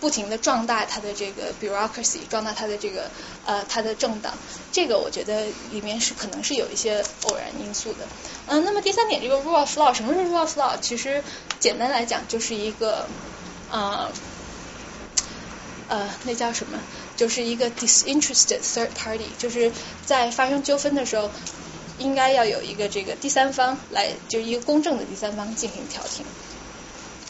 [0.00, 3.10] 不停的壮大他的这个 bureaucracy，壮大他的这个
[3.44, 4.32] 呃他的政党，
[4.72, 8.06] 这个我觉得里面是可能是有一些偶然因素的。
[8.46, 10.78] 嗯，那么第三点，这个 rule of law，什么是 rule of law？
[10.80, 11.22] 其实
[11.60, 13.06] 简单来讲就是一个
[13.70, 14.10] 呃
[15.88, 16.78] 呃那叫什么？
[17.16, 19.72] 就是一个 disinterested third party，就是
[20.04, 21.30] 在发生纠纷的时候，
[21.98, 26.24] 应该要有一个这个第三方来，就是一个公正的第三方进行调停。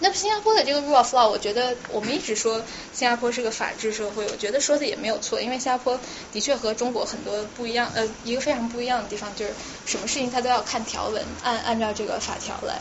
[0.01, 2.59] 那新加坡的这个 rule of law，我觉得我们一直说
[2.93, 9.53] 新加坡是个法治社会，我觉得说的也没有错，因为新加坡的确和中国很多不一样，呃，一个非常不一样的地方就是
[9.87, 12.81] 什么事情它都要看条文，按按照这个法条来。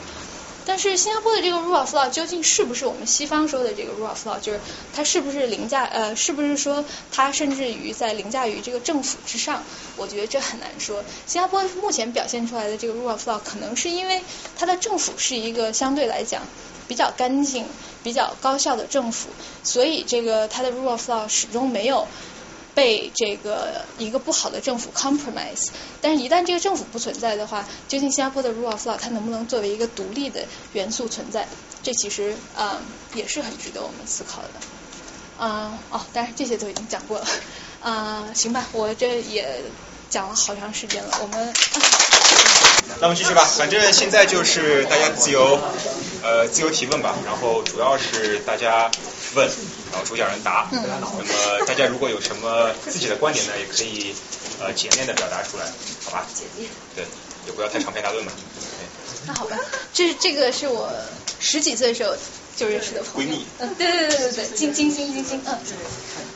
[0.67, 4.37] 但是新加坡的这个 rule of law 究竟是不是我们西方说的这个 rule of law？
[4.41, 4.59] 就是
[4.93, 9.63] 它是不是凌驾呃，是不是说它甚至于在凌驾于这个政府之上？
[9.95, 11.03] 我觉得这很难说。
[11.25, 14.21] 新加坡目前表现出来的这个 rule of law，可能是因为
[14.57, 16.41] 它的政府是一个相对来讲
[16.89, 17.65] 比较干净、
[18.03, 19.29] 比较高效的政府，
[19.63, 22.07] 所以这个它的 rule of law 始终没有。
[22.77, 31.47] 被这个一个不好的政府 compromise，但是，一旦这个政府不存在的话，究竟新加坡的 rule of law 它能不能作为一个独立的元素存在？
[31.81, 32.79] 这其实啊
[33.15, 35.43] 也是很值得我们思考的。
[35.43, 37.25] 啊哦，当然这些都已经讲过了。
[37.81, 39.63] 啊，行吧，我这也
[40.11, 41.51] 讲了好长时间了，我们。
[43.01, 45.59] 那我们继续吧，反正现在就是大家自由
[46.21, 48.89] 呃自由提问吧，然后主要是大家
[49.35, 49.47] 问。
[49.91, 51.23] 然后主讲人答，那么
[51.65, 54.13] 大家如果有什么自己的观点呢，也可以
[54.59, 55.65] 呃简练的表达出来，
[56.05, 56.25] 好吧？
[56.33, 56.69] 简练。
[56.95, 57.05] 对，
[57.45, 58.31] 也不要太长篇大论嘛。
[59.25, 59.57] 那好吧，
[59.93, 60.91] 这这个是我
[61.39, 62.15] 十几岁时候
[62.55, 63.45] 就认识的闺蜜。
[63.59, 65.57] 嗯，对对对对对，金金星金星，嗯。
[65.65, 65.75] 对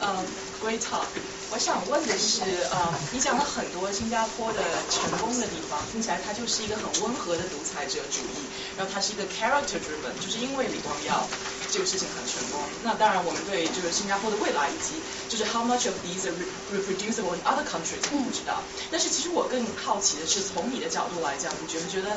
[0.02, 0.26] 嗯
[0.64, 1.06] ，Great talk。
[1.52, 2.42] 我想问的是，
[2.72, 8.48] 呃，你讲了很多新加坡的成功的地方，听起来它就是一个很温和的独裁者主义，
[8.78, 11.28] 然后它是一个 character driven，就是因为李光耀
[11.72, 12.60] 这个事情很成功。
[12.84, 15.00] 那当然，我们对就是新加坡的未来以及
[15.30, 16.36] 就是 how much of these are
[16.76, 18.62] reproducible in other countries 我不知道。
[18.92, 22.10] 但是其实我更好奇的是，从你的角度来讲，你觉不觉得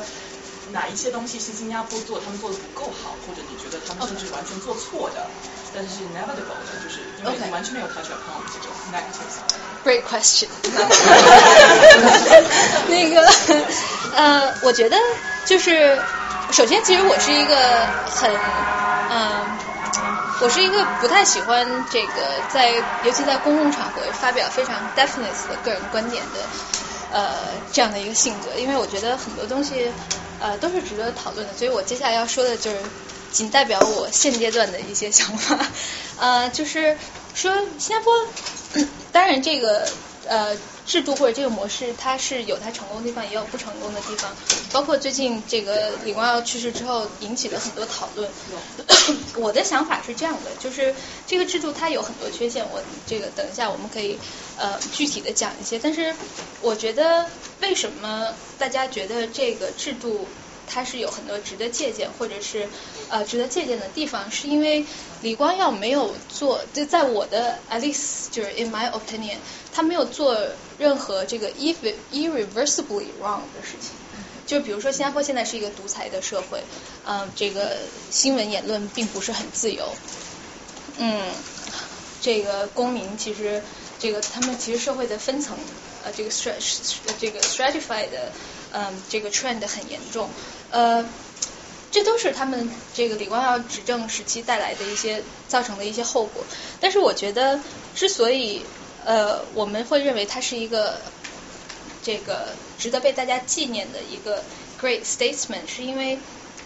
[0.73, 5.25] 哪一些东西是新加坡做他们做的不够好，或者你觉得他们甚至完全做错的？
[5.73, 9.39] 但是 inevitable 的，就是因为你完全没有 touch upon 这种 negatives。
[9.83, 10.47] Great question。
[12.87, 13.27] 那个
[14.15, 14.97] 呃，我觉得
[15.45, 15.99] 就是
[16.55, 18.31] 首先，其实我是一个很
[19.11, 19.45] 嗯，
[20.39, 22.13] 我是一个不太喜欢这个
[22.47, 22.71] 在
[23.03, 26.39] 尤其在公共场合发表非常 definite 的个人观点的
[27.11, 27.33] 呃
[27.73, 29.91] 这样的一个性格，因为我觉得很多东西
[30.39, 32.77] 呃都是值得讨论的，所以我接下来要说的就是。
[33.31, 35.59] 仅代表我现阶段的一些想法，
[36.17, 36.97] 呃，就是
[37.33, 38.13] 说新加坡，
[39.11, 39.85] 当然这个
[40.27, 44.31] 呃制度或者这个模式，它是有它成功的地方，也有不成功的地方。
[44.71, 48.29] 包括最近这个李光耀去世之后，引起了很多讨论。
[49.37, 50.93] 我的想法是这样的，就是
[51.25, 54.19] 这个制度它有很多缺陷，我这个等一下我们可以
[54.57, 55.79] 呃具体的讲一些。
[55.79, 56.15] 但是
[56.61, 57.29] 我觉得
[57.61, 60.27] 为什么大家觉得这个制度？
[60.67, 62.67] 它是有很多值得借鉴或者是
[63.09, 64.85] 呃值得借鉴的地方，是因为
[65.21, 69.37] 李光耀没有做，就在我的 at least 就是 in my opinion，
[69.71, 70.37] 他没有做
[70.77, 73.91] 任何这个 irreversibly wrong 的事情。
[74.45, 76.61] 就比如说新加坡现在是一个独裁的社会，
[77.03, 77.77] 嗯，这个
[78.11, 79.91] 新闻言论并不是很自由，
[80.97, 81.23] 嗯，
[82.21, 83.63] 这个公民其实
[83.97, 85.57] 这个他们其实社会的分层
[86.03, 86.61] 呃这个 strat
[87.19, 88.09] 这个 stratified
[88.75, 90.29] 嗯这个 trend 很严重。
[90.69, 91.05] 呃，
[91.91, 96.43] 这都是他们这个李光耀执政时期带来的一些造成的一些后果。
[96.81, 97.59] 但是我觉得，
[97.95, 98.61] 之所以
[99.05, 100.99] 呃我们会认为他是一个
[102.03, 102.47] 这个
[102.77, 104.43] 值得被大家纪念的一个
[104.81, 106.19] great statesman，是因为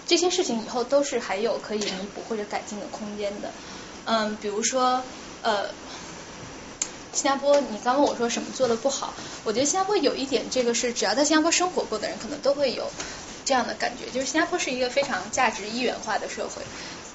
[0.07, 3.51] 这些事情以后都是还有可以弥补或者改进的空间的。
[4.05, 5.03] 嗯，比如说
[5.43, 5.69] 呃，
[7.13, 9.13] 新加坡，你刚问我说什么做的不好？
[9.43, 12.89] 我觉得新加坡有一点，这个是只要在新加坡生活过的人可能都会有。
[13.45, 16.61] 这样的感觉，就是新加坡是一个非常价值一元化的社会，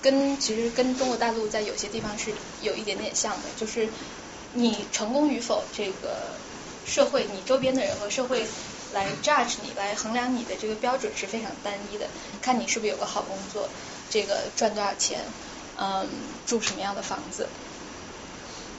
[0.03, 3.89] 跟其实跟中国大陆在有些地方是有一点点像的，就是
[4.53, 6.17] 你成功与否，这个
[6.85, 8.45] 社会你周边的人和社会
[8.93, 12.09] 来 judge 你，来衡量你的这个标准是非常单一的，
[12.43, 13.69] 看你是不是有个好工作，
[14.11, 15.21] 这个赚多少钱，
[15.79, 16.05] 嗯，
[16.47, 17.47] 住什么样的房子，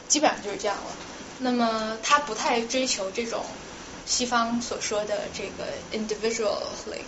[0.09, 1.04] 基本上就是这样了。
[1.39, 3.45] 那么他不太追求这种
[4.05, 7.05] 西方所说的这个 individual like。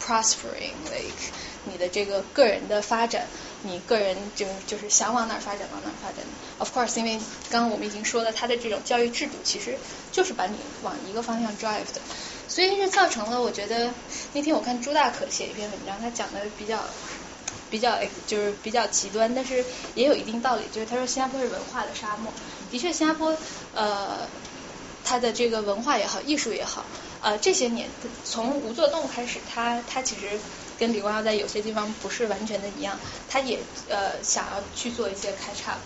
[0.00, 1.12] Prospering like
[1.66, 3.26] 你的这个个人的发展，
[3.62, 6.24] 你个人就就是想往哪发展往哪发展。
[6.56, 9.76] Of course，因为刚刚我们已经说了，他的这种教育制度其实
[10.10, 12.00] 就是把你往一个方向 drive 的，
[12.48, 13.92] 所以这造成了我觉得
[14.32, 16.82] 那天我看朱大可写一篇文章，他讲的比较
[17.68, 19.62] 比较就是比较极端，但是
[19.94, 20.62] 也有一定道理。
[20.72, 22.32] 就是他说新加坡是文化的沙漠，
[22.70, 23.36] 的确新加坡
[23.74, 24.28] 呃
[25.04, 26.84] 它的这个文化也好，艺术也好，
[27.22, 27.88] 呃这些年
[28.24, 30.38] 从无作动开始，他他其实
[30.78, 33.58] 跟李光耀在有些地方不是完全的一样，他也
[33.88, 35.78] 呃想要去做一些 catch up。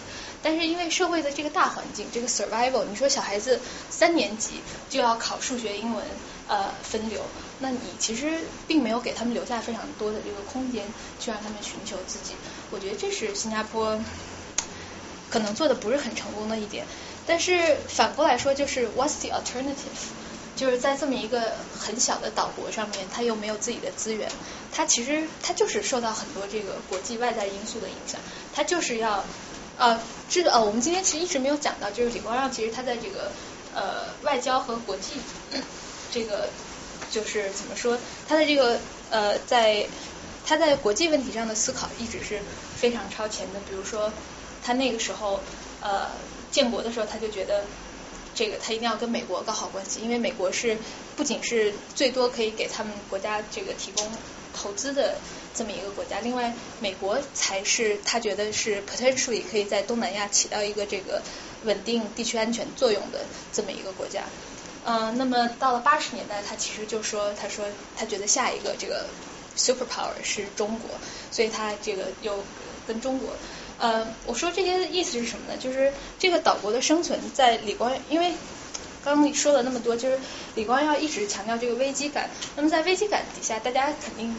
[0.43, 3.61] 但是因为社会的这个大环境，这个 survival，你说小孩子
[3.91, 4.61] 三年级
[4.91, 6.05] 就要考数学、英文
[6.49, 7.23] 呃分流，
[7.61, 10.83] 那你其实并没有给他们留下非常多的这个空间
[11.21, 12.35] 去让他们寻求自己。
[12.71, 14.03] 我觉得这是新加坡
[15.33, 16.85] 可能做的不是很成功的一点。
[17.27, 20.03] 但是反过来说，就是 what's the alternative？
[20.55, 21.41] 就是在这么一个
[21.81, 24.29] 很小的岛国上面，他又没有自己的资源，
[24.71, 28.21] 他其实他就是受到很多这个国际外在因素的影响，
[28.53, 29.25] 他就是要。
[29.79, 29.99] 呃，
[30.29, 33.33] 这个呃，我们今天其实一直没有讲到，就是李光耀其实他在这个
[33.75, 35.15] 呃外交和国际
[36.11, 36.51] 这个
[37.11, 37.99] 就是怎么说，
[38.29, 38.79] 他的这个
[39.09, 39.89] 呃在
[40.45, 42.43] 他在国际问题上的思考一直是
[42.77, 43.61] 非常超前的。
[43.61, 44.13] 比如说
[44.65, 45.41] 他那个时候
[45.81, 46.07] 呃
[46.51, 47.65] 建国的时候，他就觉得
[48.35, 50.77] 这个他一定要跟美国搞好关系，因为美国是
[51.17, 54.07] 不仅是最多可以给他们国家这个提供
[54.53, 55.15] 投资的。
[55.55, 61.21] 这么一个国家，另外美国才是他觉得是 potentially 可以在东南亚起到一个这个
[61.65, 63.21] 稳定地区安全作用的
[63.53, 64.23] 这么一个国家。
[64.87, 69.05] 嗯，那么到了八十年代，他其实就说，他说他觉得下一个这个
[69.59, 70.89] superpower 是中国，
[71.31, 72.43] 所以他这个又
[72.87, 73.37] 跟中国。
[73.83, 75.59] 呃，我说这些意思是什么呢？
[75.59, 78.33] 就是这个岛国的生存在李光，因为
[79.05, 80.21] 刚刚说了那么多，就是
[80.55, 82.31] 李光耀一直强调这个危机感。
[82.55, 84.35] 那么在危机感底下，大家肯定。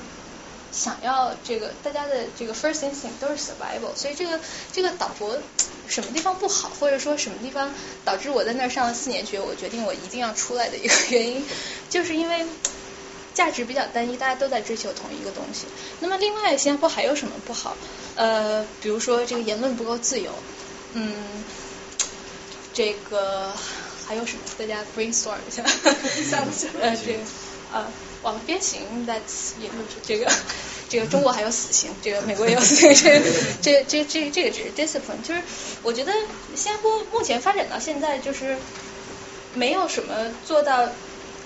[0.72, 4.40] 想要这个，大家的这个 first instinct 都是 survival，所以这个
[4.72, 5.38] 这个岛国
[5.88, 7.72] 什么地方不好，或者说什么地方
[8.04, 11.46] 导致我在那儿上了四年学，我决定我一定要出来的一个原因，
[11.92, 12.44] 就是因为
[13.34, 15.66] 价值比较单一，大家都在追求同一个东西。
[16.00, 17.76] 那么另外，新加坡还有什么不好？
[18.16, 20.32] 呃，比如说这个言论不够自由，
[20.94, 21.14] 嗯，
[22.74, 23.52] 这个
[24.08, 24.40] 还有什么？
[24.58, 25.64] 大家 brainstorm 一下，
[26.30, 26.90] 想不起来。
[26.90, 27.20] 呃，这个
[27.74, 27.86] 呃。
[28.24, 30.32] 往鞭刑，that's 也就是这个，
[30.88, 32.96] 这个中国还有死刑，这个美国也有死刑，
[33.62, 35.42] 这这这这这个只是 discipline，就是
[35.82, 36.14] 我觉得
[36.56, 38.56] 新加坡目前发展到现在就是
[39.54, 40.88] 没有什么做到，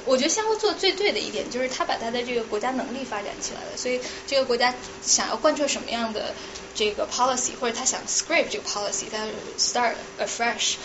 [0.07, 4.73] 我觉得相互做最对的一点就是他把他的这个国家能力发展起来了，所以这个国家
[5.03, 6.33] 想要贯彻什么样的
[6.73, 9.27] 这个 policy，或者他想 scrape 这个 policy，他
[9.57, 10.75] start afresh，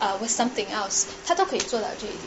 [0.00, 2.22] 啊 with something else，他都可以做到这一点。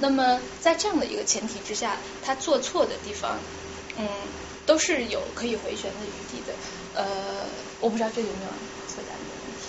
[0.00, 3.38] 那么在这样的一个前提之下，他做错的地方，
[3.96, 4.08] 嗯，
[4.66, 6.54] 都是有可以回旋的余地的。
[6.94, 7.46] 呃，
[7.80, 8.50] 我不知道这有没有
[8.96, 9.68] 回答你的问题。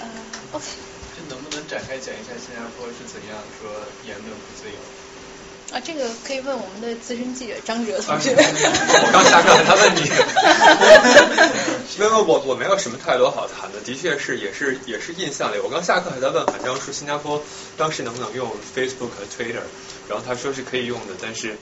[0.00, 0.08] 呃
[0.52, 0.97] ，OK。
[1.28, 3.70] 这能不能展开讲一下新加坡是怎样说
[4.06, 5.76] 言论不自由？
[5.76, 8.34] 啊，这个可以问我们的资深记者张哲同学。
[8.34, 10.08] 我刚下课，他问你。
[12.00, 15.58] 因为我我没有什么太多好谈的，的确是也是也是印象里。
[15.58, 17.42] 我刚下课还在问韩江说新加坡
[17.76, 19.60] 当时能不能用 Facebook 和 Twitter，
[20.08, 21.58] 然后他说是可以用的，但是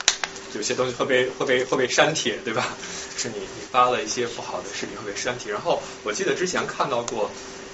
[0.53, 2.69] 有些东西会被会被会被删帖，对吧？
[3.17, 5.51] 是你你发了一些不好的视频会被删帖。
[5.51, 7.29] 然后我记得之前看到过，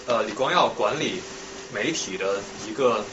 [0.08, 1.22] 呃，李光耀管理
[1.74, 3.04] 媒体的一个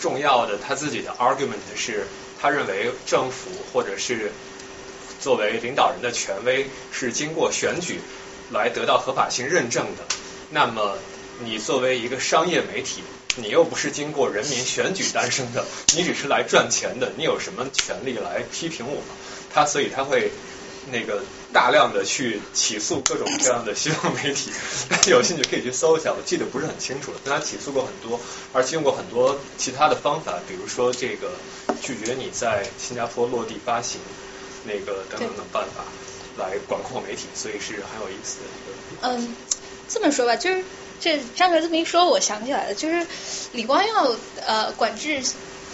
[0.00, 2.06] 重要的他自己的 argument 是。
[2.44, 4.32] 他认为政府或者是
[5.20, 8.00] 作为领导人的权威是经过选举
[8.50, 10.02] 来得到合法性认证的。
[10.50, 10.98] 那么
[11.44, 13.04] 你作为一个商业媒体，
[13.36, 15.64] 你又不是经过人民选举诞生的，
[15.94, 19.00] 你只是来赚钱的，你有什么权利来批评我？
[19.54, 20.32] 他所以他会
[20.90, 21.22] 那个
[21.52, 24.50] 大量的去起诉各种各样的西方媒体，
[25.10, 27.18] 有兴趣可以去搜一下，我记得不是很清楚了。
[27.24, 28.18] 但他起诉过很多，
[28.52, 31.30] 而且用过很多其他的方法，比如说这个。
[31.80, 34.00] 拒绝你在新加坡落地发行
[34.64, 35.82] 那个等等的办法
[36.38, 38.72] 来管控媒体，所以是很有意思的一个。
[39.08, 39.34] 嗯，
[39.88, 40.62] 这么说吧，就是
[41.00, 43.04] 这张哲这么一说，我想起来了，就是
[43.50, 44.14] 李光耀
[44.46, 45.20] 呃管制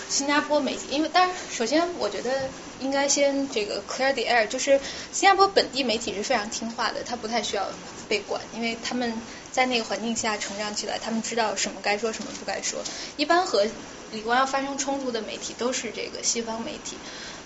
[0.09, 2.49] 新加坡媒体，因为当然首先我觉得
[2.81, 4.81] 应该先这个 clear the air，就是
[5.13, 7.67] 新加坡本地媒体是非常听话的，他不太需要
[8.09, 9.13] 被管，因为他们
[9.53, 12.83] 在那个环境下成长起来，他们知道什么该说什么不该说，
[13.17, 13.67] 一般和。
[14.11, 16.97] 李光耀发生冲突的媒体都是这个西方媒体。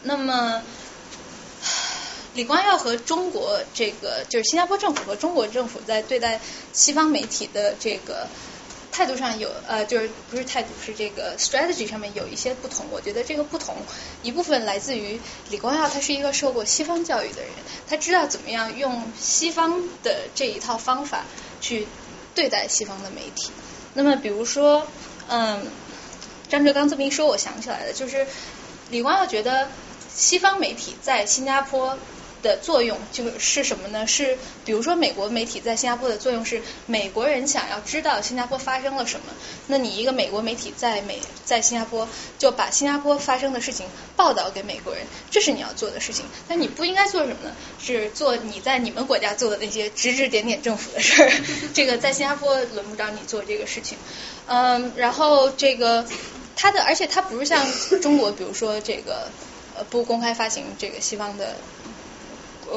[0.03, 0.63] 那么，
[2.35, 6.41] 李光耀和中国这个就是新加坡政府和中国政府在对待
[6.73, 8.29] 西方媒体的这个
[8.93, 12.87] 态度上有呃，就是不是态度是这个 strategy 上面有一些不同。
[12.93, 13.75] 我觉得这个不同
[14.23, 15.19] 一部分来自于
[15.51, 17.51] 李光耀他是一个受过西方教育的人，
[17.89, 21.25] 他知道怎么样用西方的这一套方法
[21.61, 21.89] 去
[22.35, 23.51] 对待西方的媒体。
[23.95, 24.87] 那么，比如说，
[25.29, 25.67] 嗯。
[26.49, 28.27] 张哲刚这么一说，我想起来了，就是
[28.91, 29.69] 李光耀觉得
[30.15, 31.97] 西方媒体在新加坡
[32.43, 34.07] 的作用就是什么呢？
[34.07, 39.27] 是比如说美国媒体在新加坡的作用是美国人想要知道新加坡发生了什么，
[39.69, 42.09] 那你一个美国媒体在美在新加坡
[42.39, 43.87] 就把新加坡发生的事情
[44.17, 46.25] 报道给美国人，这是你要做的事情。
[46.49, 47.55] 但你不应该做什么呢？
[47.79, 51.31] 是做你在你们国家做的那些指指点点政府的事儿。
[51.73, 53.97] 这个在新加坡轮不着你做这个事情。
[54.47, 56.05] 嗯，然后这个
[56.57, 57.65] 它的，而且它不是像
[58.01, 59.31] 中国，比如说这个
[59.77, 61.55] 呃不公开发行这个西方的。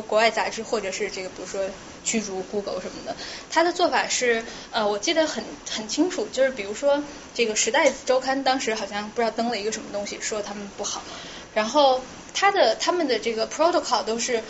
[0.08, 1.62] 国外杂志，或者是这个，比如说
[2.04, 3.16] 驱逐 Google 什么的，
[3.50, 7.04] 他的做法是，呃，我记得很很清楚，就是比如说
[7.34, 11.02] 这个《时代周刊》当时好像不知道登了一个什么东西，说他们不好，
[11.54, 12.02] 然后
[12.34, 14.44] 他的他们的这个 protocol 都是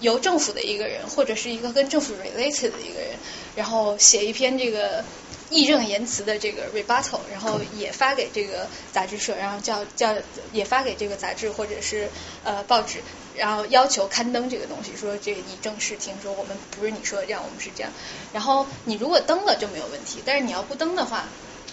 [0.00, 3.10] 由政府的一个人或者是一个跟政府 related 的一个人，
[3.56, 5.04] 然后写一篇这个。
[5.52, 10.14] 义正言辞的这个 rebuttal，然后也发给这个杂志社，然后叫叫
[10.50, 12.10] 也发给这个杂志或者是
[12.42, 13.02] 呃报纸，
[13.34, 17.92] 然后要求刊登这个东西，说这你正视听，说我们不是你说的这样，我们是这样。
[18.32, 21.32] 然后你如果登了就没有问题，但是你要不登的话，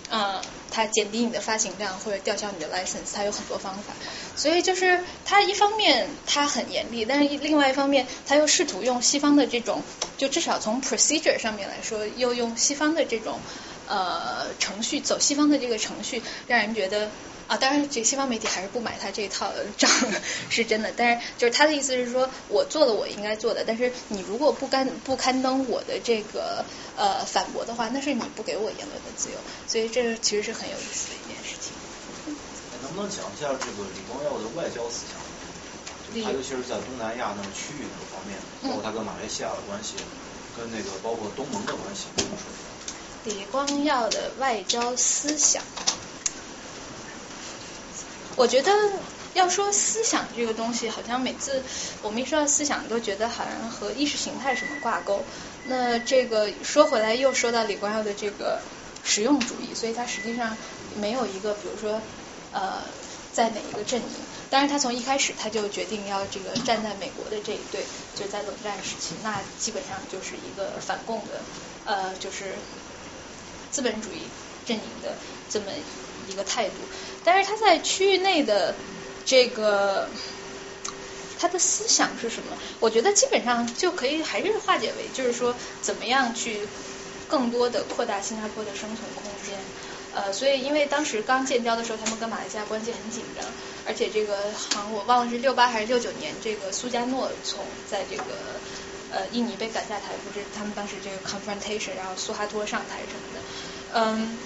[0.10, 3.94] 呃，它减低你的发行量或者吊销你的 license，它有很多方法。
[4.36, 9.84] 所以就是它一方面它很严厉，但是另外一方面它又试图用西方的这种，
[10.18, 13.42] 就至少从 procedure 上面来说，又用西方的这种。
[13.92, 17.10] 呃，程序走西方的这个程序，让人觉得
[17.50, 19.90] 啊，当然这西方媒体还是不买他这一套账，
[20.50, 20.94] 是真的。
[20.96, 26.64] 但是就是他的意思是说，我做了我应该做的，但是你如果不刊不刊登我的这个
[26.96, 29.36] 呃反驳的话，那是你不给我言论的自由。
[29.68, 31.74] 所以这其实是很有意思的一件事情。
[32.84, 35.20] 能不能讲一下这个李光耀的外交思想？
[36.24, 39.96] 他尤其是在东南亚那个区域那个方面，包括他跟马来西亚的关系，
[40.58, 42.06] 跟那个包括东盟的关系？
[43.26, 45.62] 李光耀的外交思想，
[48.40, 48.72] 我觉得
[49.34, 51.62] 要说思想这个东西，好像每次
[52.02, 55.22] 我们一说到思想，都觉得好像和意识形态什么挂钩。
[55.68, 58.62] 那这个说回来，又说到李光耀的这个
[59.04, 60.56] 实用主义，所以他实际上
[60.96, 62.02] 没有一个，比如说
[62.54, 62.82] 呃，
[63.34, 64.08] 在哪一个阵营。
[64.50, 67.84] 当然，他从一开始他就决定要这个站在美国的这一队，
[68.16, 71.42] 就在冷战时期，那基本上就是一个反共的，
[71.84, 72.56] 呃，就是。
[73.72, 74.22] 资本主义
[74.66, 75.14] 阵营的
[75.48, 75.68] 这么
[76.28, 76.76] 一个态度，
[77.24, 78.76] 但是他在区域内的
[79.26, 80.10] 这个
[81.40, 82.58] 他的思想是什么？
[82.80, 86.68] 我觉得基本上就可以还是化解为，就是说怎么样去
[87.28, 89.58] 更多的扩大新加坡的生存空间。
[90.14, 93.46] 呃，所以因为当时刚建交的时候，他们跟马来西亚关系很紧张，
[93.86, 98.24] 而且这个好像我忘了是六八还是六九年，这个苏加诺从在这个。
[99.12, 103.40] 呃，印尼被赶下台，不是他们当时这个 confrontation，然后苏哈托上台什么的。
[103.92, 104.38] 嗯，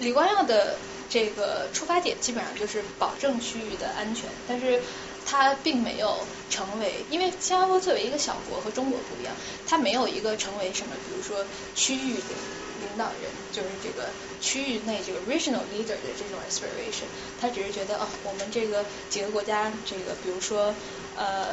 [0.00, 0.76] 李光耀的
[1.08, 4.80] 这个出发点基本上就是保证区域的安全，但是
[5.24, 6.18] 他并没有
[6.50, 9.34] 成为，因为新加坡作为一个小国和中国不一样，
[9.66, 11.44] 他没有一个成为什么，比如说
[11.74, 12.34] 区域的
[12.80, 14.08] 领导人，就是这个
[14.40, 17.08] 区域内这个 regional leader 的这种 aspiration，
[17.40, 20.74] 他只是觉得哦，我们这个几个国家，这个比如说
[21.16, 21.48] 呃。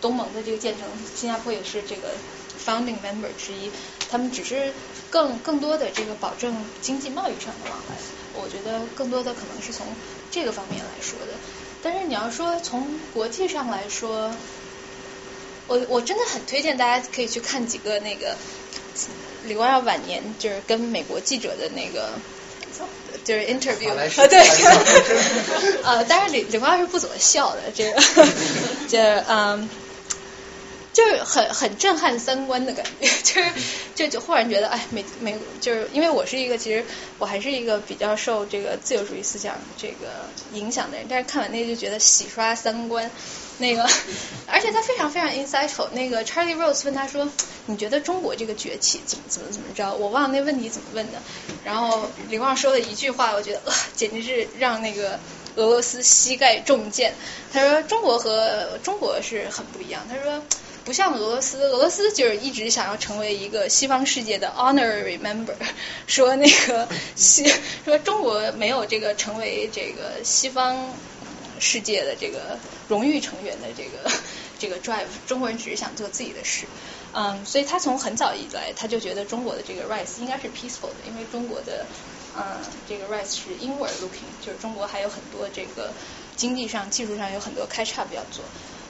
[0.00, 2.08] 东盟的这个建成，新加坡也是这个
[2.64, 3.70] founding member 之一，
[4.10, 4.72] 他们只是
[5.10, 7.96] 更更多的这个保证经济贸易上的往来，
[8.34, 9.86] 我觉得更多的可能是从
[10.30, 11.32] 这个方面来说的。
[11.82, 14.32] 但是你要说从国际上来说，
[15.66, 18.36] 我我真的很推荐大家可以去看几个那个
[19.44, 22.10] 李光耀晚年就是跟美国记者的那个。
[23.22, 24.40] 就是 interview 啊， 对，
[25.84, 28.00] 呃，当然李李光耀是不怎么笑的，这个，
[28.88, 29.68] 这嗯。
[30.92, 33.52] 就是很很震撼三观的感觉， 就是
[33.94, 36.84] 就就忽然觉得，哎，美美就是因为我是一个其实
[37.18, 43.10] 我还是一个比较受这个自由主义思想这个影响的人，但是看完那个就觉得洗刷三观，
[43.58, 43.88] 那个
[44.46, 45.88] 而且他非常非常 insightful。
[45.90, 47.30] 那个 Charlie Rose 问他说，
[47.66, 49.94] 你觉得中国这个崛起怎么怎么怎么着？
[49.94, 51.22] 我忘了那问题怎么问的。
[51.62, 53.62] 然后李旺说了一句话，我觉得
[53.94, 55.20] 简直是让那个
[55.54, 57.14] 俄罗斯膝盖中箭。
[57.52, 60.08] 他说中国和中国是很不一样。
[60.08, 60.42] 他说。
[60.84, 65.54] 不像俄罗斯，俄罗斯就是一直想要成为一个西方世界的 honorary member，
[66.06, 67.44] 说那个西
[67.84, 70.94] 说中国没有这个成为这个西方
[71.58, 72.58] 世界的这个
[72.88, 74.10] 荣誉成员的这个
[74.58, 76.66] 这个 drive，中国人只是想做自己的事，
[77.12, 81.86] 嗯，所以他从很早以来他就觉得中国的这个 rise 应该是 peaceful 的，因为中国的
[82.34, 82.42] 嗯
[82.88, 85.92] 这个 rise 是 inward looking，就是中国还有很多这个
[86.36, 88.44] 经济上、技术上有很多开叉要做。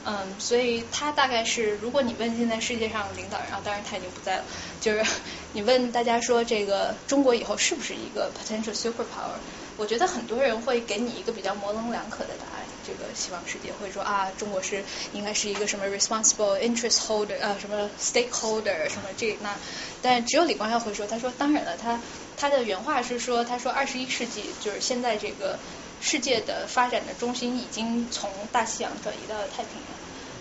[0.04, 4.44] 嗯，所以他大概是，如果你问现在世界上领导人，啊，当然他已经不在了，
[4.80, 5.04] 就是
[5.52, 9.36] 你问大家说这个中国以后是不是一个 potential superpower？
[9.76, 19.56] 我觉得很多人会给你一个比较模棱两可的答案，这个西方世界，会说啊，中国是应该是一个什么 responsible interest holder 呃什么 stakeholder 什么这那，
[20.02, 21.98] 但只有李光耀会说，他说当然了，他
[22.36, 25.58] 他的原话是说，他说二十一世纪就是现在这个
[26.00, 29.98] 世界的发展的中心已经从大西洋转移到了太平洋，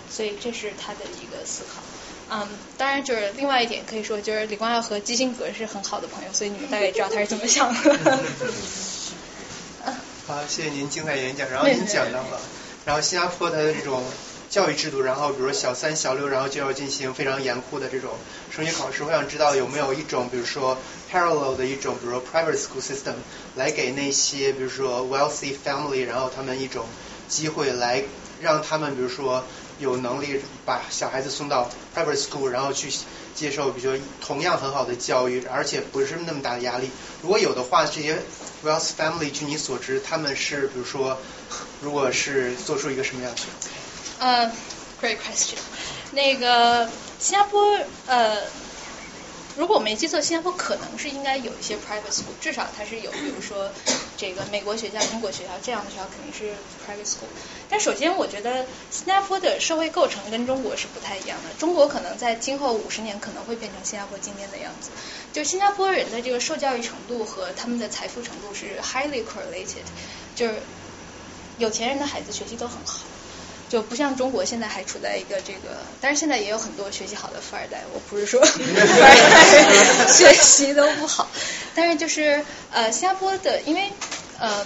[0.09, 1.81] 所以这是他的一个思考。
[2.31, 8.19] 嗯，当然就是另外一点可以说，就是李光耀和基辛格是很好的朋友，所以你们大概知道他是怎么想的。
[10.27, 11.49] 好，谢谢您精彩演讲。
[11.49, 12.39] 然后您讲到了，
[12.85, 14.03] 然后新加坡它的这种
[14.47, 18.11] 教育制度，然后比如说小三、小六，然后就要进行非常严酷的这种
[18.51, 19.03] 升学考试。
[19.03, 20.77] 我想知道有没有一种，比如说
[21.11, 23.13] parallel 的一种，比如说 private school system，
[23.55, 26.85] 来给那些比如说 wealthy family，然后他们一种
[27.27, 28.03] 机会，来
[28.41, 29.43] 让他们比如说
[29.79, 32.91] 有能力把小孩子送到 private school，然后去
[33.35, 36.89] 接受比如说同样很好的教育，而且不是那么大的压力。
[37.21, 38.17] 如果有的话，这些
[38.63, 41.17] wealthy family，据你所知，他们是比如说，
[41.81, 43.69] 如果是做出一个什么样的选择？
[44.19, 44.51] 呃、
[45.01, 45.57] great question。
[46.11, 47.61] 那个新加坡
[48.07, 48.41] 呃，
[49.59, 53.69] 如果我没记错，新加坡可能是应该有一些 private school，至少它是有，比如说
[54.15, 56.55] 这个美国学校、英国学校这样的学校肯定是
[56.87, 57.27] private school。
[57.69, 61.53] 但首先，我觉得新加坡的社会构成跟中国是不太一样的。
[61.59, 64.91] 中国可能在今后五十年可能会变成新加坡今天的样子。
[65.33, 69.83] 就新加坡人的这个受教育程度和他们的财富程度是 highly correlated，
[70.35, 70.53] 就是
[71.57, 73.03] 有钱人的孩子学习都很好。
[73.69, 81.29] 就不像中国现在还处在一个这个，但是现在也有很多学习好的富二代，我不是说 富二代学习都不好，
[81.75, 83.91] 但是就是呃新加坡的，因为
[84.39, 84.65] 呃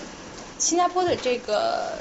[0.58, 1.98] 新加坡的这个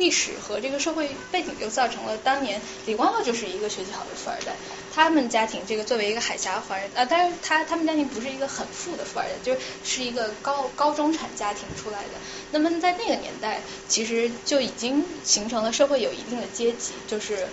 [0.00, 4.56] 历史和这个社会背景就造成了当年李光耀就是一个学习好的富二代，
[4.94, 12.10] 他们家庭这个作为一个海峡华人啊，但是他他们家庭不是一个很富的富二代，就是是一个高高中产家庭出来的。
[12.50, 17.46] 那么在那个年代，其实就已经形成了社会有一定的阶级，就是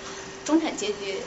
[0.46, 1.18] 中产阶级、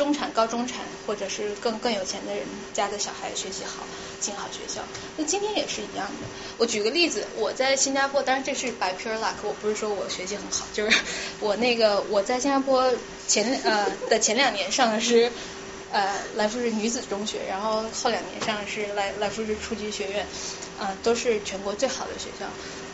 [0.00, 3.84] 中产、高中产，或者是更更有钱的人家的小孩学习好，
[4.18, 4.80] 进好学校。
[5.18, 6.26] 那今天也是一样的。
[6.56, 10.98] 我举个例子，我在新加坡，当然这是 by pure luck，我不是说我学习很好，就是
[11.40, 12.90] 我那个我在新加坡
[13.28, 15.30] 前呃的前两年上的是。
[15.92, 20.24] 呃，来福士女子中学，然后后两年上的是来来福士初级学院，
[20.78, 22.46] 啊、都是全国最好的学校。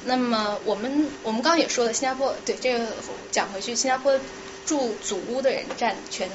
[0.07, 2.87] 那么我们我们刚刚也说了，新加坡对这个
[3.31, 4.19] 讲回去，新加坡
[4.65, 6.31] 住祖屋的人占全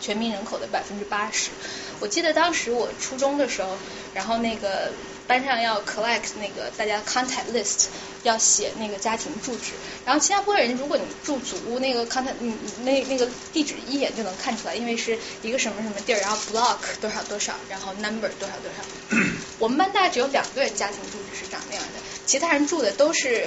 [0.00, 1.50] 全民人口的百分之八十。
[2.00, 3.76] 我记得当时我初中的时候，
[4.14, 4.92] 然后那个
[5.26, 7.86] 班上要 collect 那个大家 contact list，
[8.24, 9.72] 要写那个家庭住址。
[10.04, 19.18] 然后新加坡人，如果你住祖屋，那个 contact 嗯那那个地址一眼就能看出来，因为是一个什么什么地儿，然后 block 多少多少，然后 number 多少多少。
[19.58, 23.46] 我们班大概只有两个人家庭住址是长那样的，其他人住的都是。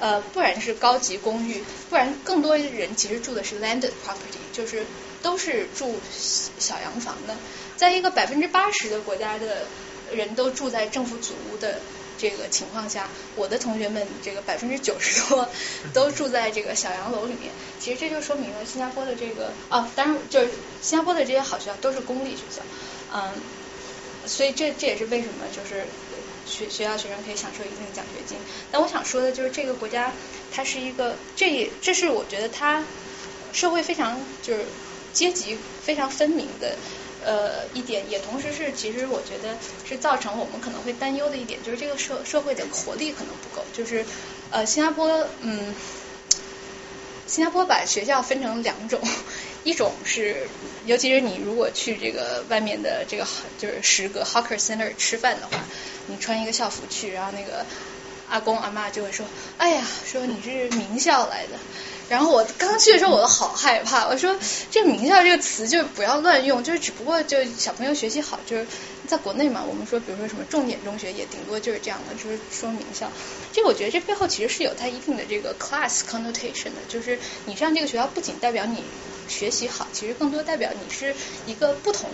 [0.00, 4.84] 呃，不然是高级公寓，不然更多人其实住的是 landed property，就是
[5.24, 5.96] 都是住
[6.58, 7.34] 小洋房的。
[7.76, 9.66] 在一个百分之八十的国家的
[10.12, 11.80] 人都住在政府祖屋的
[12.18, 15.48] 这个情况下，我的同学们这个百分之九十多
[15.94, 17.50] 都住在这个小洋楼里面。
[17.80, 20.50] 其实这就说明了新加坡的这个啊，当然就是
[20.82, 22.62] 新加坡的这些好学校都是公立学校，
[23.14, 23.32] 嗯，
[24.26, 25.86] 所以这这也是为什么就是。
[26.46, 28.36] 学学校学生可以享受一定的奖学金，
[28.70, 30.12] 但我想说的就是这个国家，
[30.52, 32.84] 它是一个，这也这是我觉得它
[33.54, 34.66] 社会非常就是
[35.14, 36.76] 阶级非常分明的
[37.24, 44.04] 呃一点，也同时是其实我觉得是造成我们可能会担忧的一点，就是这个社社会的活力可能不够，就是
[44.50, 45.74] 呃新加坡嗯。
[47.26, 49.00] 新加坡把学校分成两种，
[49.64, 50.46] 一种是，
[50.84, 53.26] 尤其是你如果去这个外面的这个
[53.56, 55.64] 就是十个 hawker center 吃饭的话，
[56.06, 57.64] 你穿一个校服去，然后那个
[58.28, 59.26] 阿公阿妈就会说，
[59.56, 61.58] 哎呀，说你是名校来的。
[62.08, 64.38] 然后我刚去的时候我都好害怕，我说
[64.70, 68.66] 这名校这个词就不要乱用，就是只不过就小朋友学习好，就是
[69.08, 73.10] 在国内嘛，我们说比如说什么重点中学也顶多就是这样的，就是说名校。
[73.52, 78.84] 这我觉得这背后其实是有它一定的这个 class connotation 的，就是你上这个学校不仅代表你
[79.26, 81.14] 学习好，其实更多代表你是
[81.46, 82.10] 一个不同。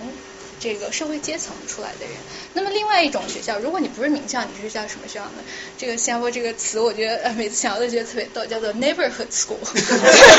[0.60, 2.14] 这个社会阶层出来的人，
[2.52, 5.42] 那么另外一种学校，如果你不是名校，你是叫什么学校呢？
[5.78, 9.56] 这个新加坡这个词，我觉得呃 每次想到都觉得特别逗，叫做 neighborhood school，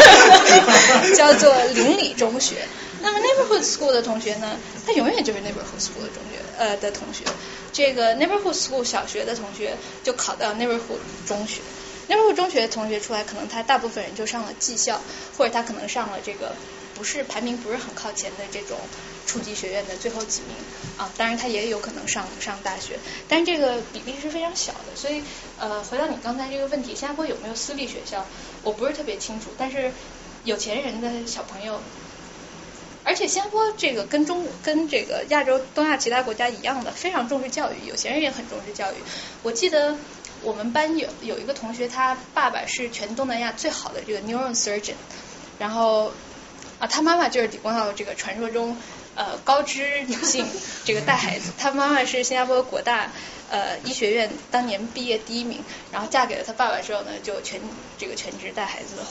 [1.18, 2.58] 叫做邻里中学。
[3.02, 7.26] 那么 neighborhood school 的同学呢，他永远就是 neighborhood school 的中学呃的同学。
[7.74, 11.62] 这个 neighborhood school 小学的同学就考到 neighborhood 中学。
[12.08, 15.02] ，neighborhood 中学同学出来，可能他大部分人就上了技校，
[15.36, 16.54] 或者他可能上了这个
[17.02, 18.78] 不是排名不是很靠前的这种
[19.26, 20.56] 初级学院的最后几名
[21.00, 21.12] 啊。
[21.18, 24.96] 当然他也有可能上上大学，但是这个比例是非常小的。
[24.96, 25.24] 所以
[25.58, 28.24] 呃，回到你刚才这个问题，新加坡有没有私立学校？
[28.62, 29.92] 我不是特别清楚，但是
[30.44, 31.82] 有钱人的小朋友。
[33.04, 38.98] 而且新加坡这个跟中跟这个亚洲东亚其他国家一样的，非常重视教育，有钱人也很重视教育。
[39.42, 39.98] 我记得
[40.44, 44.94] 我们班有有一个同学，他爸爸是全东南亚最好的这个 neurosurgeon，
[45.58, 46.14] 然后
[46.82, 48.76] 啊他妈妈就是李光耀这个传说中
[49.16, 50.48] 呃高知女性
[50.84, 53.12] 这个带孩子，他妈妈是新加坡国大
[53.52, 57.62] 呃医学院当年毕业第一名，然后嫁给了他爸爸之后呢，就全
[58.00, 59.06] 这个全职带孩子了。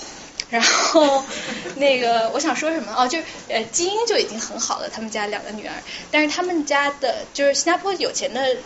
[0.51, 1.23] 然后
[1.77, 5.75] 那个我想说什么哦，就是呃基因就已经很好了，他们家两个女儿，
[6.11, 8.57] 但是他们家的就是新加坡有钱的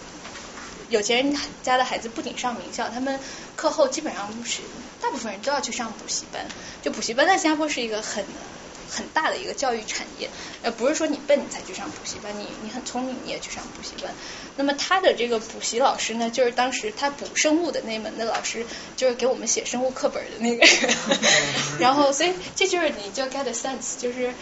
[0.88, 3.20] 有钱人家的孩子不仅上名校，他们
[3.54, 4.62] 课后基本上是
[5.02, 6.46] 大部分人都要去上补习班，
[6.80, 8.24] 就补习班在新加坡是一个很。
[8.94, 10.30] 很大的一个教育产业，
[10.62, 14.14] 呃，不是说你笨你才去上补习班，你你很聪明你也去上补习班。
[14.56, 18.64] 那么他的这个补习老师呢，就是当时他补生物的那门的老师，
[18.96, 20.96] 就是给我们写生物课本的那个人。
[21.80, 24.32] 然后，所以这就是你就 get sense，就是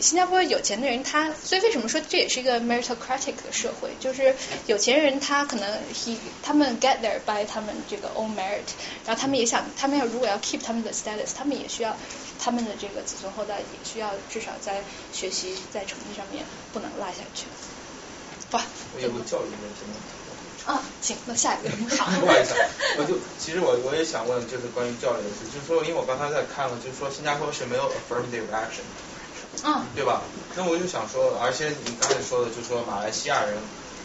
[0.00, 4.34] 新加坡有钱的人，他所以为什么说这也是一个 meritocratic 的社会，就是
[4.66, 8.66] 有钱人他可能 he 他们 get there by 他们这个 own merit，
[9.06, 11.96] 然后他们也想，他们要如果要 keep 他们的 status，他们也需要。
[12.38, 17.46] 他们的这个子孙后代也需要至少在学习在成绩上面不能落下去。
[18.52, 18.62] 哇，
[18.94, 19.96] 我有个教育问题吗？
[20.66, 21.70] 啊，行，那下一个。
[21.96, 22.54] 好，不好意思，
[22.98, 28.84] 我就其实我我也想问，就是关于教育的事，就是说，因为我刚才在看了，就是说新加坡是没有 affirmative action，
[29.64, 30.22] 嗯，对吧？
[30.54, 33.56] 那我就想说，而且你刚才说的，就是说马来西亚人。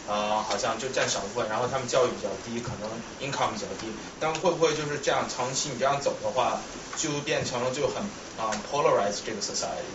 [0.07, 2.89] 呃，好像就占少部分，然后他们教育比较低，可能
[3.21, 6.59] income 比较低，但会不会就是这样长期你这样走的话，
[6.97, 8.01] 就变成了就很
[8.35, 9.85] 啊 polarize 这个 society？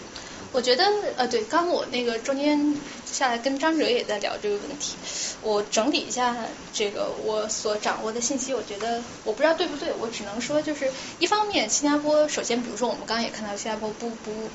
[0.53, 0.85] 我觉得
[1.17, 4.95] 呃对，刚我那个中间下来跟张哲也在聊这个问题，
[5.43, 6.37] 我整理一下
[6.73, 14.33] 这个我所掌握的信息，我觉得我不知道对不对，我只能说就是一方面新加坡首先比如说我们刚刚也看到新加坡不不。
[14.33, 14.51] 不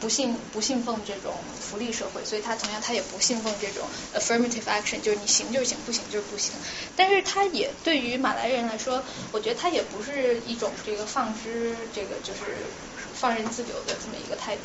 [0.00, 3.84] 不信不信奉这种福利社会，所以他同样他也不信奉这种
[4.14, 6.54] affirmative action，就是你行就行，不行就是不行。
[6.96, 9.02] 但是他也对于马来人来说，
[9.32, 12.64] 我觉得他也不是一种这个放之这个就是
[13.12, 14.62] 放任自流的这么一个态度。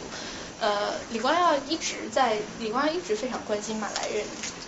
[0.60, 4.26] 呃，李光耀一直在，李光耀一直非常关心马来人。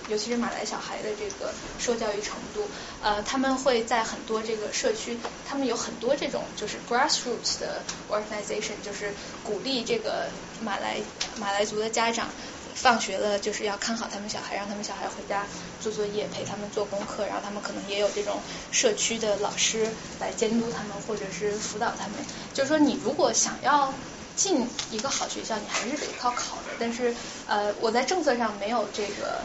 [0.07, 2.69] 尤其是马来小孩的这个受教育程度，
[3.01, 9.13] 呃，他们会在很多这个社区，他们有很多这种就是 grassroots 的 organization，就是
[9.43, 10.29] 鼓励这个
[10.61, 10.97] 马来
[11.39, 12.27] 马来族的家长
[12.75, 15.47] 放学了就是要看好他们小孩，让他们小孩回家
[15.79, 18.39] 做作业，陪他们做功课，然后他们可能也有这种
[18.71, 19.87] 社区的老师
[20.19, 22.17] 来监督他们或者是辅导他们。
[22.53, 23.93] 就是说，你如果想要
[24.35, 26.63] 进一个好学校，你还是得靠考的。
[26.77, 27.15] 但是，
[27.47, 29.41] 呃，我在政策上没有这个。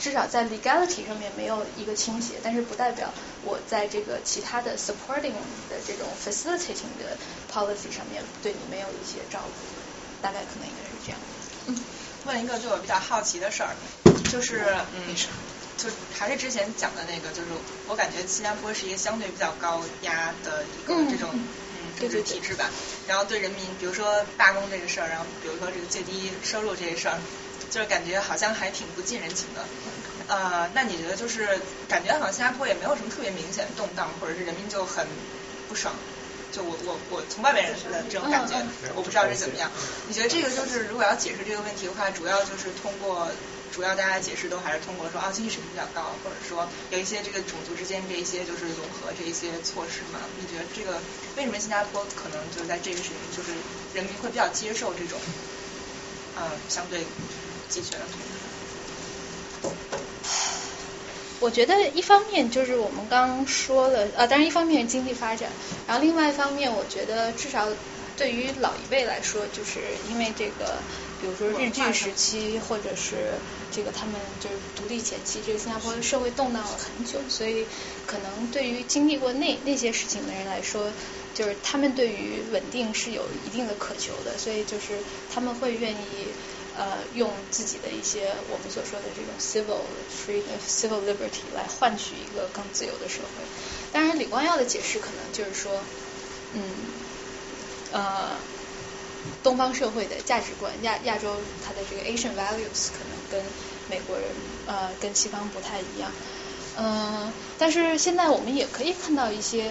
[0.00, 3.12] 至少在 legality 上面没有一个倾斜，但是不代表
[3.44, 5.34] 我在这个其他的 supporting
[5.68, 7.18] 的这种 facilitating 的
[7.52, 11.20] policy 上面对你没有一些照顾，大概可能应该是这样。
[11.66, 11.76] 嗯，
[12.24, 13.76] 问一个对我比较好奇的事儿，
[14.32, 14.64] 就是
[14.94, 15.14] 嗯，
[15.76, 17.48] 就还是之前讲的那个，就是
[17.86, 22.70] 我感觉新加坡是一个相对比较高压的一个这种嗯政治体制吧，
[23.06, 27.18] 然后对人民，比如说罢工这个事儿，然后比如说这个最低收入这个事儿。
[27.70, 29.64] 就是感觉好像还挺不近人情的，
[30.26, 35.06] 呃，那你觉得就是感觉好像新加坡也没有什么特别明显的动荡，或者是人民就很
[35.68, 35.94] 不爽，
[36.50, 38.56] 就我我我从外面人的这种感觉，
[38.94, 39.70] 我不知道是怎么样。
[40.08, 43.30] 你觉得这个就是如果要解释这个问题的话，主要就是通过
[43.72, 50.18] 主要大家解释都还是通过说啊经济水平比较高，或者说有一些这个种族之间这一些就是融合这一些措施嘛？
[50.36, 50.98] 你觉得这个
[51.36, 53.52] 为什么新加坡可能就在这个事情就是
[53.94, 55.16] 人民会比较接受这种
[56.34, 57.06] 嗯相对。
[61.40, 65.48] 我觉得一方面就是我们刚刚说了，呃，当然一方面是经济发展，
[65.86, 67.66] 然后另外一方面，我觉得至少
[68.14, 69.80] 对于老一辈来说，就是
[70.10, 70.76] 因为这个，
[71.18, 73.32] 比如说日据时期，或者是
[73.72, 77.64] 这个他们就是独立前期，这个新加坡社会动荡了很久，所以
[78.06, 80.92] 可能对于经历过那那些事情的人来说，
[81.34, 84.98] 就是他们对于稳定是有一定的渴求的，所以就是
[85.32, 86.28] 他们会愿意。
[86.80, 93.44] 呃，用自己的一些我们所说的这种 civil freedom civil liberty 来换取一个更自由的社会。
[93.92, 95.82] 当然，李光耀的解释可能就是说，
[96.54, 96.62] 嗯，
[97.92, 98.30] 呃，
[99.42, 103.44] 东方社会的价值观，亚亚洲它的这个 Asian values 可能跟
[103.90, 104.26] 美国人
[104.66, 106.10] 呃跟西方不太一样。
[106.78, 109.70] 嗯，但是现在我们也可以看到一些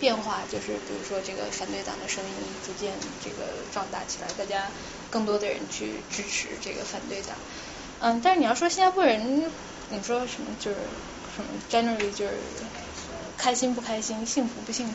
[0.00, 2.30] 变化，就是比如说这个反对党的声音
[2.64, 2.92] 逐渐
[3.22, 4.70] 这个壮大起来，大家
[5.10, 7.36] 更多的人去支持这个反对党。
[8.00, 9.50] 嗯，但是你要说新加坡人，
[9.90, 10.76] 你说什么就是
[11.34, 12.34] 什么 generally 就是
[13.36, 14.94] 开心不开心，幸福不幸福，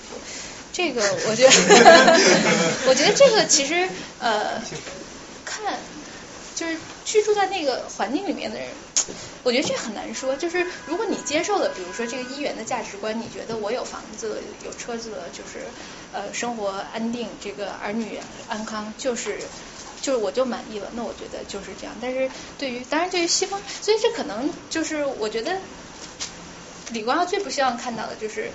[0.72, 1.52] 这个 我觉得，
[2.88, 3.90] 我觉得这个其实
[4.20, 4.62] 呃
[5.44, 5.78] 看
[6.56, 8.70] 就是居住在那个环境里面的人，
[9.44, 10.36] 我觉得这很难说。
[10.36, 15.68] 就是如果你接受了，比如说这个一元的价值观，你觉得我有房子、有车子，就是
[16.12, 19.40] 呃生活安定，这个儿女安康，就是
[20.02, 20.92] 就是我就满意了。
[20.94, 21.98] 那我觉得就是这样。
[22.02, 25.60] 但是对于当然对于西方，所以这可能就是我觉得
[26.92, 28.52] 李光耀最不希望看到的就是。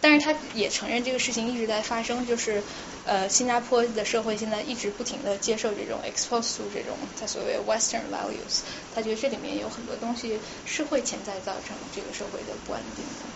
[0.00, 2.62] 但是他也承认这个事情一直在发生，就是
[3.04, 8.60] 呃，新加坡的社会现在一直不停的接受这种 expose to 这种他所谓 Western values，
[8.94, 13.26] 他觉得这里面有很多东西是会潜在造成这个社会的不安定的，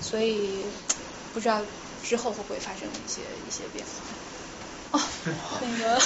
[0.00, 0.64] 所以
[1.34, 1.60] 不知道
[2.02, 4.15] 之后会不会发生一些一些变化。
[4.92, 5.00] 哦，
[5.60, 6.00] 那个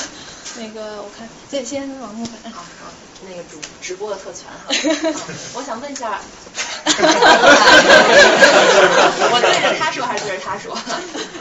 [0.57, 2.52] 那个，我看对，先王木凡。
[2.52, 2.66] 好，好，
[3.28, 4.69] 那个主直播的特权哈，
[5.55, 6.20] 我想问一下。
[9.32, 10.77] 我对着他说还是对着他说？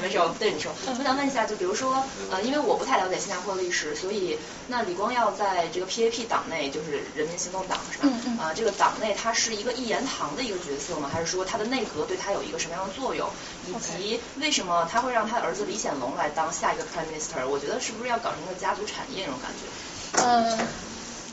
[0.01, 0.71] 没事，我对你说。
[0.87, 8.09] 我想问一下，就比如说，呃，因为我不太了解新加坡的历史，所以那李光耀在这个 PAP 党内，就是人民行动党是吧？
[8.25, 11.09] 嗯啊，这个党内他是一个一言堂的一个角色吗？
[11.11, 13.29] 还是说他的内阁对他有一个什么样的作用？
[13.67, 17.47] 以及为什么他会让他儿子李显龙来当下一个 Prime Minister？
[17.47, 20.23] 我觉得是不是要搞成一个家族产业那种感觉？
[20.23, 20.57] 呃，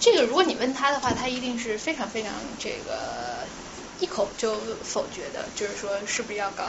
[0.01, 3.47] 这个如果你问他的话，他一定是非常非常这个。
[3.99, 4.53] 一口就
[4.85, 6.65] 否决的，就是说是不是要搞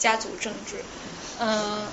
[0.00, 0.82] 家族政治？
[1.44, 1.88] 嗯，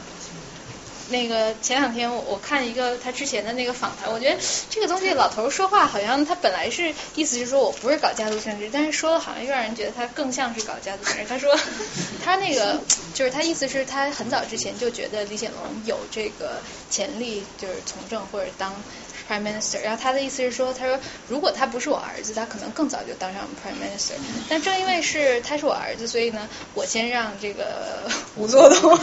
[1.10, 4.40] 那个前两天我我看一个他之前的那个访谈，我觉得
[4.70, 11.26] 这个东西老头说话好像他本来是意思是说我不是搞家族政治，但是说的好像又让人觉得他更像是搞家族政治。
[11.28, 11.58] 他说
[12.24, 12.80] 他那个
[13.16, 16.62] 就是他意思是，他很早之前就觉得李显龙有这个
[16.92, 18.84] 潜力，就是从政或者当。
[19.30, 24.14] Prime Minister，然后他的意思是说，他说如果他不是我儿子，他可能更早就当上 Prime Minister。
[24.50, 28.98] 但正因为是他是我儿子，所以呢，我先让这个 吴作栋。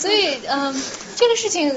[0.00, 0.72] 所以，嗯，
[1.16, 1.74] 这个事情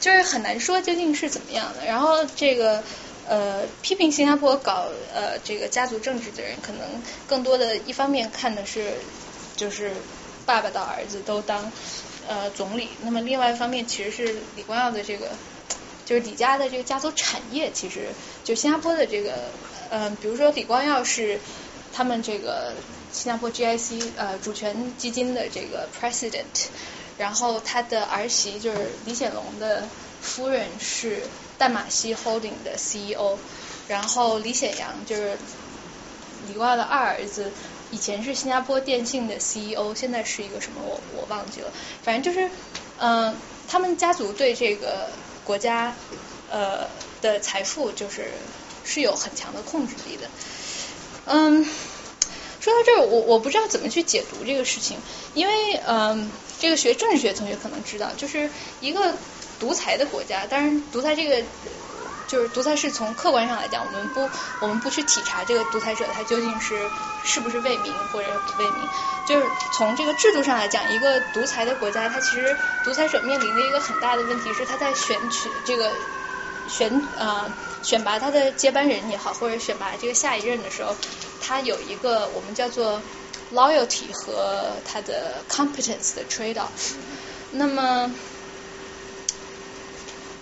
[0.00, 1.86] 就是很难说究竟是怎么样的。
[1.86, 2.82] 然后，这个
[3.28, 6.80] 呃，批评新加坡搞呃这个家族政治的人，可能
[7.28, 8.94] 更多的一方面看的是，
[9.56, 9.92] 就是
[10.44, 11.70] 爸爸到儿子都当。
[12.30, 12.90] 呃，总理。
[13.02, 15.30] 那么另外一方面，其实是李光耀的这个，
[16.06, 18.06] 就是李家的这个家族产业，其实
[18.44, 19.50] 就新加坡的这个，
[19.90, 21.40] 嗯，比如说李光耀是
[21.92, 22.72] 他们这个
[23.12, 26.68] 新加坡 GIC 呃主权基金的这个 president，
[27.18, 29.88] 然后他的儿媳就是李显龙的
[30.22, 31.24] 夫人是
[31.58, 33.36] 淡马锡 holding 的 CEO，
[33.88, 35.36] 然后李显阳就是
[36.46, 37.50] 李光耀的二儿子。
[37.92, 41.72] 以前是新加坡电信的 CEO，现在是一个什么我我忘记了，
[42.02, 42.48] 反正就是
[42.98, 43.34] 嗯，
[43.68, 45.08] 他们家族对这个
[45.44, 45.94] 国家
[46.50, 46.88] 呃
[47.20, 48.32] 的财富就是
[48.84, 50.28] 是有很强的控制力的。
[51.26, 51.64] 嗯，
[52.60, 54.96] 说到这儿，我我不知道怎么去解读这个事情，
[55.34, 56.30] 因为嗯，
[56.60, 58.48] 这个学政治学同学可能知道，就是
[58.80, 59.14] 一个
[59.58, 61.42] 独裁的国家，当然独裁这个。
[62.30, 64.30] 就是独裁是从客观上来讲，我们不
[64.60, 66.88] 我们不去体察这个独裁者他究竟是
[67.24, 68.88] 是不是为民或者不为民。
[69.26, 69.46] 就是
[69.76, 75.90] 从这个制度上来讲，一个独裁的国家，它其实独裁者面临的一个很大的问题是，他在选取这个
[76.68, 77.52] 选呃
[77.82, 80.94] 选拔他的接班人也好，或者选拔这个下一任的时候，
[81.40, 83.02] 他有一个我们叫做
[83.52, 86.94] loyalty 和他的 competence 的 trade off。
[87.50, 88.14] 那么。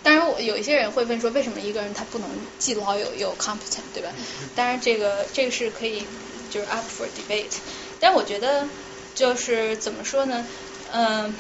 [0.09, 2.27] 当然，我有一些人会问说，为什么一个人他不能
[2.59, 4.09] 既老有又 competent，对吧？
[4.57, 6.03] 当然，这个这个是可以
[6.51, 7.59] 就是 up for debate。
[8.01, 8.67] 但我觉得
[9.15, 10.47] 就是怎么说呢？
[10.93, 11.35] 嗯，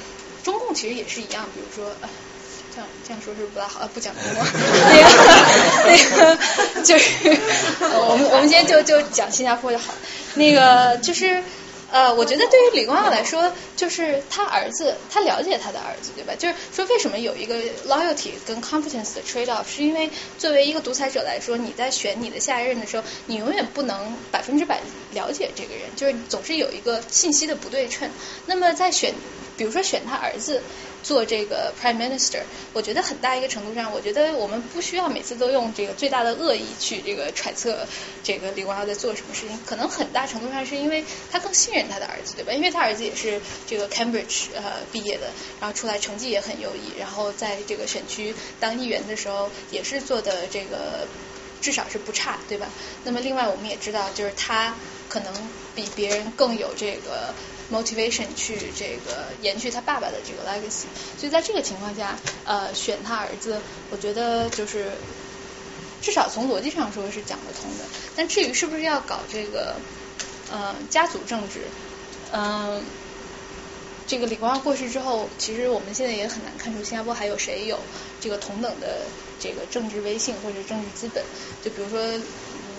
[0.45, 1.90] 中共其实也是一样，比如说，
[2.74, 4.45] 这样这样说是不大好，不讲中国。
[5.86, 6.39] 那个
[6.77, 7.09] 那个就是，
[7.81, 9.95] 我们我们今天就就讲新加坡就好。
[10.35, 11.43] 那个就是。
[11.90, 16.35] 呃，我觉得对于李光耀来说，就是他儿子，他了解他的儿子，对吧？
[16.39, 17.56] 就是说，为什么有一个
[17.86, 19.65] loyalty 跟 competence 的 trade off？
[19.66, 24.81] 是因为作为一个独裁者来说，你在选你的下一任的时候，你永远不能百分之百
[25.12, 28.10] 了解这个人，就是总是有一个信息的不对称。
[28.44, 29.15] 那么在选，
[29.56, 30.62] 比如说选他儿子。
[31.01, 32.40] 做这个 prime minister，
[32.73, 37.86] 我觉得很大一个程度上，我觉得我们不需要每次都用这个最大的恶意去这个揣测
[38.24, 39.59] 这个李光耀在做什么事情。
[39.65, 42.52] 可能很大程度上是因为他更信任他的儿子，对吧？
[42.55, 45.30] 因为他儿子也是这个 Cambridge 呃毕业的，
[45.60, 51.06] 然后出来成绩也很优异，然后在这个选区当议员的时候也是做的这个
[51.60, 52.68] 至少是不差，对吧？
[53.05, 54.74] 那么另外我们也知道，就是他
[55.09, 55.32] 可能
[55.74, 57.34] 比别人更有这个
[57.70, 60.86] motivation 去这个延续他爸爸的这个 legacy。
[61.18, 63.60] 所以在这个情况下，呃，选他儿子，
[63.90, 64.92] 我觉得就是
[66.00, 67.84] 至少从逻辑上说是讲得通的。
[68.14, 69.76] 但至于是不是要搞这个
[70.51, 71.61] 呃家族政治，
[72.33, 72.83] 嗯。
[74.11, 77.79] 这个李光耀过世之后，其实我们现在也很难看出新加坡还有谁有
[78.23, 79.03] 这个同等的
[79.39, 81.23] 这个政治威信或者政治资本。
[81.62, 82.01] 就比如说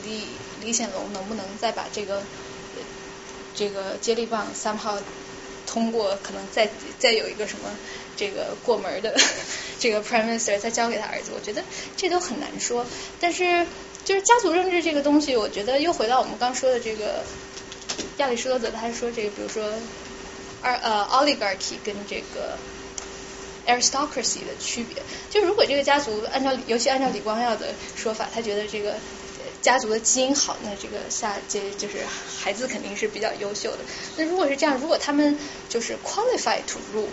[0.04, 0.24] 李
[0.60, 2.24] 李显龙能不能再把这个
[3.54, 4.98] 这个接力棒三号
[5.68, 6.68] 通过，可能再
[6.98, 7.70] 再有一个什么
[8.18, 9.16] 这个过门的
[9.78, 11.64] 这个 prime minister 再交给他儿子，我觉得
[11.96, 12.84] 这都很难说。
[13.20, 13.68] 但是
[14.06, 17.24] 就是家族政治这个东西，我觉得又回到我们刚说的这个
[18.18, 19.72] 亚里士多德，他说这个，比如说。
[20.62, 22.58] 二呃，oligarchy 跟这个
[23.66, 28.96] aristocracy 的区别，就如果这个家族按照，尤其按照李光耀的说法，他觉得这个
[29.62, 32.00] 家族的基因好，那这个下这就是
[32.38, 33.78] 孩子肯定是比较优秀的。
[34.18, 35.40] 那如果是这样，如果他们
[35.70, 37.08] 就是 qualified to rule，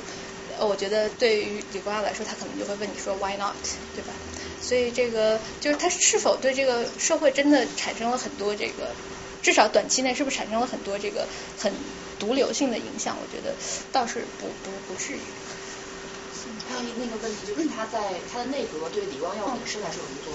[0.58, 3.54] 我觉得对于李光耀来说，他可能就会问你说 why not，
[3.94, 4.12] 对吧？
[4.66, 8.90] 所以这个就是他是否对这个社会真的产生了很多这个，
[9.42, 11.26] 至少短期内是不是产生了很多这个
[11.58, 11.72] 很。
[12.18, 13.54] 毒瘤性的影响，我觉得
[13.92, 15.18] 倒是不不不至于。
[16.66, 20.32] 还有那个问题，就是他在他的内阁对李光耀本身来说有什么作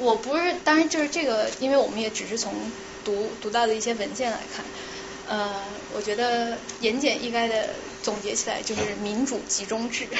[0.00, 0.08] 用？
[0.08, 2.52] 我不是，当然就是这个，因为我们也只是从
[3.04, 4.64] 读读到的一些文件来看，
[5.28, 5.62] 呃，
[5.94, 7.70] 我觉得言简意赅的
[8.04, 10.06] 总结起来就是民主集中制，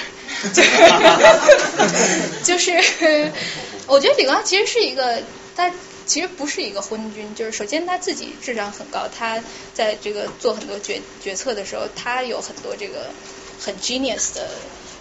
[2.42, 2.72] 就是
[3.86, 5.22] 我觉得李光耀其实是一个
[5.54, 5.70] 他。
[6.06, 9.42] 其实不是一个昏君，就是首先他自己智商很高，他
[9.72, 13.06] 在这个做很多决决策的时候，他有很多这个
[13.58, 14.46] 很 genius 的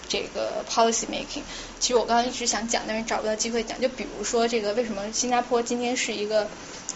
[0.08, 1.44] 这个 policy making。
[1.78, 3.82] 其实我刚刚一直想讲，但是找不到机会讲。
[3.82, 6.48] 就比如说这个，为什么新加坡今天是一个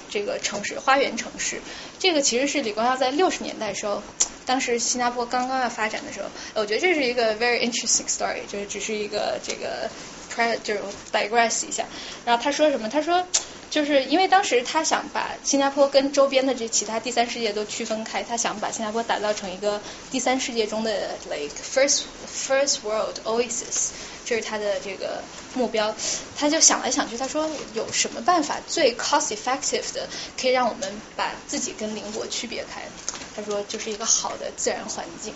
[0.10, 1.62] 这个城市花园城市？
[2.00, 4.02] 这个其实是李光耀在六十年代时候，
[4.46, 9.90] 当时新加坡刚刚要发展的时候，我觉得这是一个 very interesting story，就是只是一个这个
[10.34, 10.82] pre 就是
[11.12, 11.86] digress 一下。
[12.26, 12.90] 然后他说什么？
[12.90, 13.26] 他说。
[13.70, 23.90] 就是因为当时他想把新加坡跟周边的这其他第三世界都区分开，他想把新加坡打造成一个第三世界中的 like first first world oasis，
[24.28, 25.24] 这是他的这个
[25.54, 25.96] 目标。
[26.36, 30.10] 他就想来想去，他说有什么办法最 cost effective 的，
[30.40, 32.92] 可以让我们把自己跟邻国区别开？
[33.34, 35.34] 他说就是一个好的自然环境。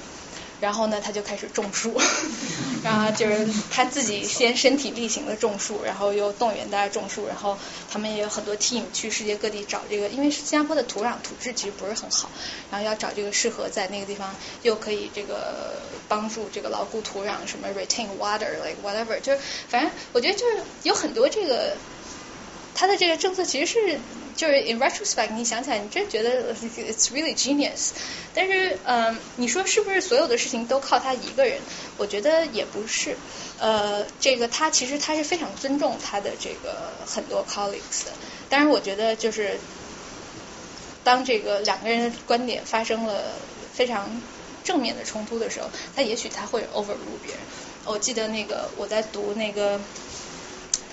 [0.61, 1.99] 然后呢，他就开始种树，
[2.83, 7.57] 然后就是他自己先身体力行的种树，然后又动员大家种树，然后
[7.89, 12.31] 他们也有很多 team 去世界各地找这个，因为新加坡的土壤土质其实不是很好，
[12.69, 21.75] 然后要找这个适合在那个地方又可以这个帮助这个牢固土壤，什么 retain water like whatever，就是反正我觉得就是有很多这个
[22.73, 23.99] 他的这个政策其实是。
[24.33, 27.89] 就是 in retrospect，你想起来，你真觉得 it's really genius。
[28.33, 31.59] 但是，嗯，你说是不是所有的事情都靠他一个人？
[31.97, 33.15] 我觉得也不是。
[33.59, 38.13] 呃，这个他其实他是非常尊重他的这个很多 colleagues 的。
[38.49, 39.59] 当然，我觉得就是
[41.03, 43.21] 当这个两个人的观点发生了
[43.73, 44.09] 非常
[44.63, 47.43] 正面的冲突的时候，他也许他会 overrule 别人。
[47.85, 49.79] 我记得那个我在读那个。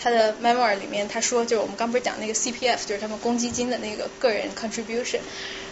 [0.00, 5.20] 他的 memoir 里面他说，就是我们刚不是讲那个 CPF，就是他们公积金的那个个人 contribution。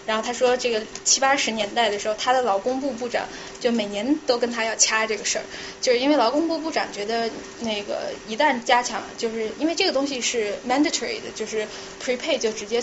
[0.06, 3.26] 然后他说，这个七八十年代的时候，他的劳工部部长
[3.58, 5.44] 就每年都跟他要掐这个事儿，
[5.80, 7.28] 就是因为劳工部部长觉得
[7.58, 11.66] 那个一旦加强，就是因为这个东西是 mandatory 的，就是
[12.00, 12.80] prepay 就直接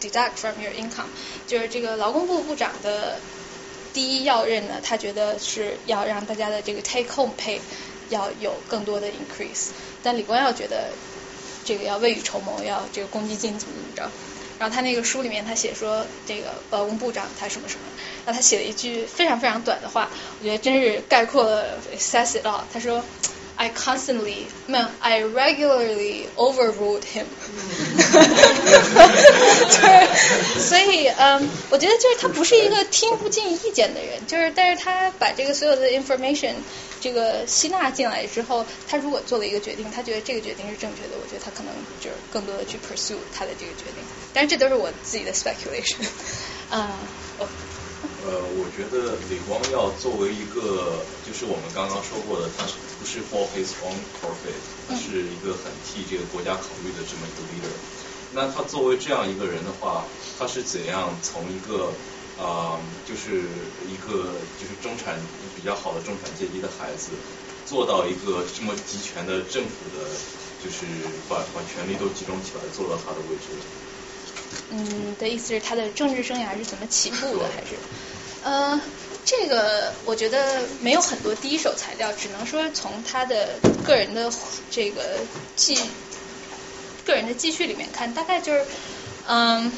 [0.00, 1.08] deduct from your income，
[1.48, 3.18] 就是这个劳工部部长的
[3.92, 7.58] 第一要任呢，他觉得是要让大家的这个 take home pay
[8.10, 9.68] 要有更多的 increase。
[10.02, 10.88] 但李光耀觉得
[11.64, 14.10] 这个要未雨绸缪，要这个公积金怎么怎么着。
[14.58, 17.80] 然后他那个书里面他写说，这个劳工部长他什么什么。
[18.24, 20.10] 然后他写了一句非常非常短的话，
[20.40, 22.62] 我觉得真是概括了 says it all。
[22.72, 23.02] 他说。
[23.56, 27.24] I constantly 没有，I regularly overruled him。
[29.70, 36.52] 就是所以嗯，我觉得就是他不是一个听不进意见的人，就是但是他把这个所有的 information
[37.00, 44.04] 这个吸纳进来之后，他如果做了一个决定，他觉得这个决定是正确的，我觉得他可能就是更多的去 pursue 他的这个决定。
[44.34, 46.04] 但是这都是我自己的 speculation。
[46.68, 46.90] 啊，
[47.38, 47.48] 哦。
[48.26, 54.58] 呃，我觉得李光耀作为一个，就是我们刚刚说过的，他是不是 for his own profit，
[54.88, 57.70] 他是一个很替这个国家考虑的这么一个 leader。
[58.34, 60.04] 那他作为这样一个人的话，
[60.38, 61.94] 他是怎样从一个
[62.42, 63.46] 啊，就是
[63.86, 65.14] 一个就是中产
[65.54, 67.14] 比较好的中产阶级的孩子，
[67.64, 70.02] 做到一个这么集权的政府的
[70.64, 70.82] 就是
[71.30, 73.54] 把把权力都集中起来做到他的位置。
[74.70, 77.78] 嗯，的意思是他的政治生涯是怎么起步的，还是？
[78.46, 78.80] 呃，
[79.24, 84.30] 这个我觉得没有很多第一手材料，只能说从他的个人的
[84.70, 85.18] 这个
[85.56, 85.76] 记
[87.04, 88.64] 个人的记叙里面看，大概就是
[89.26, 89.72] 嗯。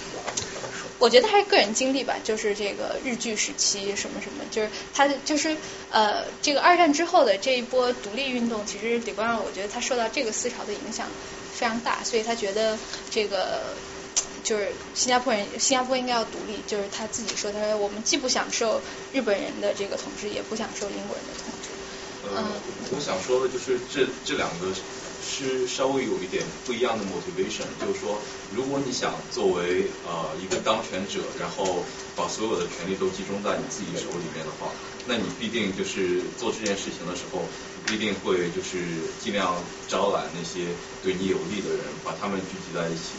[1.01, 5.57] 我觉得还是个人经历吧，就是这个日据时期什么什么，就是他就是
[5.91, 11.07] 呃，这个二战之后的这一波独立运动，其实李光耀我觉得他受到这个思潮的影响
[11.53, 12.77] 非常大，所以他觉得
[13.11, 13.77] 这个
[14.43, 18.81] 就是新加坡人，新加坡应该要独立，就是他自己说，他说我们既不享受
[19.13, 21.69] 日本人的这个统治，也不享受英国人的统治。
[22.35, 22.45] 嗯，
[22.97, 24.67] 我想说的就是这这两个。
[25.21, 28.19] 是稍微有一点不一样的 motivation，就是说，
[28.55, 31.85] 如果你想作为呃一个当权者，然后
[32.17, 34.73] 把所有的权利都集中在你自己手里面的话，
[35.07, 37.45] 那你必定就是做这件事情的时候，
[37.85, 38.79] 必定会就是
[39.21, 40.73] 尽量招揽那些
[41.03, 43.13] 对你有利的人，把他们聚集在一起。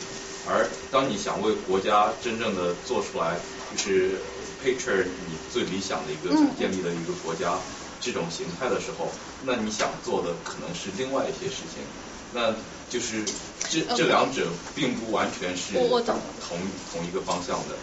[0.49, 3.37] 而当你想为国家真正的做出来，
[3.71, 4.19] 就是
[4.63, 7.55] picture 你最理想的一个建立的一个国家。
[8.01, 9.11] 这种形态的时候，
[9.43, 11.83] 那你想做的可能是另外一些事情，
[12.31, 12.55] 那
[12.89, 13.25] 就是
[13.69, 16.57] 这这两者并不完全是同
[16.93, 17.75] 同一个方向的，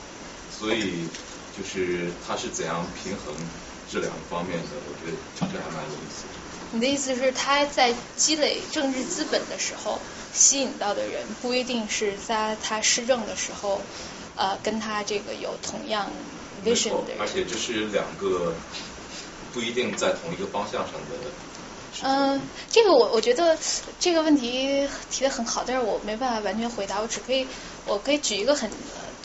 [0.49, 1.07] 所以
[1.55, 3.35] 就是他是怎样平衡
[3.87, 5.19] 这两个方面的，我觉得
[5.53, 6.25] 这还蛮有意思。
[6.73, 9.99] 你的意思是他在积累政治资本的时候，
[10.33, 13.81] 吸引到的人不一定是在他施政的时候，
[14.37, 16.11] 呃，跟他这个有同样
[16.65, 17.21] vision 的人。
[17.21, 18.55] 而且这是两个。
[19.55, 21.17] 不一定在同一个方向上的。
[22.03, 23.57] 嗯，这个我我觉得
[23.99, 27.47] 这个问题提的很好，但是我没办法完全回答，我只可以
[27.87, 28.71] 我可以举一个很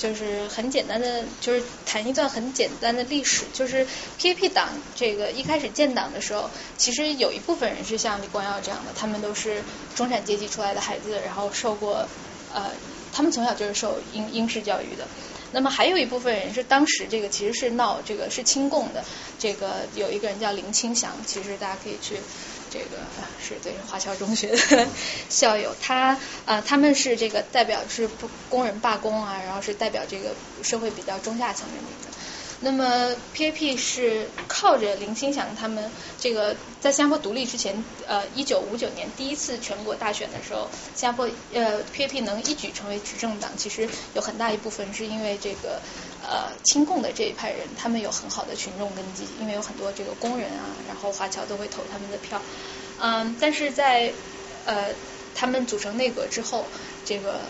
[0.01, 3.85] 就是很简单的，就是谈一段很简单的历史，就是
[4.19, 9.61] PAP 党这个一开始建党的时候，其实有一部分人是像李光耀这样的，他们都是
[9.95, 12.07] 中产阶级出来的孩子，然后受过
[12.51, 12.71] 呃，
[13.13, 15.05] 他们从小就是受英英式教育的。
[15.53, 19.03] 那么还有一部分人是当时这个其实是闹这个是亲共的，
[19.37, 22.15] 这个有一个人叫林清祥，其实大家可以去
[22.71, 22.85] 这个
[23.45, 24.87] 是对华侨中学的
[25.29, 30.33] 校友，他啊他们是这个代表是不工人罢工啊，然后是代表这个
[30.63, 32.09] 社会比较中下层人民的。
[32.63, 45.81] 那么 PAP 是靠着林清祥他们这个在新加坡独立之前，呃，一九五九年第一次全国大选的时候，新加坡呃 PAP 能一举成为执政党，其实有很大一部分是因为这个
[46.31, 52.41] 呃亲共的这一派人，他们有很好的群众根基，因为有很多这个工人啊，然后华侨都会投他们的票，
[53.01, 54.13] 嗯，但是在
[54.65, 54.87] 呃
[55.35, 56.65] 他们组成内阁之后，
[57.05, 57.41] 这个。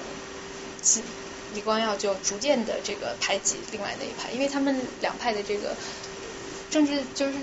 [1.54, 5.76] 李光耀就逐渐的这个排挤另外那一派，因为他们两派的这个
[6.70, 7.34] 政治就是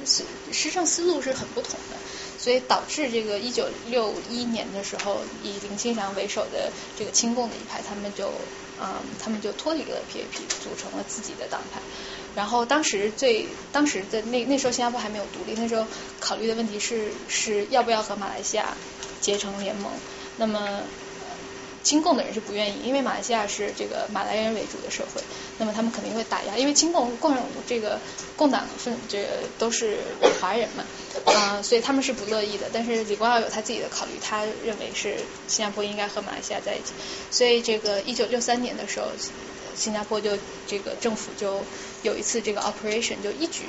[0.51, 1.97] 施政思路是很不同的，
[2.39, 8.33] 所以导致这个一九六一年的时候，以林清祥为首的这个亲共的一派，他们就
[8.81, 11.81] 嗯，他们就脱离了 PAP，组成了自己的党派。
[12.37, 15.87] 然后当时最当时的那那时候新加坡还没有独立，那时候
[16.21, 18.77] 考虑的问题是是要不要和马来西亚
[19.21, 19.91] 结成联盟。
[20.37, 20.83] 那么
[21.83, 25.23] 亲共的人是不愿意，因为马来西亚是这个马来人为主的社会，
[25.59, 27.35] 那么他们肯定会打压，因为亲共共
[27.67, 27.99] 这个
[28.37, 29.29] 共党分这个
[29.59, 29.99] 都是
[30.41, 30.85] 华人嘛，
[31.33, 32.69] 啊，所以他们是不乐意的。
[32.73, 36.93] 但是李光耀有他自己的考虑，他认为是新加坡应该和马来西亚在一起，
[37.31, 39.07] 所以这个一九六三年的时候，
[39.75, 40.37] 新加坡就
[40.67, 41.63] 这个政府就
[42.03, 43.63] 有一次这个 operation 就一举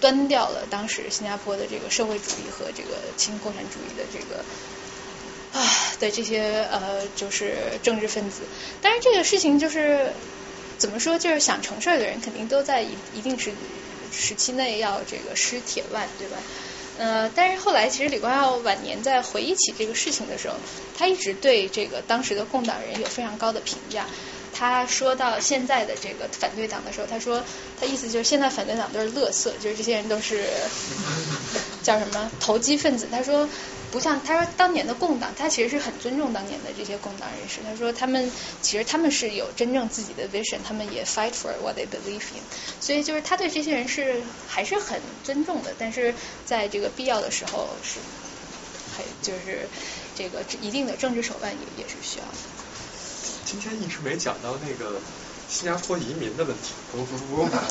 [0.00, 4.42] 端掉了当时新加坡的这个社会主义和这个亲共产主义的这个。
[5.52, 5.60] 啊
[5.98, 8.42] 的这些呃就是政治分子，
[8.80, 10.12] 但是这个事情就是
[10.78, 13.52] 怎么说，就是想成事儿的人肯定都在一一定时
[14.12, 16.36] 时期内要这个施铁腕，对吧？
[16.98, 20.56] 呃，但是后来其实李光耀晚年在回忆起这个事情的时候，
[20.96, 24.06] 他一直对这个当时的共党人有非常高的评价。
[24.52, 27.42] 他说到现在的这个反对党的时候，他说
[27.80, 30.46] 他意思就是现在反对党都是乐色，就是这些人都是
[31.82, 33.08] 叫什么投机分子。
[33.10, 33.48] 他说。
[33.92, 37.60] 不像他说当年的共党，他其实是很尊重当年的这些共党人士。
[37.62, 42.40] 他说他们其实他们是有真正自己的 vision，他们也 fight for what they believe in。
[42.80, 46.14] 所以就是他对这些人是还是很尊重的，但是
[46.46, 47.98] 在这个必要的时候是
[48.96, 49.68] 还就是
[50.16, 52.32] 这个一定的政治手腕也也是需要的。
[53.44, 55.00] 今天一直没讲到那个。
[55.48, 57.60] 新加坡移民的问题，不不不用谈。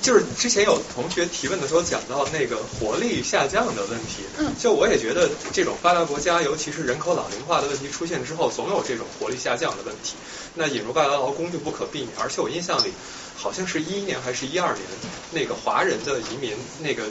[0.00, 4.22] 就是之前有同学提问的时候讲到那个活力下降的问题，
[4.60, 10.14] 就我也觉得这种发达国家，尤其是人口老龄化的问题出现之后，总有这种活力下降的问题。
[10.54, 12.10] 那引入外来劳工就不可避免。
[12.20, 12.92] 而且我印象里，
[13.36, 14.86] 好像是一一年还是一二年，
[15.32, 17.02] 那个华人的移民，那个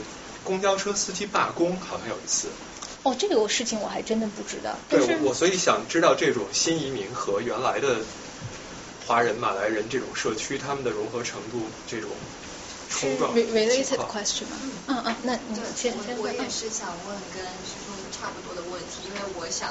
[0.44, 2.48] 公交车司机罢工，好像有一次。
[3.04, 4.76] 哦，这个事情我还真的不知道。
[4.88, 7.96] 对，我所以想知道这种新移民和原来的
[9.06, 12.10] 华人、马来人这种社区他们的融合程度，这种
[12.88, 14.56] 冲撞 related question 吗？
[14.86, 19.68] 嗯嗯，那你先先我也是想问跟师傅差不多的问题，因为我想。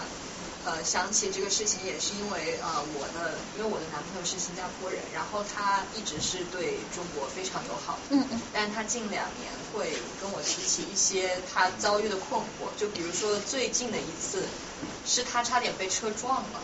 [0.63, 14.47] 呃，想起这个事情也是因为呃，我的因为我的男朋友是新加坡人，然后他一直是对中国非常友好，嗯嗯，但是他近两年会跟我提起一些他遭遇的困惑，就比如说最近的一次
[15.03, 16.63] 是他差点被车撞了，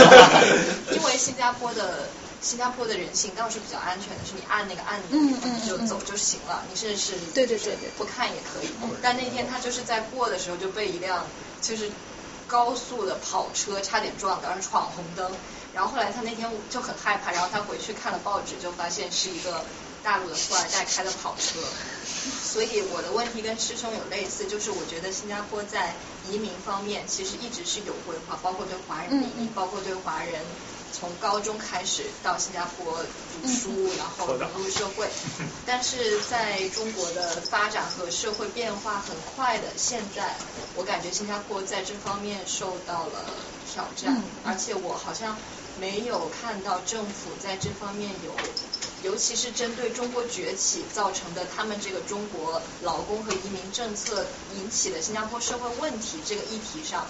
[0.96, 2.08] 因为新加坡的
[2.40, 5.18] 新加坡的人行道是比较安全的，是你按那个按钮
[5.66, 8.68] 就走就行了，你甚至是对对对对不看也可以，
[9.02, 11.30] 但那天他就是在过的时候就被一辆
[11.60, 11.92] 就是。
[12.50, 15.30] 高速的跑车差点撞到，闯红灯，
[15.72, 19.64] 然后后来他那天就很害怕，然后他回去看了报纸，就发现是一个
[20.02, 21.60] 大陆的富二代开的跑车。
[22.42, 25.94] 所以我的问题跟师兄有类似，就是我觉得新加坡在
[26.28, 30.42] 移民方面其实一直是有规划，包括对华人移民，包括对华人。
[30.92, 33.02] 从高中开始到新加坡
[33.42, 35.08] 读书，然后融入社会，
[35.66, 40.36] 但是在中国的发展和社会变化很快的现在，
[40.76, 43.24] 我感觉新加坡在这方面受到了
[43.72, 45.36] 挑战，而且我好像
[45.80, 54.26] 没有看到政府在这方面有，尤其是针对中国崛起造成的他们这个中国劳工和移民政策
[54.56, 57.06] 引起的新加坡社会问题这个议题上，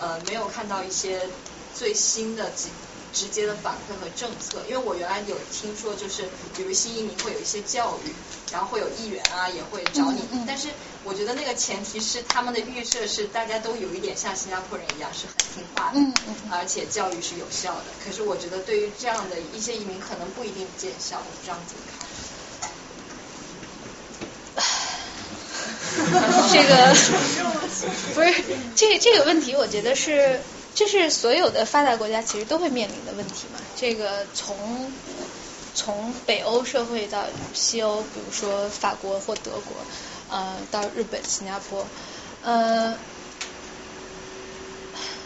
[0.00, 1.28] 呃，没有看到一些
[1.74, 2.68] 最新的几。
[3.12, 8.14] 直接的反馈和政策，因为我原来有听说，就是比如新移民会有一些教育，
[8.52, 10.68] 然后会有议员啊也会找你，但是
[11.02, 15.98] 我觉得那个前提是他们的预设是大家都有一点像新加坡人一样是很听话的，
[16.50, 17.86] 而且教育是有效的。
[18.04, 22.08] 可是我觉得对于这样的一些移民可能不一定见效，我不知道怎么看。
[26.52, 26.94] 这个
[28.14, 28.44] 不是
[28.76, 30.40] 这这个问题，我觉得是。
[30.74, 33.60] 这是所有的发达国家其实都会面临的问题嘛？
[33.76, 34.90] 这个从
[35.74, 39.76] 从北欧社会到西欧，比如说法国或德国，
[40.30, 41.86] 呃，到日本、新加坡，
[42.42, 42.96] 呃，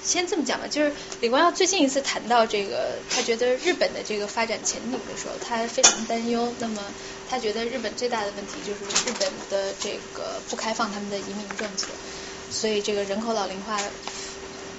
[0.02, 0.66] 先这么讲吧。
[0.68, 6.52] 就是李光耀最近一次谈到这个，他觉得日本的这个发展前景的时候，他非常担忧。
[6.58, 6.82] 那么
[7.28, 11.88] 他觉得日本最大的问题就是日本的这个不开放他们的移民政策，
[12.50, 13.78] 所以这个人口老龄化。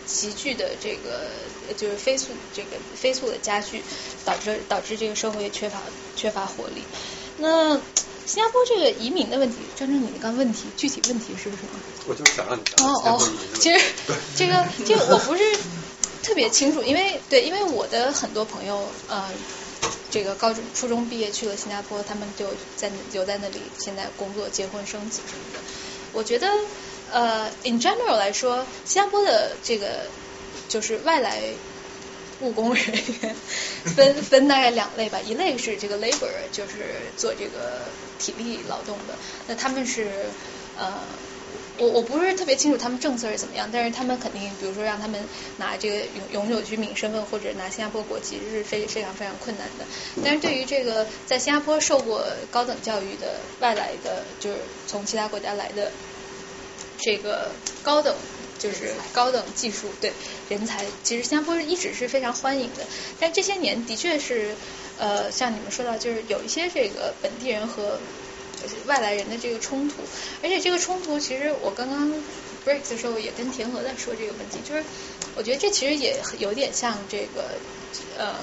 [0.05, 1.29] 急剧的这个
[1.75, 3.81] 就是飞速这个飞速的加剧，
[4.23, 5.81] 导致导致这个社会缺乏
[6.15, 6.83] 缺乏活力。
[7.37, 7.75] 那
[8.25, 11.57] 新加坡这个移民的问题，张正，你那刚问题具体问题是什么？
[12.07, 12.87] 我就是想让你讲。
[12.87, 13.29] 哦哦，
[13.59, 13.85] 其实
[14.35, 15.43] 这个这个我不是
[16.23, 19.29] 特别清楚，因为对，因为我的很多朋友呃，
[20.09, 25.59] 这个高中初中毕业去了新加坡，他们就在留在那里，现在工作、结婚、生子什么的。
[26.13, 26.47] 我觉得。
[27.15, 29.87] 呃，in general 来说，新加坡的这个
[30.67, 31.39] 就是外来
[32.41, 32.85] 务工人
[33.21, 33.33] 员
[33.85, 36.83] 分分大概两类吧，一类是这个 labor，就是
[37.15, 37.79] 做这个
[38.19, 39.17] 体力劳动的，
[39.47, 40.11] 那他们是
[40.77, 40.91] 呃，
[41.79, 45.17] 我我不是特别清楚他们政策是怎么样，但是他们肯定，比如说让他们
[45.55, 49.85] 拿这个永永久居民身份或者拿新加坡国籍这是非非常非常困难的。
[50.21, 55.89] 但是对于这个在新加坡受过高等教育的外来的，就是从其他国家来的。
[56.99, 57.51] 这个
[57.83, 58.15] 高等
[58.57, 60.11] 就是高等技术对
[60.49, 62.85] 人才，其实新加坡一直是非常欢迎的。
[63.19, 64.55] 但这些年的确是
[64.97, 67.99] 呃，像你们说到，就是有一些这个本地人和
[68.85, 69.95] 外来人的这个冲突，
[70.41, 72.09] 而且这个冲突其实我刚刚
[72.65, 74.83] break 的时候也跟田禾在说这个问题，就是
[75.35, 77.59] 我觉得这其实也有点像这个
[78.17, 78.35] 呃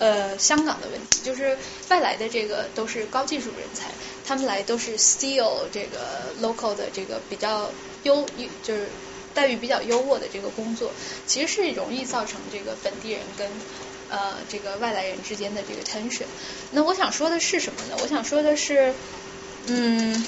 [0.00, 1.56] 呃香港的问题，就是
[1.90, 3.92] 外来的这个都是高技术人才。
[4.26, 7.70] 他们来都是 steal 这个 local 的这个比较
[8.04, 8.24] 优
[8.62, 8.88] 就是
[9.34, 10.92] 待遇比较优渥的这个工作，
[11.26, 13.48] 其实是容易造成这个本地人跟
[14.08, 16.26] 呃这个外来人之间的这个 tension。
[16.70, 17.96] 那我想说的是什么呢？
[18.02, 18.94] 我想说的是，
[19.66, 20.24] 嗯，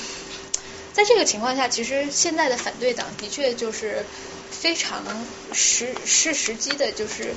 [0.92, 4.04] 在这个情况下，其实现在的反对党的确就是
[4.50, 5.04] 非常
[5.52, 7.32] 实是时机的，就是。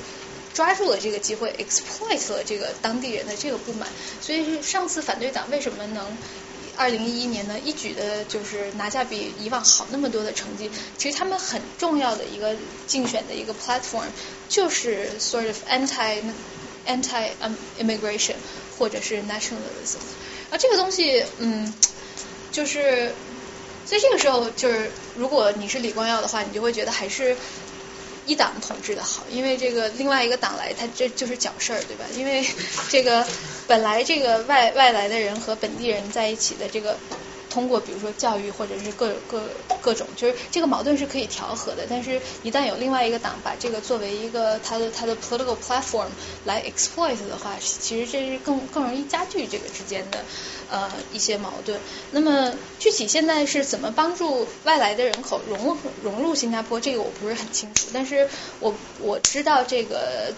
[0.56, 3.86] 抓住了这个机会，exploit 了这个当地人的这个不满，
[4.22, 6.16] 所以是上次反对党为什么能
[6.78, 10.70] 二零一一年呢一举的就是拿下比以往好那么多的成绩？
[10.96, 12.56] 其实他们很重要的一个
[12.86, 14.06] 竞选的一个 platform
[14.48, 16.22] 就是 sort of anti
[16.86, 17.28] anti
[17.78, 18.36] immigration
[18.78, 19.98] 或者是 nationalism，
[20.50, 21.74] 而这个东西嗯
[22.50, 23.12] 就是
[23.84, 27.36] 所以这个时候就是如果你是李光耀的话，你就会觉得还是。
[28.26, 32.04] 一党统治的好，因为这个另外一个党来，他这就是搅事儿，对吧？
[32.16, 32.44] 因为
[32.90, 33.24] 这个
[33.68, 36.98] 本来这个外外来的人和本地人在一起的这个
[37.56, 39.42] 通过比如说教育或者是各各
[39.80, 41.86] 各种，就是这个矛盾是可以调和的。
[41.88, 46.08] 但是，一旦有另外一个党把这个作为一个他的他的 political platform
[46.44, 50.18] 来 exploit 的话，其实这是更更容易加剧这个之间的
[50.70, 51.80] 呃一些矛盾。
[52.10, 56.78] 那么具体现在是怎么帮助外来的人口融融入新加坡？
[56.78, 58.28] 这个我不是很清楚，但是
[58.60, 60.34] 我我知道这个。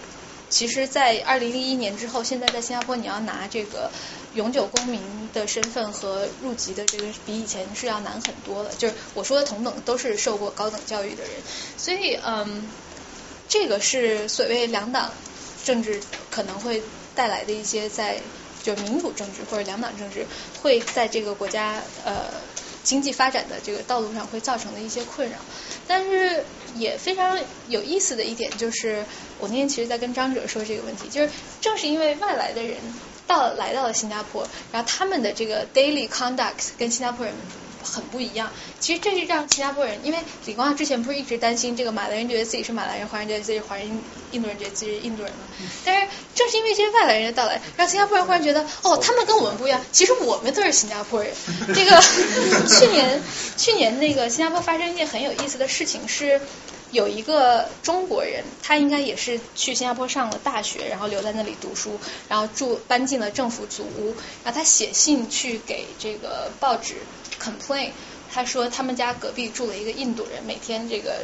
[0.49, 3.91] 其实，在二零一一年之后，现在在新加坡，你要拿这个
[4.33, 5.01] 永久公民
[5.31, 8.71] 的身份和入籍的这个，比以前是要难很多了。
[8.77, 11.31] 就是我说的同等，都是受过高等教育的人。
[11.77, 12.67] 所以，嗯，
[13.47, 15.11] 这个是所谓两党
[15.63, 16.01] 政治
[16.31, 16.81] 可能会
[17.15, 18.19] 带来的一些在
[18.63, 20.25] 就民主政治或者两党政治
[20.61, 22.25] 会在这个国家呃
[22.89, 25.37] 经济发展的这个道路上会造成的一些困扰。
[25.87, 26.43] 但是
[26.73, 27.37] 也非常
[27.67, 29.05] 有意思的一点就是，
[29.37, 31.29] 我那天其实，在跟张哲说这个问题，就是
[31.61, 32.77] 正是因为外来的人
[33.27, 37.35] 到来到了新加坡，然后他们的这个 daily conduct 跟新加坡人。
[37.83, 44.01] 很不一样，其实这是让新加坡人，因为李光耀之前不是一直担心这个马来人觉得自己是马来人，华人觉得自己是华人，
[44.31, 45.47] 印度人觉得自己是印度人吗？
[45.85, 51.33] 但是正是因为这些外来人的到来，让新加坡人忽然觉得，哦，他们跟我们不一样，其实我们都是新加坡人。
[51.73, 52.01] 这个
[52.67, 53.21] 去年
[53.57, 56.41] 去年那个新加坡发生一件很有意思的事情，是
[56.91, 66.95] 有一个中国人，他应该也是去新加坡上了大学，然后留在那里读书，然后住搬进了政府组屋，然后他写信去给这个报纸。
[67.39, 67.89] complain，
[68.31, 71.15] 他说他们家隔壁住了一个印度人，每天这个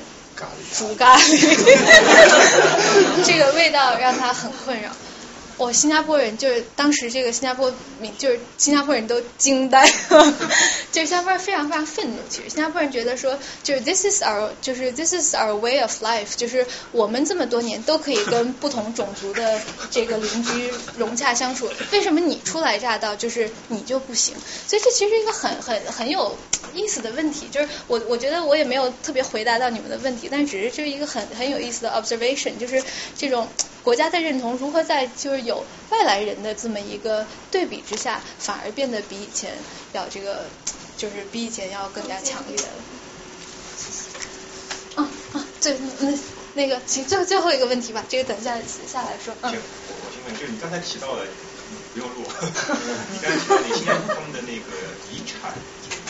[0.74, 1.38] 煮咖喱，
[3.26, 4.90] 这个味道让他很困扰。
[5.58, 10.34] 我新加坡人就是当时这个新加坡民就是新加坡人都惊呆了，
[10.92, 12.18] 就是新加坡人非常非常愤怒。
[12.30, 24.36] 其实新加坡人觉得说，就是 this is our 就是 this is our way of life，就是我们这么多年都可以跟不同种族的这个邻居融洽相处，为什么你初来乍到就是你就不行？
[24.68, 26.38] 所以这其实一个很很很有
[26.74, 32.84] 意思的问题，就是我我觉得我也没有特别回答到你们的问题，但只是这是一个很很有意思的 observation，就是
[33.18, 33.48] 这种。
[33.86, 39.54] 国家的认同如何在就是有外来人的这么一个对比之下，反而变得比以前
[39.94, 40.48] 要这个，
[40.98, 42.64] 就是比以前要更加强烈了。
[44.96, 46.12] 啊啊，对，那
[46.56, 48.58] 那个，请最最后一个问题吧，这个等下
[48.88, 49.36] 下来说。
[49.44, 51.22] 行，我我先问，就是你刚才提到的，
[51.94, 52.24] 不用录。
[52.26, 54.74] 你刚才提到那些他们的那个
[55.14, 55.54] 遗产，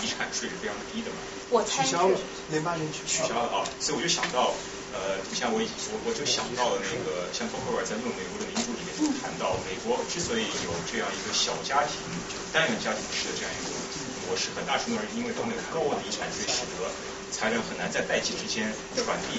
[0.01, 1.17] 遗产税是非常低的嘛？
[1.49, 2.17] 我取消了，
[2.51, 4.53] 零八年取取消了啊，所以我就想到。
[4.95, 11.99] 呃，像我我我就想到了那个，像托克尔在《论美国的民主》里面谈到，美国之所以有这样一个小家庭，
[12.31, 13.75] 就是单元家庭式的这样一个
[14.23, 16.87] 模式，很大程度上是因为他们有高额的遗产税，使得
[17.27, 19.35] 财产很难在代际之间传递。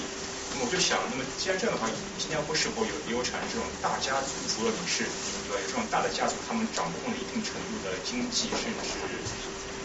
[0.53, 1.89] 那么我就想，那么既然这样的话，
[2.21, 5.09] 新加坡是否有也有产生这种大家族，除了李氏，
[5.49, 5.59] 对吧？
[5.59, 8.93] 有这种大的家族，他们掌控了一定程度的经济，甚至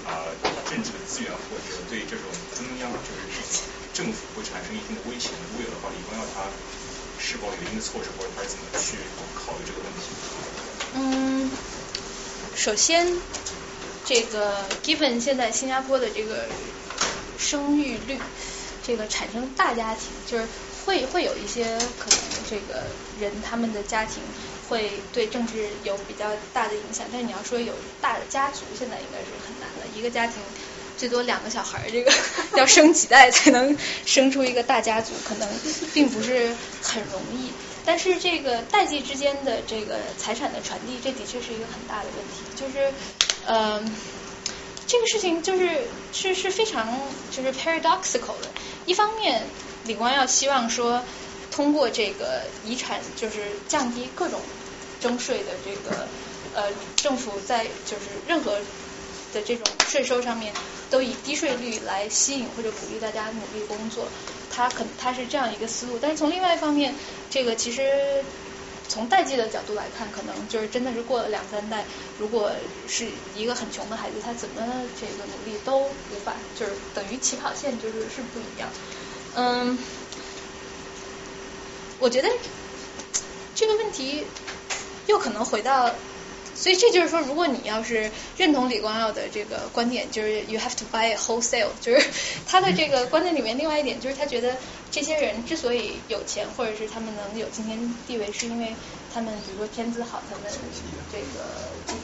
[0.04, 0.28] 啊
[0.68, 3.81] 政治的资源，或者对这种中央就是。
[3.93, 6.48] 政府会产生一定的威胁，如果有的话，李光耀他
[7.20, 8.96] 是否有一定的措施，或者他怎么去
[9.37, 10.01] 考虑这个问题？
[10.95, 11.51] 嗯，
[12.56, 13.06] 首先，
[14.04, 16.46] 这个 given 现在新加坡的这个
[17.38, 18.19] 生育率，
[18.82, 20.46] 这个产生大家庭，就是
[20.85, 21.64] 会会有一些
[21.98, 22.82] 可能这个
[23.21, 24.22] 人他们的家庭
[24.69, 30.43] 会对政治有比较大的影响，但是你要说有大的家族，现在应该是很难的，一个家庭。
[31.03, 32.13] 最多两个小孩，这个
[32.56, 35.48] 要生几代才能生出一个大家族，可能
[35.93, 37.51] 并不是很容易。
[37.85, 42.45] 但是这个代际之间的这个财产的传递，这的确是一个很大的问题。
[42.55, 42.93] 就是，
[43.45, 43.82] 呃，
[44.87, 45.81] 这个事情就是
[46.13, 46.97] 是是非常
[47.32, 48.48] 就是 paradoxical 的。
[48.87, 49.43] 一方面，
[49.87, 51.03] 李光耀希望说
[51.51, 54.40] 通过这个遗产，就是降低各种
[55.01, 56.06] 征税的这个
[56.55, 58.61] 呃政府在就是任何。
[59.32, 60.52] 的这种税收上面，
[60.90, 64.06] 都以低税率来吸引或者鼓励大家努力工作，
[64.51, 65.98] 他可他是这样一个思路。
[66.01, 66.94] 但是从另外一方面，
[67.30, 68.22] 这个其实
[68.88, 71.85] 从代际的角度来看，可能就是真的是过了两三代，
[72.19, 72.52] 如果
[72.86, 74.62] 是一个很穷的孩子，他怎么
[75.01, 78.69] 这个努力都无法，就是等于起跑线就是是不一样。
[79.35, 79.78] 嗯，
[81.98, 82.28] 我觉得
[83.54, 84.27] 这个问题
[85.06, 85.90] 又可能回到。
[86.55, 92.11] 所以这就是说，如果你要是认同李光耀的这个观点，就是 you have to buy wholesale， 就是
[92.47, 94.56] 他的这个观点里面另外一点，就是他觉得
[94.90, 98.74] 这些人之所以有钱，或者是他们能有今天地位，是因为
[99.13, 100.51] 他们比如说天资好，他们
[101.11, 101.45] 这个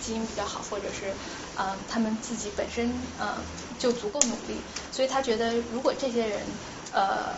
[0.02, 1.12] 基因比较好，或者是
[1.54, 3.34] 啊他们自己本身呃
[3.78, 4.56] 就足够努力，
[4.90, 6.40] 所以他觉得如果这些人
[6.92, 7.36] 呃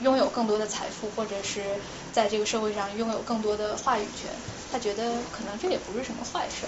[0.00, 1.62] 拥有更多的财富，或者是
[2.12, 4.30] 在这个社会上拥有更多的话语权。
[4.70, 6.66] 他觉得可能这也不是什么坏事，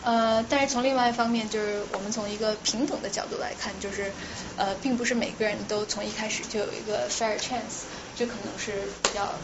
[0.00, 4.14] 呃，但是从另外一方面，就是我们从一个平等的角度来看，就是
[4.56, 7.84] 呃，并不是每个人都从一开始就有一个 fair chance，
[8.14, 9.40] 这可能是比较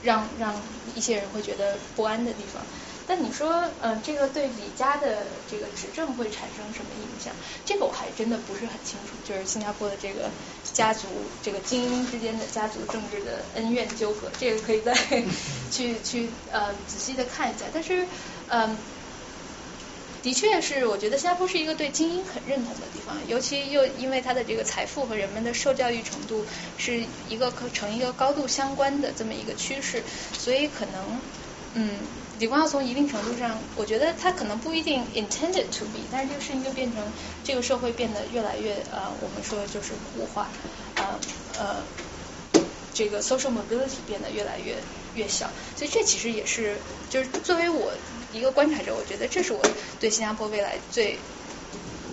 [0.00, 2.66] 让让一些人会觉得不安的地方。
[3.08, 7.34] 但你说，嗯，这个对李家的这个执政会产生什么影响？
[7.64, 9.16] 这个我还真的不是很清楚。
[9.24, 10.30] 就是新加坡的这个
[10.62, 11.08] 家族，
[11.42, 14.92] 这个精英之间的家族政治的恩怨纠葛，这个可以再
[15.72, 17.64] 去去呃仔细的看一下。
[17.72, 18.06] 但是，
[18.48, 18.78] 嗯。
[20.20, 26.44] 的确是，我觉得新加坡是一个对精英很认同的地方，尤其又因为它的这个财富和人们的受教育程度
[26.76, 31.22] 是一个成一个高度相关的这么一个趋势，所以可能，
[31.72, 32.00] 嗯，
[32.38, 40.52] 李光耀从一定程度上，我觉得他可能不一定 intended to be，但是这个事情就变成这个社会变得越来越呃，我们说就是固化，
[40.96, 41.18] 呃
[41.58, 41.84] 呃，
[42.94, 44.82] 这个 social mobility 变得越来越
[45.14, 47.92] 越小，所以这其实也是就是作为我。
[48.30, 49.64] 一个观察者，我觉得这是我
[49.98, 51.18] 对新加坡未来最，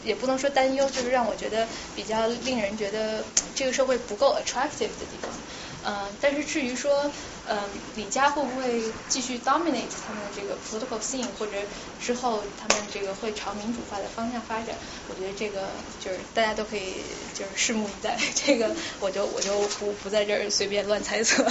[0.01, 5.37] 也不能说担忧，就是让我觉得比较令人觉得这个社会不够 attractive 的地方。
[5.83, 7.11] 嗯，但是至于说，
[7.48, 11.53] 嗯，李家会不会继续 dominate 他们的这个 political scene，或者
[11.99, 14.75] 之后他们这个会朝民主化的方向发展，
[15.07, 18.17] 我觉得这个就是大家都可以就是拭目以待。
[18.33, 21.43] 这个我就我就不不在这儿随便乱猜测。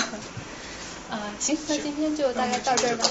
[1.10, 3.08] 啊，行，那今天就大概到这儿吧。